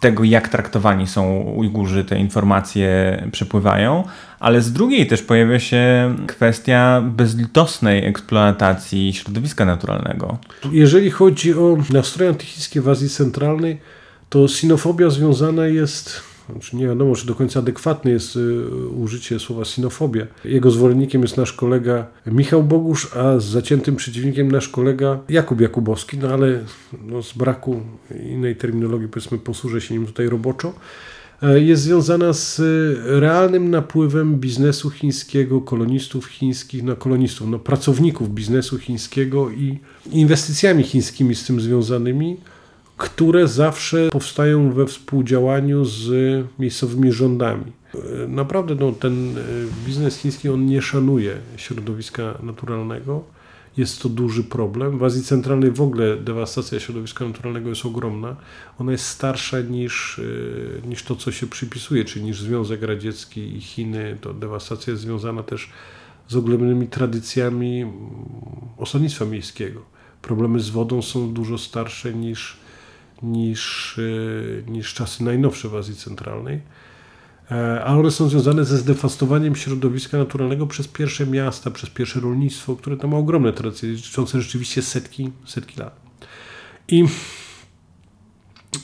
tego, 0.00 0.24
jak 0.24 0.48
traktowani 0.48 1.06
są 1.06 1.40
Ujgurzy, 1.40 2.04
te 2.04 2.18
informacje 2.18 3.22
przepływają, 3.32 4.04
ale 4.40 4.62
z 4.62 4.72
drugiej 4.72 5.06
też 5.06 5.22
pojawia 5.22 5.60
się 5.60 6.14
kwestia 6.26 7.02
bezlitosnej 7.04 8.06
eksploatacji 8.06 9.12
środowiska 9.12 9.64
naturalnego. 9.64 10.38
Jeżeli 10.72 11.10
chodzi 11.10 11.54
o 11.54 11.76
nastroje 11.92 12.30
antychińskie 12.30 12.80
w 12.80 12.88
Azji 12.88 13.08
Centralnej, 13.08 13.80
to 14.28 14.48
sinofobia 14.48 15.10
związana 15.10 15.66
jest 15.66 16.22
znaczy 16.52 16.76
nie 16.76 16.86
wiadomo, 16.86 17.14
czy 17.14 17.26
do 17.26 17.34
końca 17.34 17.60
adekwatne 17.60 18.10
jest 18.10 18.36
y, 18.36 18.68
użycie 18.88 19.38
słowa 19.38 19.64
sinofobia. 19.64 20.26
Jego 20.44 20.70
zwolennikiem 20.70 21.22
jest 21.22 21.36
nasz 21.36 21.52
kolega 21.52 22.06
Michał 22.26 22.62
Bogusz, 22.62 23.16
a 23.16 23.38
z 23.38 23.44
zaciętym 23.44 23.96
przeciwnikiem 23.96 24.52
nasz 24.52 24.68
kolega 24.68 25.18
Jakub 25.28 25.60
Jakubowski, 25.60 26.18
no 26.18 26.28
ale 26.28 26.64
no, 27.06 27.22
z 27.22 27.32
braku 27.32 27.80
innej 28.30 28.56
terminologii, 28.56 29.08
powiedzmy, 29.08 29.38
posłużę 29.38 29.80
się 29.80 29.94
nim 29.94 30.06
tutaj 30.06 30.28
roboczo 30.28 30.72
e, 31.42 31.60
jest 31.60 31.82
związana 31.82 32.32
z 32.32 32.60
realnym 33.04 33.70
napływem 33.70 34.36
biznesu 34.36 34.90
chińskiego, 34.90 35.60
kolonistów 35.60 36.26
chińskich, 36.26 36.82
no 36.82 36.96
kolonistów, 36.96 37.48
no 37.48 37.58
pracowników 37.58 38.34
biznesu 38.34 38.78
chińskiego 38.78 39.50
i 39.50 39.78
inwestycjami 40.10 40.82
chińskimi 40.82 41.34
z 41.34 41.46
tym 41.46 41.60
związanymi, 41.60 42.36
które 42.96 43.48
zawsze 43.48 44.08
powstają 44.10 44.72
we 44.72 44.86
współdziałaniu 44.86 45.84
z 45.84 46.10
miejscowymi 46.58 47.12
rządami. 47.12 47.72
Naprawdę 48.28 48.74
no, 48.74 48.92
ten 48.92 49.38
e, 49.38 49.42
biznes 49.86 50.16
chiński 50.16 50.48
on 50.48 50.66
nie 50.66 50.82
szanuje 50.82 51.38
środowiska 51.56 52.38
naturalnego. 52.42 53.24
Jest 53.76 54.02
to 54.02 54.08
duży 54.08 54.44
problem. 54.44 54.98
W 54.98 55.04
Azji 55.04 55.22
Centralnej 55.22 55.70
w 55.70 55.80
ogóle 55.80 56.16
dewastacja 56.16 56.80
środowiska 56.80 57.24
naturalnego 57.24 57.68
jest 57.68 57.86
ogromna. 57.86 58.36
Ona 58.78 58.92
jest 58.92 59.06
starsza 59.06 59.60
niż, 59.60 60.18
e, 60.84 60.88
niż 60.88 61.02
to, 61.02 61.16
co 61.16 61.32
się 61.32 61.46
przypisuje, 61.46 62.04
czyli 62.04 62.24
niż 62.24 62.40
Związek 62.40 62.82
Radziecki 62.82 63.56
i 63.56 63.60
Chiny. 63.60 64.18
To 64.20 64.34
dewastacja 64.34 64.90
jest 64.90 65.02
związana 65.02 65.42
też 65.42 65.70
z 66.28 66.36
ogromnymi 66.36 66.86
tradycjami 66.86 67.82
mm, 67.82 67.94
osadnictwa 68.78 69.24
miejskiego. 69.24 69.80
Problemy 70.22 70.60
z 70.60 70.70
wodą 70.70 71.02
są 71.02 71.32
dużo 71.32 71.58
starsze 71.58 72.14
niż, 72.14 72.56
niż, 73.22 73.96
e, 73.98 74.70
niż 74.70 74.94
czasy 74.94 75.24
najnowsze 75.24 75.68
w 75.68 75.74
Azji 75.74 75.96
Centralnej. 75.96 76.60
E, 77.50 77.84
a 77.84 77.96
one 77.96 78.10
są 78.10 78.28
związane 78.28 78.64
ze 78.64 78.78
zdewastowaniem 78.78 79.56
środowiska 79.56 80.18
naturalnego 80.18 80.66
przez 80.66 80.88
pierwsze 80.88 81.26
miasta, 81.26 81.70
przez 81.70 81.90
pierwsze 81.90 82.20
rolnictwo, 82.20 82.76
które 82.76 82.96
tam 82.96 83.10
ma 83.10 83.16
ogromne 83.16 83.52
tradycje, 83.52 83.88
liczące 83.88 84.40
rzeczywiście 84.40 84.82
setki, 84.82 85.30
setki 85.44 85.80
lat. 85.80 86.00
I, 86.88 87.04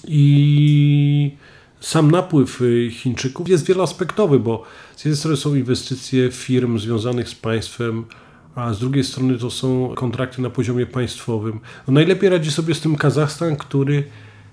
I 0.08 1.36
sam 1.80 2.10
napływ 2.10 2.60
e, 2.62 2.90
Chińczyków 2.90 3.48
jest 3.48 3.66
wieloaspektowy, 3.66 4.38
bo 4.38 4.64
z 4.96 5.04
jednej 5.04 5.16
strony 5.16 5.36
są 5.36 5.54
inwestycje 5.54 6.30
firm 6.30 6.78
związanych 6.78 7.28
z 7.28 7.34
państwem, 7.34 8.04
a 8.54 8.74
z 8.74 8.78
drugiej 8.78 9.04
strony 9.04 9.38
to 9.38 9.50
są 9.50 9.92
kontrakty 9.96 10.42
na 10.42 10.50
poziomie 10.50 10.86
państwowym. 10.86 11.60
No 11.88 11.94
najlepiej 11.94 12.30
radzi 12.30 12.50
sobie 12.50 12.74
z 12.74 12.80
tym 12.80 12.96
Kazachstan, 12.96 13.56
który 13.56 14.04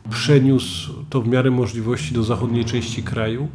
przeniósł 0.10 0.94
to 1.10 1.22
w 1.22 1.28
miarę 1.28 1.52
możliwości 1.52 2.14
do 2.14 2.24
zachodniej 2.24 2.66
części 2.66 3.04
kraju. 3.04 3.48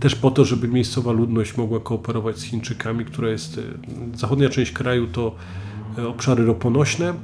Też 0.00 0.14
po 0.14 0.30
to, 0.30 0.44
żeby 0.44 0.68
miejscowa 0.68 1.12
ludność 1.12 1.56
mogła 1.56 1.80
kooperować 1.80 2.38
z 2.38 2.42
Chińczykami, 2.42 3.04
która 3.04 3.28
jest. 3.28 3.58
E, 3.58 3.62
zachodnia 4.18 4.48
część 4.48 4.72
kraju 4.72 5.06
to 5.06 5.34
e, 5.98 6.08
obszary 6.08 6.44
roponośne, 6.46 7.14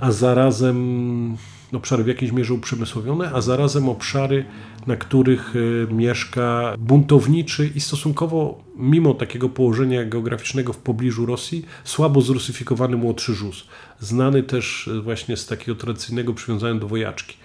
a 0.00 0.12
zarazem 0.12 1.36
obszary 1.76 2.04
w 2.04 2.06
jakiejś 2.06 2.32
mierze 2.32 2.54
uprzemysłowione, 2.54 3.32
a 3.32 3.40
zarazem 3.40 3.88
obszary, 3.88 4.44
na 4.86 4.96
których 4.96 5.54
e, 5.90 5.94
mieszka 5.94 6.74
buntowniczy 6.78 7.70
i 7.74 7.80
stosunkowo, 7.80 8.64
mimo 8.76 9.14
takiego 9.14 9.48
położenia 9.48 10.04
geograficznego 10.04 10.72
w 10.72 10.78
pobliżu 10.78 11.26
Rosji, 11.26 11.66
słabo 11.84 12.20
zrusyfikowany 12.20 12.96
młodszy 12.96 13.34
Żus. 13.34 13.66
Znany 14.00 14.42
też 14.42 14.90
właśnie 15.02 15.36
z 15.36 15.46
takiego 15.46 15.78
tradycyjnego 15.78 16.34
przywiązania 16.34 16.80
do 16.80 16.88
wojaczki. 16.88 17.36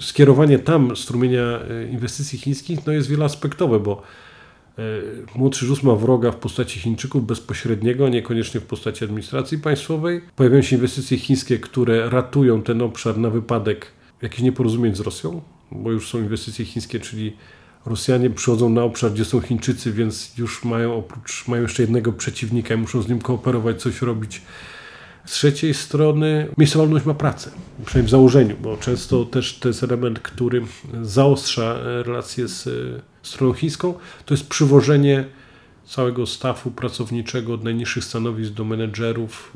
skierowanie 0.00 0.58
tam 0.58 0.96
strumienia 0.96 1.42
e, 1.42 1.88
inwestycji 1.90 2.38
chińskich 2.38 2.86
no 2.86 2.92
jest 2.92 3.08
wieloaspektowe, 3.08 3.80
bo 3.80 4.02
e, 4.02 4.25
Młodszy 5.34 5.66
Rus 5.66 5.82
ma 5.82 5.94
wroga 5.94 6.32
w 6.32 6.36
postaci 6.36 6.80
Chińczyków 6.80 7.26
bezpośredniego, 7.26 8.08
niekoniecznie 8.08 8.60
w 8.60 8.64
postaci 8.64 9.04
administracji 9.04 9.58
państwowej. 9.58 10.20
Pojawiają 10.36 10.62
się 10.62 10.76
inwestycje 10.76 11.18
chińskie, 11.18 11.58
które 11.58 12.10
ratują 12.10 12.62
ten 12.62 12.82
obszar 12.82 13.18
na 13.18 13.30
wypadek 13.30 13.86
jakichś 14.22 14.42
nieporozumień 14.42 14.94
z 14.94 15.00
Rosją, 15.00 15.40
bo 15.72 15.92
już 15.92 16.08
są 16.08 16.18
inwestycje 16.18 16.64
chińskie, 16.64 17.00
czyli 17.00 17.36
Rosjanie 17.86 18.30
przychodzą 18.30 18.68
na 18.68 18.82
obszar, 18.82 19.12
gdzie 19.12 19.24
są 19.24 19.40
Chińczycy, 19.40 19.92
więc 19.92 20.38
już 20.38 20.64
mają 20.64 20.94
oprócz, 20.94 21.48
mają 21.48 21.62
jeszcze 21.62 21.82
jednego 21.82 22.12
przeciwnika 22.12 22.74
i 22.74 22.76
muszą 22.76 23.02
z 23.02 23.08
nim 23.08 23.18
kooperować, 23.18 23.82
coś 23.82 24.02
robić. 24.02 24.42
Z 25.24 25.32
trzeciej 25.32 25.74
strony 25.74 26.48
miejscowa 26.58 26.84
ludność 26.84 27.06
ma 27.06 27.14
pracę, 27.14 27.50
przynajmniej 27.86 28.08
w 28.08 28.10
założeniu, 28.10 28.56
bo 28.62 28.76
często 28.76 29.24
też 29.24 29.58
to 29.58 29.68
jest 29.68 29.82
element, 29.82 30.18
który 30.18 30.62
zaostrza 31.02 31.78
relacje 31.82 32.48
z 32.48 32.68
stroną 33.26 33.52
chińską, 33.52 33.94
to 34.24 34.34
jest 34.34 34.48
przywożenie 34.48 35.24
całego 35.86 36.26
stafu 36.26 36.70
pracowniczego 36.70 37.54
od 37.54 37.64
najniższych 37.64 38.04
stanowisk 38.04 38.52
do 38.52 38.64
menedżerów. 38.64 39.54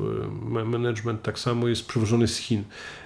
Management 0.65 1.21
tak 1.21 1.39
samo 1.39 1.67
jest 1.67 1.87
przywożony 1.87 2.27
z 2.27 2.37
Chin 2.37 2.63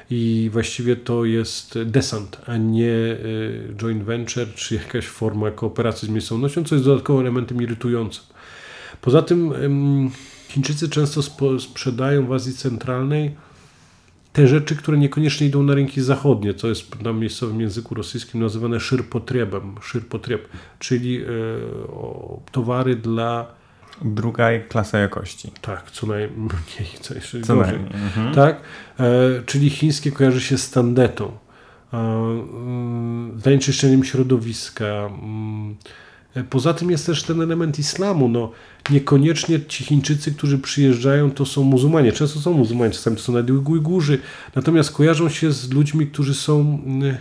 i 0.09 0.49
właściwie 0.53 0.95
to 0.95 1.25
jest 1.25 1.79
desant, 1.83 2.41
a 2.45 2.57
nie 2.57 2.85
y, 2.85 3.73
joint 3.77 4.03
venture 4.03 4.53
czy 4.55 4.75
jakaś 4.75 5.05
forma 5.05 5.51
kooperacji 5.51 6.07
z 6.07 6.11
miejscowością, 6.11 6.63
co 6.63 6.75
jest 6.75 6.87
dodatkowym 6.87 7.21
elementem 7.21 7.61
irytującym. 7.61 8.23
Poza 9.01 9.21
tym 9.21 9.53
Chińczycy 10.55 10.89
często 10.89 11.21
sprzedają 11.59 12.27
w 12.27 12.33
Azji 12.33 12.53
Centralnej 12.53 13.35
te 14.35 14.47
rzeczy, 14.47 14.75
które 14.75 14.97
niekoniecznie 14.97 15.47
idą 15.47 15.63
na 15.63 15.73
rynki 15.73 16.01
zachodnie, 16.01 16.53
co 16.53 16.67
jest 16.67 17.01
na 17.01 17.13
miejscowym 17.13 17.61
języku 17.61 17.95
rosyjskim 17.95 18.41
nazywane 18.41 18.79
szyrpotriebem, 18.79 19.75
szyrpotrieb, 19.81 20.47
czyli 20.79 21.21
y, 21.21 21.27
o, 21.87 22.39
towary 22.51 22.95
dla 22.95 23.55
Druga 24.01 24.49
klasa 24.69 24.97
jakości. 24.97 25.51
Tak, 25.61 25.91
co 25.91 26.07
najmniej, 26.07 26.49
co 27.01 27.15
jeszcze 27.15 27.41
co 27.41 27.55
gorzej. 27.55 27.79
Najmniej. 27.79 28.03
Mhm. 28.03 28.35
Tak, 28.35 28.61
e, 28.99 29.03
czyli 29.45 29.69
chińskie 29.69 30.11
kojarzy 30.11 30.41
się 30.41 30.57
z 30.57 30.71
tandetą, 30.71 31.31
e, 31.93 31.97
mm, 31.97 33.39
zanieczyszczeniem 33.39 34.03
środowiska. 34.03 35.09
Mm. 35.23 35.75
E, 36.35 36.43
poza 36.43 36.73
tym 36.73 36.91
jest 36.91 37.05
też 37.05 37.23
ten 37.23 37.41
element 37.41 37.79
islamu. 37.79 38.29
No, 38.29 38.51
niekoniecznie 38.89 39.65
ci 39.65 39.83
Chińczycy, 39.83 40.31
którzy 40.31 40.59
przyjeżdżają, 40.59 41.31
to 41.31 41.45
są 41.45 41.63
muzułmanie. 41.63 42.11
Często 42.11 42.39
są 42.39 42.53
muzułmanie, 42.53 42.91
czasami 42.91 43.15
to 43.15 43.23
są 43.23 43.33
nawet 43.33 43.49
Ujgurzy. 43.49 44.19
Natomiast 44.55 44.91
kojarzą 44.91 45.29
się 45.29 45.51
z 45.51 45.71
ludźmi, 45.71 46.07
którzy 46.07 46.33
są 46.33 46.83
mm, 46.85 47.17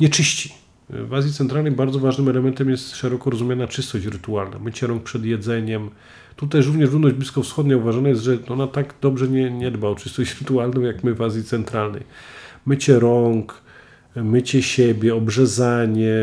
nieczyści 0.00 0.60
w 0.92 1.14
Azji 1.14 1.32
Centralnej 1.32 1.72
bardzo 1.72 1.98
ważnym 1.98 2.28
elementem 2.28 2.70
jest 2.70 2.96
szeroko 2.96 3.30
rozumiana 3.30 3.66
czystość 3.66 4.06
rytualna, 4.06 4.58
mycie 4.58 4.86
rąk 4.86 5.02
przed 5.02 5.24
jedzeniem. 5.24 5.90
Tutaj 6.36 6.62
również 6.62 6.90
ludność 6.90 7.16
bliskowschodnia 7.16 7.76
uważana 7.76 8.08
jest, 8.08 8.22
że 8.22 8.38
ona 8.48 8.66
tak 8.66 8.94
dobrze 9.00 9.28
nie, 9.28 9.50
nie 9.50 9.70
dba 9.70 9.88
o 9.88 9.94
czystość 9.94 10.36
rytualną 10.40 10.80
jak 10.80 11.04
my 11.04 11.14
w 11.14 11.22
Azji 11.22 11.44
Centralnej. 11.44 12.02
Mycie 12.66 12.98
rąk, 12.98 13.62
mycie 14.16 14.62
siebie, 14.62 15.14
obrzezanie, 15.14 16.14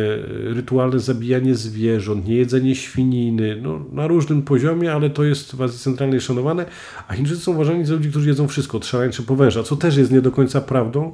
rytualne 0.43 0.99
zabijanie 0.99 1.55
zwierząt, 1.55 2.27
niejedzenie 2.27 2.75
świniny, 2.75 3.59
no, 3.61 3.85
na 3.91 4.07
różnym 4.07 4.41
poziomie, 4.41 4.93
ale 4.93 5.09
to 5.09 5.23
jest 5.23 5.55
w 5.55 5.61
Azji 5.61 5.79
Centralnej 5.79 6.21
szanowane, 6.21 6.65
a 7.07 7.13
Chińczycy 7.13 7.41
są 7.41 7.51
uważani 7.51 7.85
za 7.85 7.93
ludzi, 7.93 8.09
którzy 8.09 8.29
jedzą 8.29 8.47
wszystko, 8.47 8.77
od 8.77 8.85
szarańczy 8.85 9.23
po 9.23 9.51
co 9.63 9.75
też 9.75 9.97
jest 9.97 10.11
nie 10.11 10.21
do 10.21 10.31
końca 10.31 10.61
prawdą, 10.61 11.13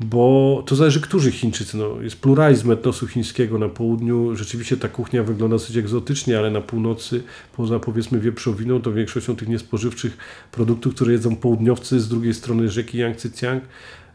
bo 0.00 0.62
to 0.66 0.76
zależy, 0.76 1.00
którzy 1.00 1.32
Chińczycy. 1.32 1.76
No, 1.76 2.00
jest 2.00 2.20
pluralizm 2.20 2.70
etnosu 2.70 3.06
chińskiego 3.06 3.58
na 3.58 3.68
południu. 3.68 4.36
Rzeczywiście 4.36 4.76
ta 4.76 4.88
kuchnia 4.88 5.22
wygląda 5.22 5.54
dosyć 5.54 5.76
egzotycznie, 5.76 6.38
ale 6.38 6.50
na 6.50 6.60
północy, 6.60 7.22
poza 7.56 7.78
powiedzmy 7.78 8.20
wieprzowiną, 8.20 8.82
to 8.82 8.92
większością 8.92 9.36
tych 9.36 9.48
niespożywczych 9.48 10.16
produktów, 10.52 10.94
które 10.94 11.12
jedzą 11.12 11.36
południowcy 11.36 12.00
z 12.00 12.08
drugiej 12.08 12.34
strony 12.34 12.68
rzeki 12.68 12.98
Yangtze-Ciang, 12.98 13.60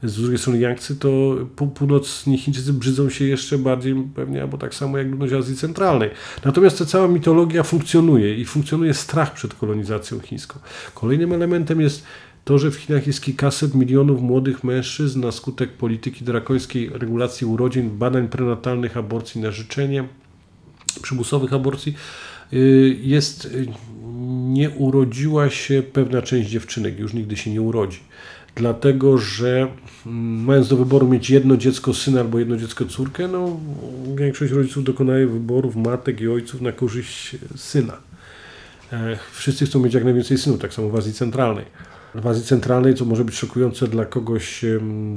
z 0.04 0.16
drugiej 0.16 0.38
strony 0.38 0.60
Yangtze, 0.60 0.95
to 0.95 1.36
północni 1.76 2.38
Chińczycy 2.38 2.74
brzydzą 2.74 3.10
się 3.10 3.26
jeszcze 3.26 3.58
bardziej 3.58 3.95
pewnie, 4.16 4.41
albo 4.41 4.58
tak 4.58 4.76
samo 4.76 4.98
jak 4.98 5.08
ludność 5.08 5.34
Azji 5.34 5.56
Centralnej. 5.56 6.10
Natomiast 6.45 6.80
ta 6.80 6.86
cała 6.86 7.08
mitologia 7.08 7.64
funkcjonuje 7.64 8.36
i 8.36 8.45
funkcjonuje 8.45 8.93
strach 8.93 9.34
przed 9.34 9.54
kolonizacją 9.54 10.20
chińską. 10.20 10.60
Kolejnym 10.93 11.34
elementem 11.34 11.82
jest 11.82 12.04
to, 12.45 12.58
że 12.58 12.72
w 12.72 12.76
Chinach 12.76 13.08
jest 13.08 13.22
kilkaset 13.22 13.76
milionów 13.76 14.22
młodych 14.22 14.64
mężczyzn 14.64 15.22
na 15.22 15.32
skutek 15.32 15.74
polityki 15.74 16.26
drakońskiej 16.26 16.89
regulacji 16.89 17.48
urodzin, 17.48 17.98
badań 17.98 18.28
prenatalnych, 18.28 18.98
aborcji 18.98 19.41
na 19.41 19.52
życzenie, 19.52 20.08
przymusowych 21.02 21.54
aborcji, 21.54 21.95
y, 22.54 22.98
jest, 23.02 23.45
y, 23.45 23.68
nie 24.38 24.70
urodziła 24.70 25.50
się 25.50 25.84
pewna 25.93 26.22
część 26.22 26.50
dziewczynek, 26.50 27.00
już 27.00 27.14
nigdy 27.14 27.38
się 27.38 27.52
nie 27.52 27.62
urodzi. 27.62 28.00
Dlatego, 28.58 29.18
że 29.18 29.68
mm, 30.05 30.43
mając 30.43 30.68
do 30.68 30.78
wyboru 30.78 31.08
mieć 31.08 31.30
jedno 31.30 31.58
dziecko 31.58 31.93
syna 31.93 32.22
albo 32.22 32.39
jedno 32.39 32.58
dziecko 32.58 32.86
córkę, 32.86 33.28
no, 33.28 33.60
większość 34.16 34.53
rodziców 34.53 34.84
dokonaje 34.84 35.28
wyborów 35.28 35.76
matek 35.76 36.22
i 36.22 36.28
ojców 36.28 36.62
na 36.62 36.72
korzyść 36.72 37.36
syna. 37.55 37.97
E, 38.93 39.18
wszyscy 39.32 39.66
chcą 39.66 39.80
mieć 39.80 39.93
jak 39.93 40.03
najwięcej 40.03 40.38
synów, 40.38 40.60
tak 40.60 40.74
samo 40.74 40.89
w 40.89 40.95
Azji 40.95 41.14
Centralnej 41.14 41.66
w 42.16 42.28
Azji 42.28 42.43
Centralnej, 42.43 42.93
co 42.93 43.05
może 43.05 43.26
być 43.26 43.36
szokujące 43.36 43.88
dla 43.88 44.05
kogoś 44.05 44.66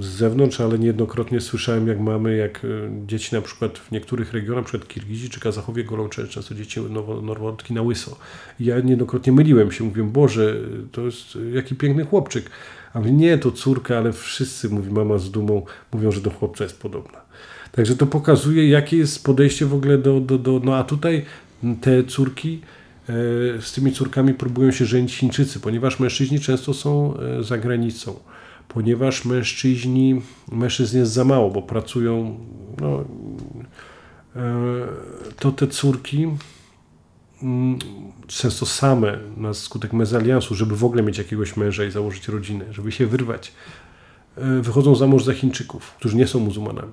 z 0.01 0.05
zewnątrz, 0.05 0.61
ale 0.61 0.79
niejednokrotnie 0.79 1.41
słyszałem, 1.41 1.89
jak 1.89 2.01
mamy, 2.01 2.37
jak 2.37 2.65
e, 2.65 2.69
dzieci 3.07 3.35
na 3.35 3.41
przykład 3.41 3.79
w 3.79 3.91
niektórych 3.91 4.33
regionach, 4.33 4.65
na 4.65 4.69
przykład 4.69 5.07
czy 5.31 5.41
Kazachowie 5.41 5.85
golą 5.85 6.09
często 6.09 6.55
dzieci 6.55 6.81
noworodki 7.23 7.75
na 7.75 7.83
łyso. 7.83 8.19
Ja 8.61 8.81
niejednokrotnie 8.81 9.33
myliłem 9.33 9.73
się, 9.73 9.85
mówiłem, 9.85 10.11
Boże, 10.11 10.57
to 10.93 11.01
jest 11.01 11.39
jaki 11.53 11.75
piękny 11.75 12.05
chłopczyk. 12.05 12.51
A 12.95 12.99
mówię, 12.99 13.13
nie, 13.13 13.39
to 13.39 13.53
córka, 13.53 13.99
ale 13.99 14.13
wszyscy, 14.13 14.69
mówi 14.69 14.91
mama 14.91 15.19
z 15.19 15.31
dumą, 15.31 15.63
mówią, 15.93 16.13
że 16.13 16.21
do 16.21 16.31
chłopca 16.31 16.65
jest 16.65 16.81
podobna. 16.81 17.21
Także 17.73 17.97
to 17.97 18.07
pokazuje, 18.07 18.69
jakie 18.69 18.97
jest 18.97 19.25
podejście 19.25 19.67
w 19.67 19.75
ogóle 19.75 19.99
do, 19.99 20.21
do, 20.21 20.39
do 20.39 20.61
no 20.65 20.77
a 20.77 20.85
tutaj 20.85 21.25
te 21.81 22.05
córki, 22.05 22.61
E, 23.11 23.63
z 23.63 23.73
tymi 23.73 23.93
córkami 23.93 24.35
próbują 24.35 24.71
się 24.71 24.85
żenić 24.85 25.17
Chińczycy, 25.17 25.61
ponieważ 25.61 26.01
mężczyźni 26.01 26.41
często 26.41 26.75
są 26.75 27.15
e, 27.17 27.43
za 27.43 27.59
granicą, 27.59 28.15
ponieważ 28.69 29.25
mężczyźni, 29.25 30.23
mężczyzn 30.53 30.99
jest 30.99 31.13
za 31.13 31.25
mało, 31.25 31.51
bo 31.51 31.63
pracują, 31.63 32.39
no, 32.81 33.05
e, 34.37 34.87
to 35.39 35.53
te 35.53 35.67
córki 35.67 36.29
często 38.27 38.67
same 38.67 39.19
na 39.37 39.55
skutek 39.55 39.93
mezaliansu, 39.93 40.55
żeby 40.55 40.77
w 40.77 40.85
ogóle 40.85 41.03
mieć 41.03 41.19
jakiegoś 41.19 41.57
męża 41.57 41.85
i 41.85 41.91
założyć 41.91 42.29
rodzinę, 42.29 42.65
żeby 42.71 42.93
się 42.93 43.07
wyrwać, 43.07 43.53
wychodzą 44.37 44.95
za 44.95 45.07
mąż 45.07 45.25
za 45.25 45.35
Chińczyków, 45.35 45.95
którzy 45.99 46.17
nie 46.17 46.27
są 46.27 46.41
muzułmanami. 46.41 46.93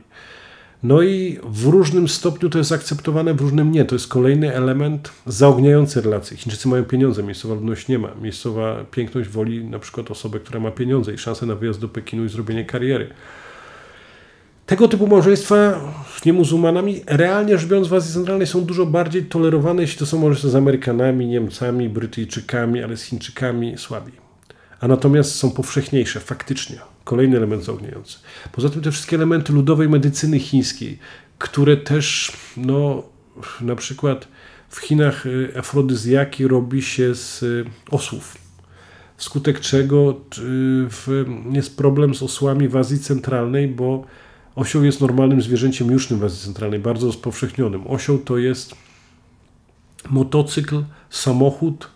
No 0.83 1.01
i 1.01 1.39
w 1.43 1.65
różnym 1.65 2.07
stopniu 2.07 2.49
to 2.49 2.57
jest 2.57 2.71
akceptowane, 2.71 3.33
w 3.33 3.41
różnym 3.41 3.71
nie. 3.71 3.85
To 3.85 3.95
jest 3.95 4.07
kolejny 4.07 4.55
element 4.55 5.11
zaogniający 5.25 6.01
relacje. 6.01 6.37
Chińczycy 6.37 6.67
mają 6.67 6.83
pieniądze, 6.83 7.23
miejscowa 7.23 7.55
ludność 7.55 7.87
nie 7.87 7.99
ma. 7.99 8.09
Miejscowa 8.21 8.83
piękność 8.91 9.29
woli 9.29 9.65
na 9.65 9.79
przykład 9.79 10.11
osobę, 10.11 10.39
która 10.39 10.59
ma 10.59 10.71
pieniądze 10.71 11.13
i 11.13 11.17
szansę 11.17 11.45
na 11.45 11.55
wyjazd 11.55 11.79
do 11.79 11.89
Pekinu 11.89 12.25
i 12.25 12.29
zrobienie 12.29 12.65
kariery. 12.65 13.09
Tego 14.67 14.87
typu 14.87 15.07
małżeństwa 15.07 15.79
z 16.17 16.25
niemuzułmanami, 16.25 17.01
realnie 17.05 17.57
rzecz 17.57 17.69
biorąc, 17.69 17.87
w 17.87 17.93
Azji 17.93 18.13
Centralnej 18.13 18.47
są 18.47 18.65
dużo 18.65 18.85
bardziej 18.85 19.25
tolerowane, 19.25 19.81
jeśli 19.81 19.99
to 19.99 20.05
są 20.05 20.19
małżeństwa 20.19 20.49
z 20.49 20.55
Amerykanami, 20.55 21.27
Niemcami, 21.27 21.89
Brytyjczykami, 21.89 22.83
ale 22.83 22.97
z 22.97 23.03
Chińczykami 23.03 23.77
słabiej 23.77 24.27
a 24.79 24.87
natomiast 24.87 25.35
są 25.35 25.51
powszechniejsze 25.51 26.19
faktycznie. 26.19 26.79
Kolejny 27.03 27.37
element 27.37 27.63
zaogniający. 27.63 28.19
Poza 28.51 28.69
tym 28.69 28.81
te 28.81 28.91
wszystkie 28.91 29.15
elementy 29.15 29.53
ludowej 29.53 29.89
medycyny 29.89 30.39
chińskiej, 30.39 30.99
które 31.37 31.77
też, 31.77 32.31
no, 32.57 33.03
na 33.61 33.75
przykład 33.75 34.27
w 34.69 34.79
Chinach 34.79 35.25
y, 35.25 35.53
afrodyzjaki 35.57 36.47
robi 36.47 36.81
się 36.81 37.15
z 37.15 37.43
y, 37.43 37.65
osłów. 37.91 38.37
Wskutek 39.17 39.59
czego 39.59 40.21
y, 40.37 41.25
jest 41.51 41.77
problem 41.77 42.15
z 42.15 42.23
osłami 42.23 42.67
w 42.67 42.77
Azji 42.77 42.99
Centralnej, 42.99 43.67
bo 43.67 44.05
osioł 44.57 44.83
jest 44.83 45.01
normalnym 45.01 45.41
zwierzęciem 45.41 45.91
jusznym 45.91 46.19
w 46.19 46.23
Azji 46.23 46.45
Centralnej, 46.45 46.79
bardzo 46.79 47.07
rozpowszechnionym. 47.07 47.87
Osioł 47.87 48.17
to 48.17 48.37
jest 48.37 48.75
motocykl, 50.09 50.83
samochód 51.09 51.89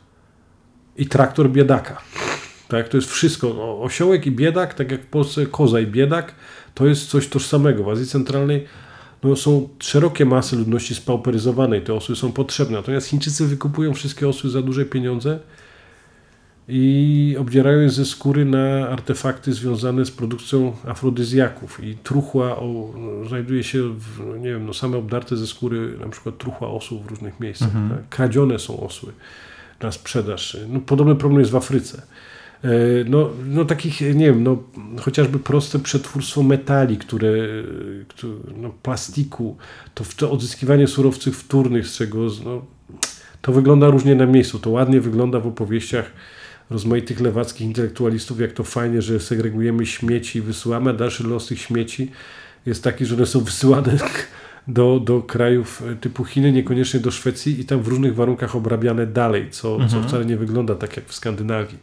i 0.97 1.05
traktor 1.05 1.49
biedaka. 1.49 2.01
Tak, 2.68 2.89
to 2.89 2.97
jest 2.97 3.12
wszystko. 3.12 3.82
Osiołek 3.82 4.26
i 4.26 4.32
biedak, 4.32 4.74
tak 4.74 4.91
jak 4.91 5.01
w 5.01 5.05
Polsce 5.07 5.45
koza 5.45 5.80
i 5.80 5.88
biedak, 5.88 6.36
to 6.74 6.88
jest 6.88 7.09
coś 7.09 7.28
tożsamego. 7.28 7.84
W 7.84 7.89
Azji 7.89 8.05
Centralnej 8.05 8.66
no, 9.24 9.36
są 9.36 9.70
szerokie 9.80 10.26
masy 10.26 10.55
ludności 10.55 10.95
spauperyzowanej, 10.95 11.82
te 11.82 11.93
osły 11.93 12.16
są 12.16 12.32
potrzebne. 12.32 12.78
Natomiast 12.78 13.07
Chińczycy 13.07 13.47
wykupują 13.47 13.93
wszystkie 13.93 14.28
osły 14.28 14.49
za 14.49 14.62
duże 14.62 14.86
pieniądze 14.86 15.39
i 16.68 17.36
obdzierają 17.39 17.80
je 17.80 17.89
ze 17.89 18.05
skóry 18.05 18.45
na 18.45 18.89
artefakty 18.89 19.53
związane 19.53 20.05
z 20.05 20.12
produkcją 20.12 20.74
afrodyzjaków. 20.88 21.84
I 21.84 21.95
truchła 21.95 22.57
o, 22.57 22.93
znajduje 23.28 23.64
się, 23.64 23.84
w, 23.84 24.20
nie 24.39 24.49
wiem, 24.49 24.66
no, 24.66 24.74
same 24.74 24.97
obdarte 24.97 25.38
ze 25.38 25.47
skóry, 25.47 25.97
na 25.99 26.09
przykład 26.09 26.38
truchła 26.38 26.68
osób 26.68 27.03
w 27.03 27.09
różnych 27.09 27.39
miejscach. 27.39 27.72
Tak? 27.72 28.09
Kradzione 28.09 28.59
są 28.59 28.80
osły 28.80 29.12
na 29.82 29.91
sprzedaż. 29.91 30.57
No, 30.70 30.80
podobny 30.80 31.16
problem 31.16 31.39
jest 31.39 31.51
w 31.51 31.55
Afryce. 31.55 32.01
E, 32.64 32.70
No, 33.05 33.30
no 33.45 33.66
takich, 33.66 34.01
nie 34.01 34.26
wiem, 34.26 34.43
no, 34.43 34.64
chociażby 34.99 35.39
proste 35.39 35.80
przetwórstwo 35.80 36.43
metali, 36.43 36.97
które, 36.97 37.34
które 38.07 38.34
no, 38.57 38.70
plastiku, 38.84 39.57
to, 39.93 40.03
to 40.18 40.32
odzyskiwanie 40.32 40.88
surowców 40.88 41.38
wtórnych, 41.38 41.88
z 41.88 41.97
czego 41.97 42.28
no, 42.45 42.66
to 43.41 43.51
wygląda 43.51 43.88
różnie 43.88 44.16
na 44.16 44.26
miejscu. 44.26 44.59
To 44.59 44.70
ładnie 44.70 45.01
wygląda 45.01 45.39
w 45.39 45.47
opowieściach 45.47 46.12
rozmaitych 46.72 47.19
lewackich 47.19 47.67
intelektualistów, 47.67 48.39
jak 48.39 48.53
to 48.53 48.63
fajnie, 48.63 49.01
że 49.01 49.19
segregujemy 49.19 49.86
śmieci 49.86 50.39
i 50.39 50.41
wysyłamy, 50.41 50.89
a 50.89 50.93
dalszy 50.93 51.24
los 51.24 51.47
tych 51.47 51.59
śmieci 51.59 52.11
jest 52.65 52.84
taki, 52.84 53.05
że 53.05 53.15
one 53.15 53.26
są 53.26 53.39
wysyłane 53.39 53.97
do, 54.67 54.99
do 54.99 55.22
krajów 55.22 55.84
typu 56.01 56.26
Chiny, 56.26 56.51
niekoniecznie 56.51 56.99
do 56.99 57.11
Szwecji 57.11 57.59
i 57.59 57.65
tam 57.65 57.82
w 57.82 57.88
różnych 57.88 58.15
warunkach 58.15 58.55
obrabiane 58.55 59.07
dalej, 59.07 59.47
co, 59.49 59.88
co 59.88 60.01
wcale 60.03 60.26
nie 60.26 60.38
wygląda 60.38 60.76
tak 60.76 60.97
jak 60.97 61.05
w 61.05 61.13
Skandynawii. 61.13 61.78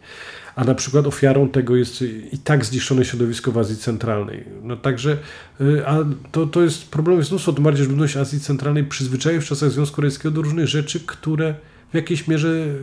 A 0.57 0.65
na 0.65 0.75
przykład 0.75 1.07
ofiarą 1.07 1.49
tego 1.49 1.77
jest 1.77 2.03
i 2.33 2.39
tak 2.45 2.65
zniszczone 2.65 3.05
środowisko 3.05 3.53
w 3.53 3.59
Azji 3.59 3.77
Centralnej. 3.77 4.45
No 4.63 4.77
także, 4.77 5.19
y, 5.61 5.87
a 5.87 5.97
to, 6.33 6.47
to 6.47 6.63
jest 6.63 6.91
problem 6.91 7.19
jest 7.19 7.31
mnóstwo, 7.31 7.53
tym 7.53 7.65
bardziej, 7.65 7.85
że 7.85 7.91
ludność 7.91 8.17
Azji 8.17 8.41
Centralnej 8.41 8.85
przyzwyczaiła 8.85 9.41
w 9.41 9.45
czasach 9.45 9.71
Związku 9.71 10.01
Radzieckiego 10.01 10.31
do 10.31 10.43
różnych 10.43 10.67
rzeczy, 10.67 11.01
które 11.01 11.55
w 11.93 11.95
jakiejś 11.95 12.29
mierze 12.29 12.49
y, 12.49 12.79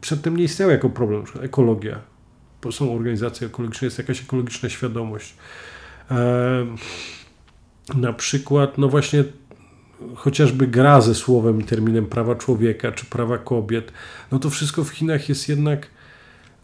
przedtem 0.00 0.36
nie 0.36 0.44
istniały 0.44 0.72
jako 0.72 0.90
problem. 0.90 1.22
Ekologia. 1.42 1.98
Bo 2.62 2.72
są 2.72 2.94
organizacje 2.94 3.46
ekologiczne, 3.46 3.86
jest 3.86 3.98
jakaś 3.98 4.22
ekologiczna 4.22 4.68
świadomość. 4.68 5.34
Em, 6.10 6.76
na 7.94 8.12
przykład, 8.12 8.78
no 8.78 8.88
właśnie 8.88 9.24
chociażby 10.14 10.66
gra 10.66 11.00
ze 11.00 11.14
słowem 11.14 11.60
i 11.60 11.64
terminem 11.64 12.06
prawa 12.06 12.34
człowieka 12.34 12.92
czy 12.92 13.06
prawa 13.06 13.38
kobiet, 13.38 13.92
no 14.32 14.38
to 14.38 14.50
wszystko 14.50 14.84
w 14.84 14.88
Chinach 14.88 15.28
jest 15.28 15.48
jednak 15.48 15.86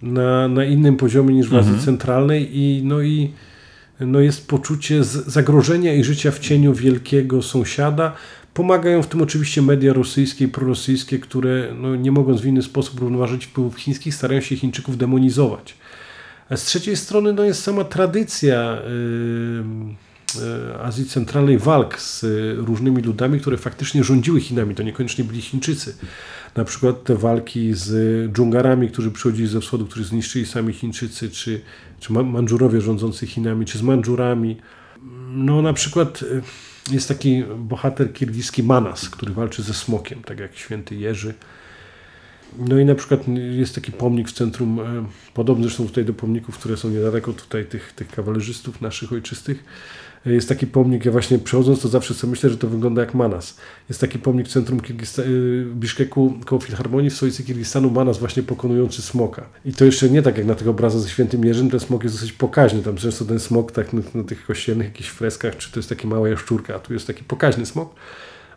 na, 0.03 0.49
na 0.49 0.65
innym 0.65 0.97
poziomie 0.97 1.35
niż 1.35 1.49
w 1.49 1.55
Azji 1.55 1.79
Centralnej 1.79 2.59
i 2.59 2.83
no 2.85 3.03
i 3.03 3.33
no 4.01 4.21
jest 4.21 4.49
poczucie 4.49 5.05
zagrożenia 5.05 5.95
i 5.95 6.05
życia 6.05 6.31
w 6.31 6.39
cieniu 6.39 6.75
wielkiego 6.75 7.43
sąsiada. 7.43 8.13
Pomagają 8.55 9.03
w 9.03 9.07
tym 9.07 9.23
oczywiście 9.23 9.63
media 9.63 9.93
rosyjskie 9.93 10.45
i 10.45 10.49
prorosyjskie, 10.49 11.19
które 11.19 11.75
no, 11.79 11.97
nie 11.97 12.13
mogąc 12.13 12.41
w 12.41 12.47
inny 12.47 12.63
sposób 12.63 13.01
równoważyć 13.01 13.47
wpływów 13.47 13.77
chińskich, 13.77 14.15
starają 14.15 14.41
się 14.41 14.57
Chińczyków 14.57 14.99
demonizować. 14.99 15.75
A 16.51 16.57
z 16.57 16.65
trzeciej 16.65 16.97
strony 16.97 17.33
no, 17.33 17.45
jest 17.45 17.63
sama 17.63 17.85
tradycja 17.85 18.79
yy, 18.85 19.65
yy, 20.41 20.83
Azji 20.83 21.05
Centralnej 21.05 21.59
walk 21.59 22.01
z 22.01 22.25
y, 22.25 22.55
różnymi 22.59 23.03
ludami, 23.03 23.41
które 23.41 23.57
faktycznie 23.57 24.05
rządziły 24.05 24.41
Chinami. 24.41 24.75
To 24.75 24.83
niekoniecznie 24.83 25.25
byli 25.25 25.41
Chińczycy. 25.41 25.97
Na 26.57 26.65
przykład 26.65 27.05
te 27.05 27.15
walki 27.17 27.75
z 27.75 28.33
dżungarami, 28.33 28.89
którzy 28.89 29.11
przychodzili 29.11 29.49
ze 29.49 29.61
wschodu, 29.61 29.87
którzy 29.87 30.05
zniszczyli 30.05 30.47
sami 30.47 30.73
Chińczycy, 30.73 31.31
czy, 31.31 31.61
czy 32.01 32.13
Ma- 32.13 32.23
Mandżurowie 32.23 32.81
rządzący 32.81 33.27
Chinami, 33.27 33.67
czy 33.67 33.79
z 33.79 33.83
Mandżurami. 33.83 34.57
No 35.29 35.63
na 35.63 35.73
przykład 35.73 36.23
y, 36.23 36.43
jest 36.91 37.09
taki 37.09 37.45
bohater 37.59 38.13
kirgiski 38.13 38.63
Manas, 38.63 39.11
który 39.11 39.33
walczy 39.33 39.63
ze 39.63 39.75
smokiem, 39.75 40.23
tak 40.23 40.41
jak 40.41 40.57
święty 40.57 40.95
Jerzy. 40.95 41.35
No 42.59 42.79
i 42.79 42.85
na 42.85 42.95
przykład 42.95 43.21
jest 43.51 43.75
taki 43.75 43.93
pomnik 43.93 44.29
w 44.29 44.33
centrum, 44.33 44.81
e, 44.81 45.07
podobny 45.35 45.65
zresztą 45.65 45.87
tutaj 45.87 46.05
do 46.05 46.15
pomników, 46.15 46.59
które 46.59 46.77
są 46.77 46.91
niedaleko 46.91 47.33
tutaj 47.33 47.67
tych, 47.67 47.93
tych 47.93 48.09
kawalerzystów 48.09 48.81
naszych 48.81 49.13
ojczystych. 49.13 49.65
Jest 50.27 50.49
taki 50.49 50.67
pomnik, 50.67 51.05
ja 51.05 51.13
właśnie 51.13 51.39
przechodząc 51.39 51.81
to 51.83 51.89
zawsze 51.89 52.15
sobie 52.15 52.31
myślę, 52.31 52.51
że 52.51 52.57
to 52.57 52.69
wygląda 52.69 53.01
jak 53.01 53.15
Manas. 53.15 53.57
Jest 53.89 54.01
taki 54.01 54.19
pomnik 54.19 54.49
w 54.49 54.53
centrum 54.53 54.81
Kirgista- 54.81 55.23
y, 55.27 55.67
Biszkeku 55.75 56.35
koło 56.45 56.61
Filharmonii 56.61 57.11
w 57.11 57.17
stolicy 57.17 57.45
Kirgistanu, 57.45 57.91
Manas 57.91 58.19
właśnie 58.19 58.43
pokonujący 58.43 59.03
smoka. 59.03 59.47
I 59.65 59.73
to 59.73 59.85
jeszcze 59.85 60.11
nie 60.11 60.23
tak 60.23 60.39
jak 60.39 60.47
na 60.47 60.55
tych 60.55 60.69
obrazach 60.69 61.01
ze 61.01 61.09
świętym 61.09 61.45
Jerzym, 61.45 61.71
ten 61.71 61.81
smok 61.81 62.05
jest 62.05 62.15
dosyć 62.15 62.33
pokaźny. 62.33 62.83
Tam 62.83 62.97
często 62.97 63.25
ten 63.25 63.41
smok 63.41 63.73
tak 63.73 63.93
na, 63.93 64.03
na 64.15 64.25
tych 64.25 64.47
kościelnych 64.47 64.87
jakichś 64.87 65.09
freskach, 65.09 65.57
czy 65.57 65.73
to 65.73 65.79
jest 65.79 65.89
taki 65.89 66.07
mała 66.07 66.29
jaszczurka, 66.29 66.75
a 66.75 66.79
tu 66.79 66.93
jest 66.93 67.07
taki 67.07 67.25
pokaźny 67.25 67.67
smok. 67.67 67.95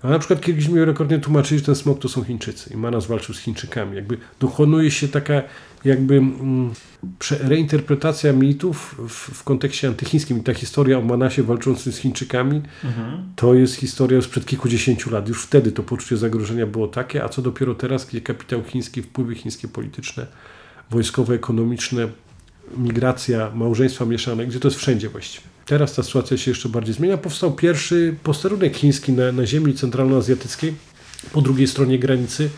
A 0.02 0.10
na 0.10 0.20
przykład 0.20 0.41
kiedyś 0.41 0.68
mi 0.68 0.76
wielokrotnie 0.76 1.20
tłumaczyli, 1.20 1.60
że 1.60 1.66
ten 1.66 1.76
smok 1.76 2.00
to 2.00 2.10
są 2.10 2.24
Chińczycy 2.24 2.74
i 2.74 2.78
Manas 2.78 3.06
walczył 3.06 3.36
z 3.36 3.39
Chińczykami. 3.39 3.96
Jakby 3.96 4.18
dokonuje 4.39 4.91
się 4.91 5.08
taka 5.08 5.41
jakby 5.86 6.16
mm, 6.16 6.74
reinterpretacja 7.30 8.34
mitów 8.34 8.96
w, 9.10 9.39
w 9.39 9.43
kontekście 9.43 9.88
antychińskim. 9.88 10.38
I 10.38 10.43
ta 10.43 10.54
historia 10.54 10.98
o 10.98 11.02
Manasie 11.02 11.43
walczącym 11.43 11.93
z 11.93 11.98
Chińczykami 11.98 12.62
to 13.36 13.54
jest 13.54 13.76
historia 13.76 14.22
sprzed 14.22 14.46
kilkudziesięciu 14.46 15.12
lat. 15.12 15.30
Już 15.30 15.43
wtedy 15.43 15.72
to 15.72 15.84
poczucie 15.84 16.18
zagrożenia 16.18 16.66
było 16.66 16.88
takie, 16.88 17.24
a 17.24 17.30
co 17.30 17.41
dopiero 17.41 17.76
teraz, 17.76 18.06
gdzie 18.06 18.22
kapitał 18.22 18.64
chiński, 18.64 19.02
wpływy 19.02 19.36
chińskie 19.36 19.68
polityczne, 19.68 20.28
wojskowe, 20.89 21.34
ekonomiczne, 21.34 22.08
migracja, 22.78 23.52
małżeństwa 23.56 24.06
mieszane, 24.06 24.48
gdzie 24.48 24.60
to 24.60 24.68
jest 24.68 24.78
wszędzie 24.78 25.10
właściwie. 25.10 25.55
Teraz 25.66 25.95
ta 25.95 26.03
sytuacja 26.03 26.38
się 26.38 26.51
jeszcze 26.51 26.70
bardziej 26.70 26.93
zmienia. 26.93 27.18
Powstał 27.18 27.51
pierwszy 27.51 28.16
posterunek 28.24 28.78
chiński 28.78 29.13
na, 29.13 29.32
na 29.32 29.45
ziemi 29.45 29.74
centralnoazjatyckiej, 29.74 30.74
po 31.32 31.41
drugiej 31.41 31.68
stronie 31.68 31.99
granicy, 31.99 32.49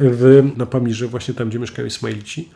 w, 0.00 0.50
na 0.56 0.66
Pamirze, 0.66 1.06
właśnie 1.06 1.34
tam, 1.34 1.48
gdzie 1.48 1.58
mieszkają 1.58 1.88
Ismailici, 1.88 2.48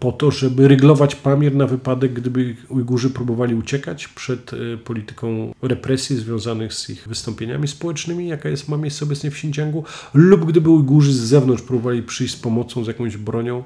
po 0.00 0.12
to, 0.12 0.30
żeby 0.30 0.68
ryglować 0.68 1.14
Pamir 1.14 1.54
na 1.54 1.66
wypadek, 1.66 2.12
gdyby 2.12 2.56
Ujgurzy 2.68 3.10
próbowali 3.10 3.54
uciekać 3.54 4.08
przed 4.08 4.52
e, 4.52 4.76
polityką 4.76 5.54
represji 5.62 6.16
związanych 6.16 6.74
z 6.74 6.90
ich 6.90 7.08
wystąpieniami 7.08 7.68
społecznymi, 7.68 8.28
jaka 8.28 8.48
jest, 8.48 8.68
ma 8.68 8.76
miejsce 8.76 9.04
obecnie 9.04 9.30
w 9.30 9.34
Xinjiangu, 9.34 9.84
lub 10.14 10.44
gdyby 10.44 10.70
Ujgurzy 10.70 11.12
z 11.12 11.16
zewnątrz 11.16 11.62
próbowali 11.62 12.02
przyjść 12.02 12.34
z 12.34 12.36
pomocą, 12.36 12.84
z 12.84 12.86
jakąś 12.86 13.16
bronią, 13.16 13.64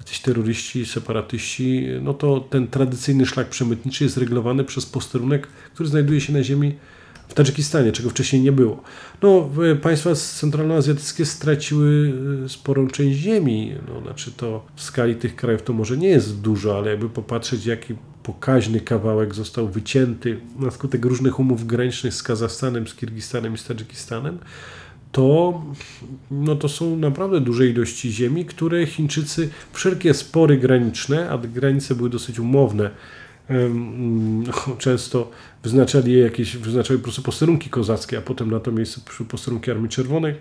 jacyś 0.00 0.20
terroryści, 0.20 0.86
separatyści, 0.86 1.86
no 2.02 2.14
to 2.14 2.40
ten 2.40 2.68
tradycyjny 2.68 3.26
szlak 3.26 3.48
przemytniczy 3.48 4.04
jest 4.04 4.16
regulowany 4.16 4.64
przez 4.64 4.86
posterunek, 4.86 5.46
który 5.46 5.88
znajduje 5.88 6.20
się 6.20 6.32
na 6.32 6.42
ziemi 6.42 6.74
w 7.28 7.34
Tadżykistanie, 7.34 7.92
czego 7.92 8.10
wcześniej 8.10 8.42
nie 8.42 8.52
było. 8.52 8.82
No, 9.22 9.50
państwa 9.82 10.14
centralnoazjatyckie 10.14 11.26
straciły 11.26 12.12
e, 12.44 12.48
sporą 12.48 12.88
część 12.88 13.18
ziemi. 13.18 13.74
No, 13.88 14.00
znaczy 14.00 14.32
to 14.32 14.66
w 14.76 14.82
skali 14.82 15.14
tych 15.14 15.36
krajów 15.36 15.62
to 15.62 15.72
może 15.72 15.96
nie 15.96 16.08
jest 16.08 16.40
dużo, 16.40 16.78
ale 16.78 16.90
jakby 16.90 17.08
popatrzeć, 17.08 17.66
jaki 17.66 17.94
pokaźny 18.22 18.80
kawałek 18.80 19.34
został 19.34 19.68
wycięty 19.68 20.40
na 20.58 20.70
skutek 20.70 21.04
różnych 21.04 21.40
umów 21.40 21.66
granicznych 21.66 22.14
z 22.14 22.22
Kazachstanem, 22.22 22.88
z 22.88 22.94
Kirgistanem 22.94 23.54
i 23.54 23.58
z 23.58 23.64
Tadżykistanem, 23.64 24.38
to, 25.12 25.62
no 26.30 26.56
to 26.56 26.68
są 26.68 26.96
naprawdę 26.96 27.40
duże 27.40 27.66
ilości 27.66 28.12
ziemi, 28.12 28.44
które 28.44 28.86
Chińczycy, 28.86 29.50
wszelkie 29.72 30.14
spory 30.14 30.58
graniczne, 30.58 31.30
a 31.30 31.38
granice 31.38 31.94
były 31.94 32.10
dosyć 32.10 32.38
umowne, 32.38 32.90
no, 34.46 34.76
często 34.78 35.30
wyznaczali 35.62 36.18
jakieś, 36.18 36.56
wyznaczali 36.56 36.98
po 36.98 37.04
prostu 37.04 37.22
posterunki 37.22 37.70
kozackie, 37.70 38.18
a 38.18 38.20
potem 38.20 38.50
na 38.50 38.60
to 38.60 38.72
miejsce 38.72 39.00
posterunki 39.28 39.70
Armii 39.70 39.88
Czerwonej, 39.88 40.34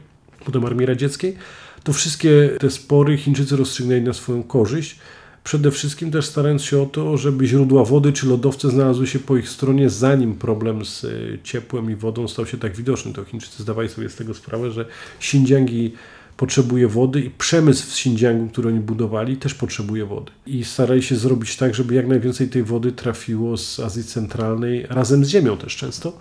potem 0.45 0.65
Armii 0.65 0.86
Radzieckiej, 0.86 1.36
to 1.84 1.93
wszystkie 1.93 2.49
te 2.59 2.70
spory 2.70 3.17
Chińczycy 3.17 3.55
rozstrzygnęli 3.55 4.01
na 4.01 4.13
swoją 4.13 4.43
korzyść. 4.43 4.99
Przede 5.43 5.71
wszystkim 5.71 6.11
też 6.11 6.25
starając 6.25 6.63
się 6.63 6.81
o 6.81 6.85
to, 6.85 7.17
żeby 7.17 7.47
źródła 7.47 7.83
wody 7.83 8.13
czy 8.13 8.27
lodowce 8.27 8.69
znalazły 8.69 9.07
się 9.07 9.19
po 9.19 9.37
ich 9.37 9.49
stronie, 9.49 9.89
zanim 9.89 10.35
problem 10.35 10.85
z 10.85 11.03
y, 11.03 11.39
ciepłem 11.43 11.91
i 11.91 11.95
wodą 11.95 12.27
stał 12.27 12.45
się 12.45 12.57
tak 12.57 12.75
widoczny. 12.75 13.13
To 13.13 13.25
Chińczycy 13.25 13.63
zdawali 13.63 13.89
sobie 13.89 14.09
z 14.09 14.15
tego 14.15 14.33
sprawę, 14.33 14.71
że 14.71 14.85
Xinjiang 15.19 15.71
i 15.71 15.93
potrzebuje 16.37 16.87
wody 16.87 17.21
i 17.21 17.29
przemysł 17.29 17.87
w 17.87 17.91
Xinjiangu, 17.91 18.47
który 18.47 18.69
oni 18.69 18.79
budowali, 18.79 19.37
też 19.37 19.53
potrzebuje 19.53 20.05
wody. 20.05 20.31
I 20.47 20.63
starali 20.63 21.03
się 21.03 21.15
zrobić 21.15 21.57
tak, 21.57 21.75
żeby 21.75 21.95
jak 21.95 22.07
najwięcej 22.07 22.49
tej 22.49 22.63
wody 22.63 22.91
trafiło 22.91 23.57
z 23.57 23.79
Azji 23.79 24.03
Centralnej, 24.03 24.85
razem 24.89 25.25
z 25.25 25.29
ziemią 25.29 25.57
też 25.57 25.75
często, 25.75 26.17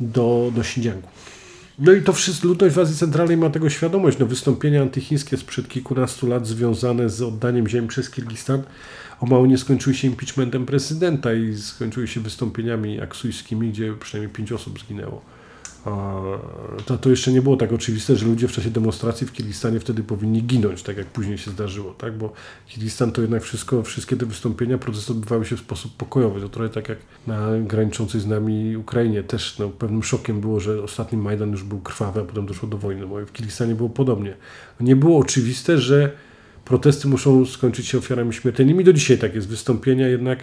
do, 0.00 0.52
do 0.54 0.60
Xinjiangu. 0.60 1.08
No 1.78 1.92
i 1.92 2.02
to 2.02 2.12
wszystko, 2.12 2.48
ludność 2.48 2.74
w 2.74 2.78
Azji 2.78 2.96
Centralnej 2.96 3.36
ma 3.36 3.50
tego 3.50 3.70
świadomość. 3.70 4.18
No, 4.18 4.26
wystąpienia 4.26 4.82
antychińskie 4.82 5.36
sprzed 5.36 5.68
kilkunastu 5.68 6.26
lat 6.26 6.46
związane 6.46 7.10
z 7.10 7.22
oddaniem 7.22 7.68
ziemi 7.68 7.88
przez 7.88 8.10
Kirgistan 8.10 8.62
o 9.20 9.26
mało 9.26 9.46
nie 9.46 9.58
skończyły 9.58 9.94
się 9.94 10.08
impeachmentem 10.08 10.66
prezydenta 10.66 11.34
i 11.34 11.56
skończyły 11.56 12.08
się 12.08 12.20
wystąpieniami 12.20 13.00
aksujskimi, 13.00 13.70
gdzie 13.70 13.94
przynajmniej 14.00 14.34
pięć 14.34 14.52
osób 14.52 14.80
zginęło. 14.80 15.22
To, 16.86 16.98
to 16.98 17.10
jeszcze 17.10 17.32
nie 17.32 17.42
było 17.42 17.56
tak 17.56 17.72
oczywiste, 17.72 18.16
że 18.16 18.26
ludzie 18.26 18.48
w 18.48 18.52
czasie 18.52 18.70
demonstracji 18.70 19.26
w 19.26 19.32
Kirgistanie 19.32 19.80
wtedy 19.80 20.02
powinni 20.02 20.42
ginąć, 20.42 20.82
tak 20.82 20.96
jak 20.96 21.06
później 21.06 21.38
się 21.38 21.50
zdarzyło, 21.50 21.92
tak? 21.92 22.18
Bo 22.18 22.32
Kirgistan 22.66 23.12
to 23.12 23.20
jednak 23.22 23.42
wszystko, 23.42 23.82
wszystkie 23.82 24.16
te 24.16 24.26
wystąpienia, 24.26 24.78
protesty 24.78 25.12
odbywały 25.12 25.44
się 25.44 25.56
w 25.56 25.60
sposób 25.60 25.96
pokojowy. 25.96 26.40
To 26.40 26.48
trochę 26.48 26.68
tak 26.68 26.88
jak 26.88 26.98
na 27.26 27.48
graniczącej 27.60 28.20
z 28.20 28.26
nami 28.26 28.76
Ukrainie. 28.76 29.22
Też 29.22 29.58
no, 29.58 29.68
pewnym 29.68 30.02
szokiem 30.02 30.40
było, 30.40 30.60
że 30.60 30.82
ostatni 30.82 31.18
Majdan 31.18 31.50
już 31.50 31.62
był 31.62 31.80
krwawy, 31.80 32.20
a 32.20 32.24
potem 32.24 32.46
doszło 32.46 32.68
do 32.68 32.78
wojny, 32.78 33.06
bo 33.06 33.26
w 33.26 33.32
Kirgistanie 33.32 33.74
było 33.74 33.88
podobnie. 33.88 34.34
Nie 34.80 34.96
było 34.96 35.18
oczywiste, 35.18 35.78
że 35.78 36.12
protesty 36.64 37.08
muszą 37.08 37.46
skończyć 37.46 37.86
się 37.86 37.98
ofiarami 37.98 38.32
śmiertelnymi. 38.32 38.84
Do 38.84 38.92
dzisiaj 38.92 39.18
tak 39.18 39.34
jest. 39.34 39.48
Wystąpienia 39.48 40.08
jednak 40.08 40.38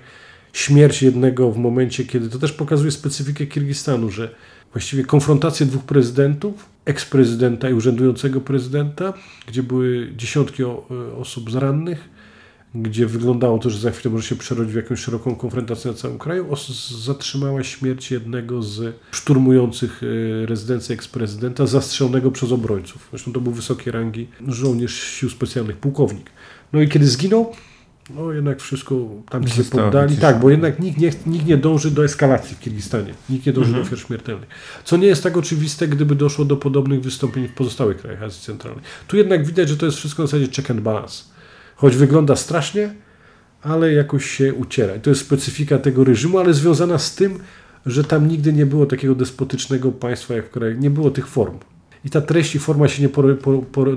śmierć 0.54 1.04
jednego 1.04 1.52
w 1.52 1.58
momencie, 1.58 2.06
kiedy 2.06 2.30
to 2.30 2.40
też 2.40 2.54
pokazuje 2.54 2.92
specyfikę 2.92 3.46
Kirgistanu, 3.46 4.10
że 4.10 4.36
właściwie 4.74 5.06
konfrontację 5.06 5.66
dwóch 5.66 5.84
prezydentów, 5.84 6.66
eksprezydenta 6.86 7.70
i 7.70 7.74
urzędującego 7.74 8.42
prezydenta, 8.42 9.14
gdzie 9.48 9.64
były 9.64 10.14
dziesiątki 10.18 10.64
o, 10.64 10.88
osób 11.18 11.52
zrannych, 11.52 12.10
gdzie 12.76 13.06
wyglądało 13.06 13.60
to, 13.60 13.70
że 13.70 13.80
za 13.80 13.92
chwilę 13.92 14.14
może 14.14 14.28
się 14.28 14.36
przerodzić 14.36 14.74
w 14.74 14.76
jakąś 14.76 15.00
szeroką 15.00 15.36
konfrontację 15.36 15.92
na 15.92 15.98
całym 15.98 16.18
kraju, 16.18 16.56
zatrzymała 17.06 17.64
śmierć 17.64 18.12
jednego 18.12 18.64
z 18.64 18.96
szturmujących 19.12 20.02
e, 20.04 20.46
rezydencję 20.46 20.96
eksprezydenta, 20.96 21.68
zastrzelonego 21.68 22.32
przez 22.32 22.52
obrońców. 22.52 23.08
Zresztą 23.10 23.34
to 23.34 23.42
był 23.42 23.52
wysokiej 23.52 23.94
rangi 23.94 24.28
żołnierz 24.48 25.04
sił 25.04 25.30
specjalnych, 25.30 25.78
pułkownik. 25.78 26.30
No 26.74 26.82
i 26.82 26.90
kiedy 26.90 27.08
zginął, 27.08 27.54
no 28.16 28.32
jednak 28.32 28.62
wszystko 28.62 29.10
tam 29.30 29.48
się 29.48 29.64
poddali. 29.64 30.18
Tak, 30.18 30.40
bo 30.40 30.50
jednak 30.50 30.80
nikt 30.80 30.98
nie, 30.98 31.12
nikt 31.26 31.46
nie 31.46 31.58
dąży 31.58 31.92
do 31.92 32.06
eskalacji 32.06 32.56
w 32.56 32.60
Kirgistanie. 32.60 33.14
Nikt 33.30 33.46
nie 33.46 33.54
dąży 33.54 33.68
mhm. 33.68 33.84
do 33.84 33.88
ofiar 33.88 34.08
śmiertelnych. 34.08 34.50
Co 34.84 34.98
nie 34.98 35.08
jest 35.08 35.24
tak 35.24 35.38
oczywiste, 35.38 35.88
gdyby 35.88 36.16
doszło 36.16 36.46
do 36.46 36.58
podobnych 36.58 37.02
wystąpień 37.02 37.48
w 37.48 37.54
pozostałych 37.54 37.98
krajach 37.98 38.24
Azji 38.24 38.42
Centralnej. 38.42 38.84
Tu 39.08 39.18
jednak 39.18 39.46
widać, 39.46 39.70
że 39.70 39.78
to 39.78 39.86
jest 39.86 39.98
wszystko 39.98 40.24
na 40.24 40.28
zasadzie 40.28 40.48
check 40.56 40.72
and 40.72 40.82
balance. 40.82 41.24
Choć 41.76 41.96
wygląda 41.96 42.36
strasznie, 42.36 42.94
ale 43.62 43.94
jakoś 43.94 44.26
się 44.26 44.54
uciera. 44.54 44.96
I 44.96 45.00
to 45.00 45.10
jest 45.10 45.22
specyfika 45.22 45.78
tego 45.78 46.04
reżimu, 46.04 46.40
ale 46.40 46.54
związana 46.54 46.98
z 46.98 47.16
tym, 47.16 47.40
że 47.86 48.04
tam 48.04 48.28
nigdy 48.28 48.54
nie 48.54 48.66
było 48.66 48.86
takiego 48.86 49.16
despotycznego 49.16 49.92
państwa 49.92 50.34
jak 50.34 50.46
w 50.46 50.50
Korei. 50.50 50.78
Nie 50.78 50.90
było 50.90 51.12
tych 51.12 51.28
form. 51.28 51.58
I 52.06 52.10
ta 52.10 52.22
treść 52.22 52.56
i 52.56 52.60
forma 52.60 52.88
się 52.88 53.04
nie 53.04 53.10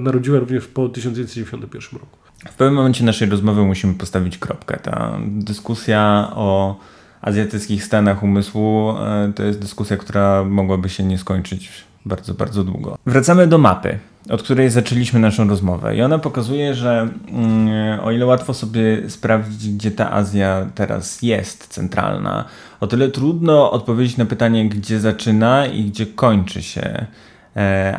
narodziła 0.00 0.38
również 0.38 0.66
po 0.66 0.88
1991 0.88 2.00
roku. 2.00 2.23
W 2.51 2.55
pewnym 2.55 2.74
momencie 2.74 3.05
naszej 3.05 3.28
rozmowy 3.28 3.62
musimy 3.62 3.95
postawić 3.95 4.38
kropkę. 4.38 4.76
Ta 4.76 5.18
dyskusja 5.26 6.30
o 6.34 6.76
azjatyckich 7.22 7.84
stanach 7.84 8.22
umysłu 8.22 8.90
e, 8.90 9.32
to 9.36 9.42
jest 9.42 9.59
dyskusja, 9.59 9.97
która 9.97 10.45
mogłaby 10.45 10.88
się 10.88 11.05
nie 11.05 11.18
skończyć 11.18 11.70
bardzo, 12.07 12.34
bardzo 12.34 12.64
długo. 12.64 12.99
Wracamy 13.07 13.47
do 13.47 13.59
mapy, 13.59 13.99
od 14.30 14.42
której 14.42 14.70
zaczęliśmy 14.70 15.20
naszą 15.20 15.49
rozmowę. 15.49 15.97
I 15.97 16.03
ona 16.03 16.18
pokazuje, 16.18 16.74
że 16.74 17.09
mm, 17.28 18.01
o 18.01 18.12
ile 18.12 18.26
łatwo 18.26 18.55
sobie 18.55 19.11
sprawdzić, 19.11 19.74
gdzie 19.74 19.90
ta 19.90 20.12
Azja 20.12 20.66
teraz 20.74 21.22
jest 21.22 21.66
centralna, 21.66 22.45
o 22.80 22.86
tyle 22.86 23.09
trudno 23.09 23.70
odpowiedzieć 23.70 24.16
na 24.16 24.26
pytanie, 24.26 24.68
gdzie 24.68 25.01
zaczyna 25.01 25.66
i 25.66 25.84
gdzie 25.84 26.07
kończy 26.07 26.62
się 26.62 27.07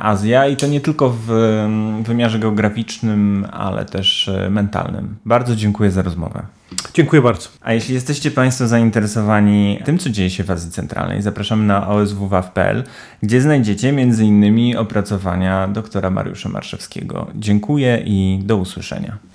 Azja 0.02 0.48
i 0.48 0.56
to 0.56 0.68
nie 0.68 0.82
tylko 0.82 1.10
w 1.10 1.28
wymiarze 2.04 2.40
geograficznym, 2.40 3.48
ale 3.52 3.86
też 3.86 4.28
e, 4.28 4.50
mentalnym. 4.50 5.16
Bardzo 5.26 5.56
dziękuję 5.56 5.92
za 5.92 6.02
rozmowę. 6.02 6.42
Dziękuję 6.94 7.22
bardzo. 7.22 7.50
A 7.62 7.74
jeśli 7.74 7.94
jesteście 7.94 8.32
Państwo 8.32 8.68
zainteresowani 8.68 9.80
tym, 9.86 9.98
co 9.98 10.10
dzieje 10.10 10.30
się 10.30 10.44
w 10.44 10.52
Azji 10.52 10.72
Centralnej, 10.72 11.22
zapraszamy 11.22 11.64
na 11.64 11.88
oswwaw.pl, 11.88 12.84
gdzie 13.24 13.42
znajdziecie 13.42 13.90
m.in. 13.90 14.78
opracowania 14.78 15.68
doktora 15.68 16.10
Mariusza 16.10 16.50
Marszewskiego. 16.50 17.28
Dziękuję 17.36 18.02
i 18.06 18.40
do 18.44 18.58
usłyszenia. 18.58 19.35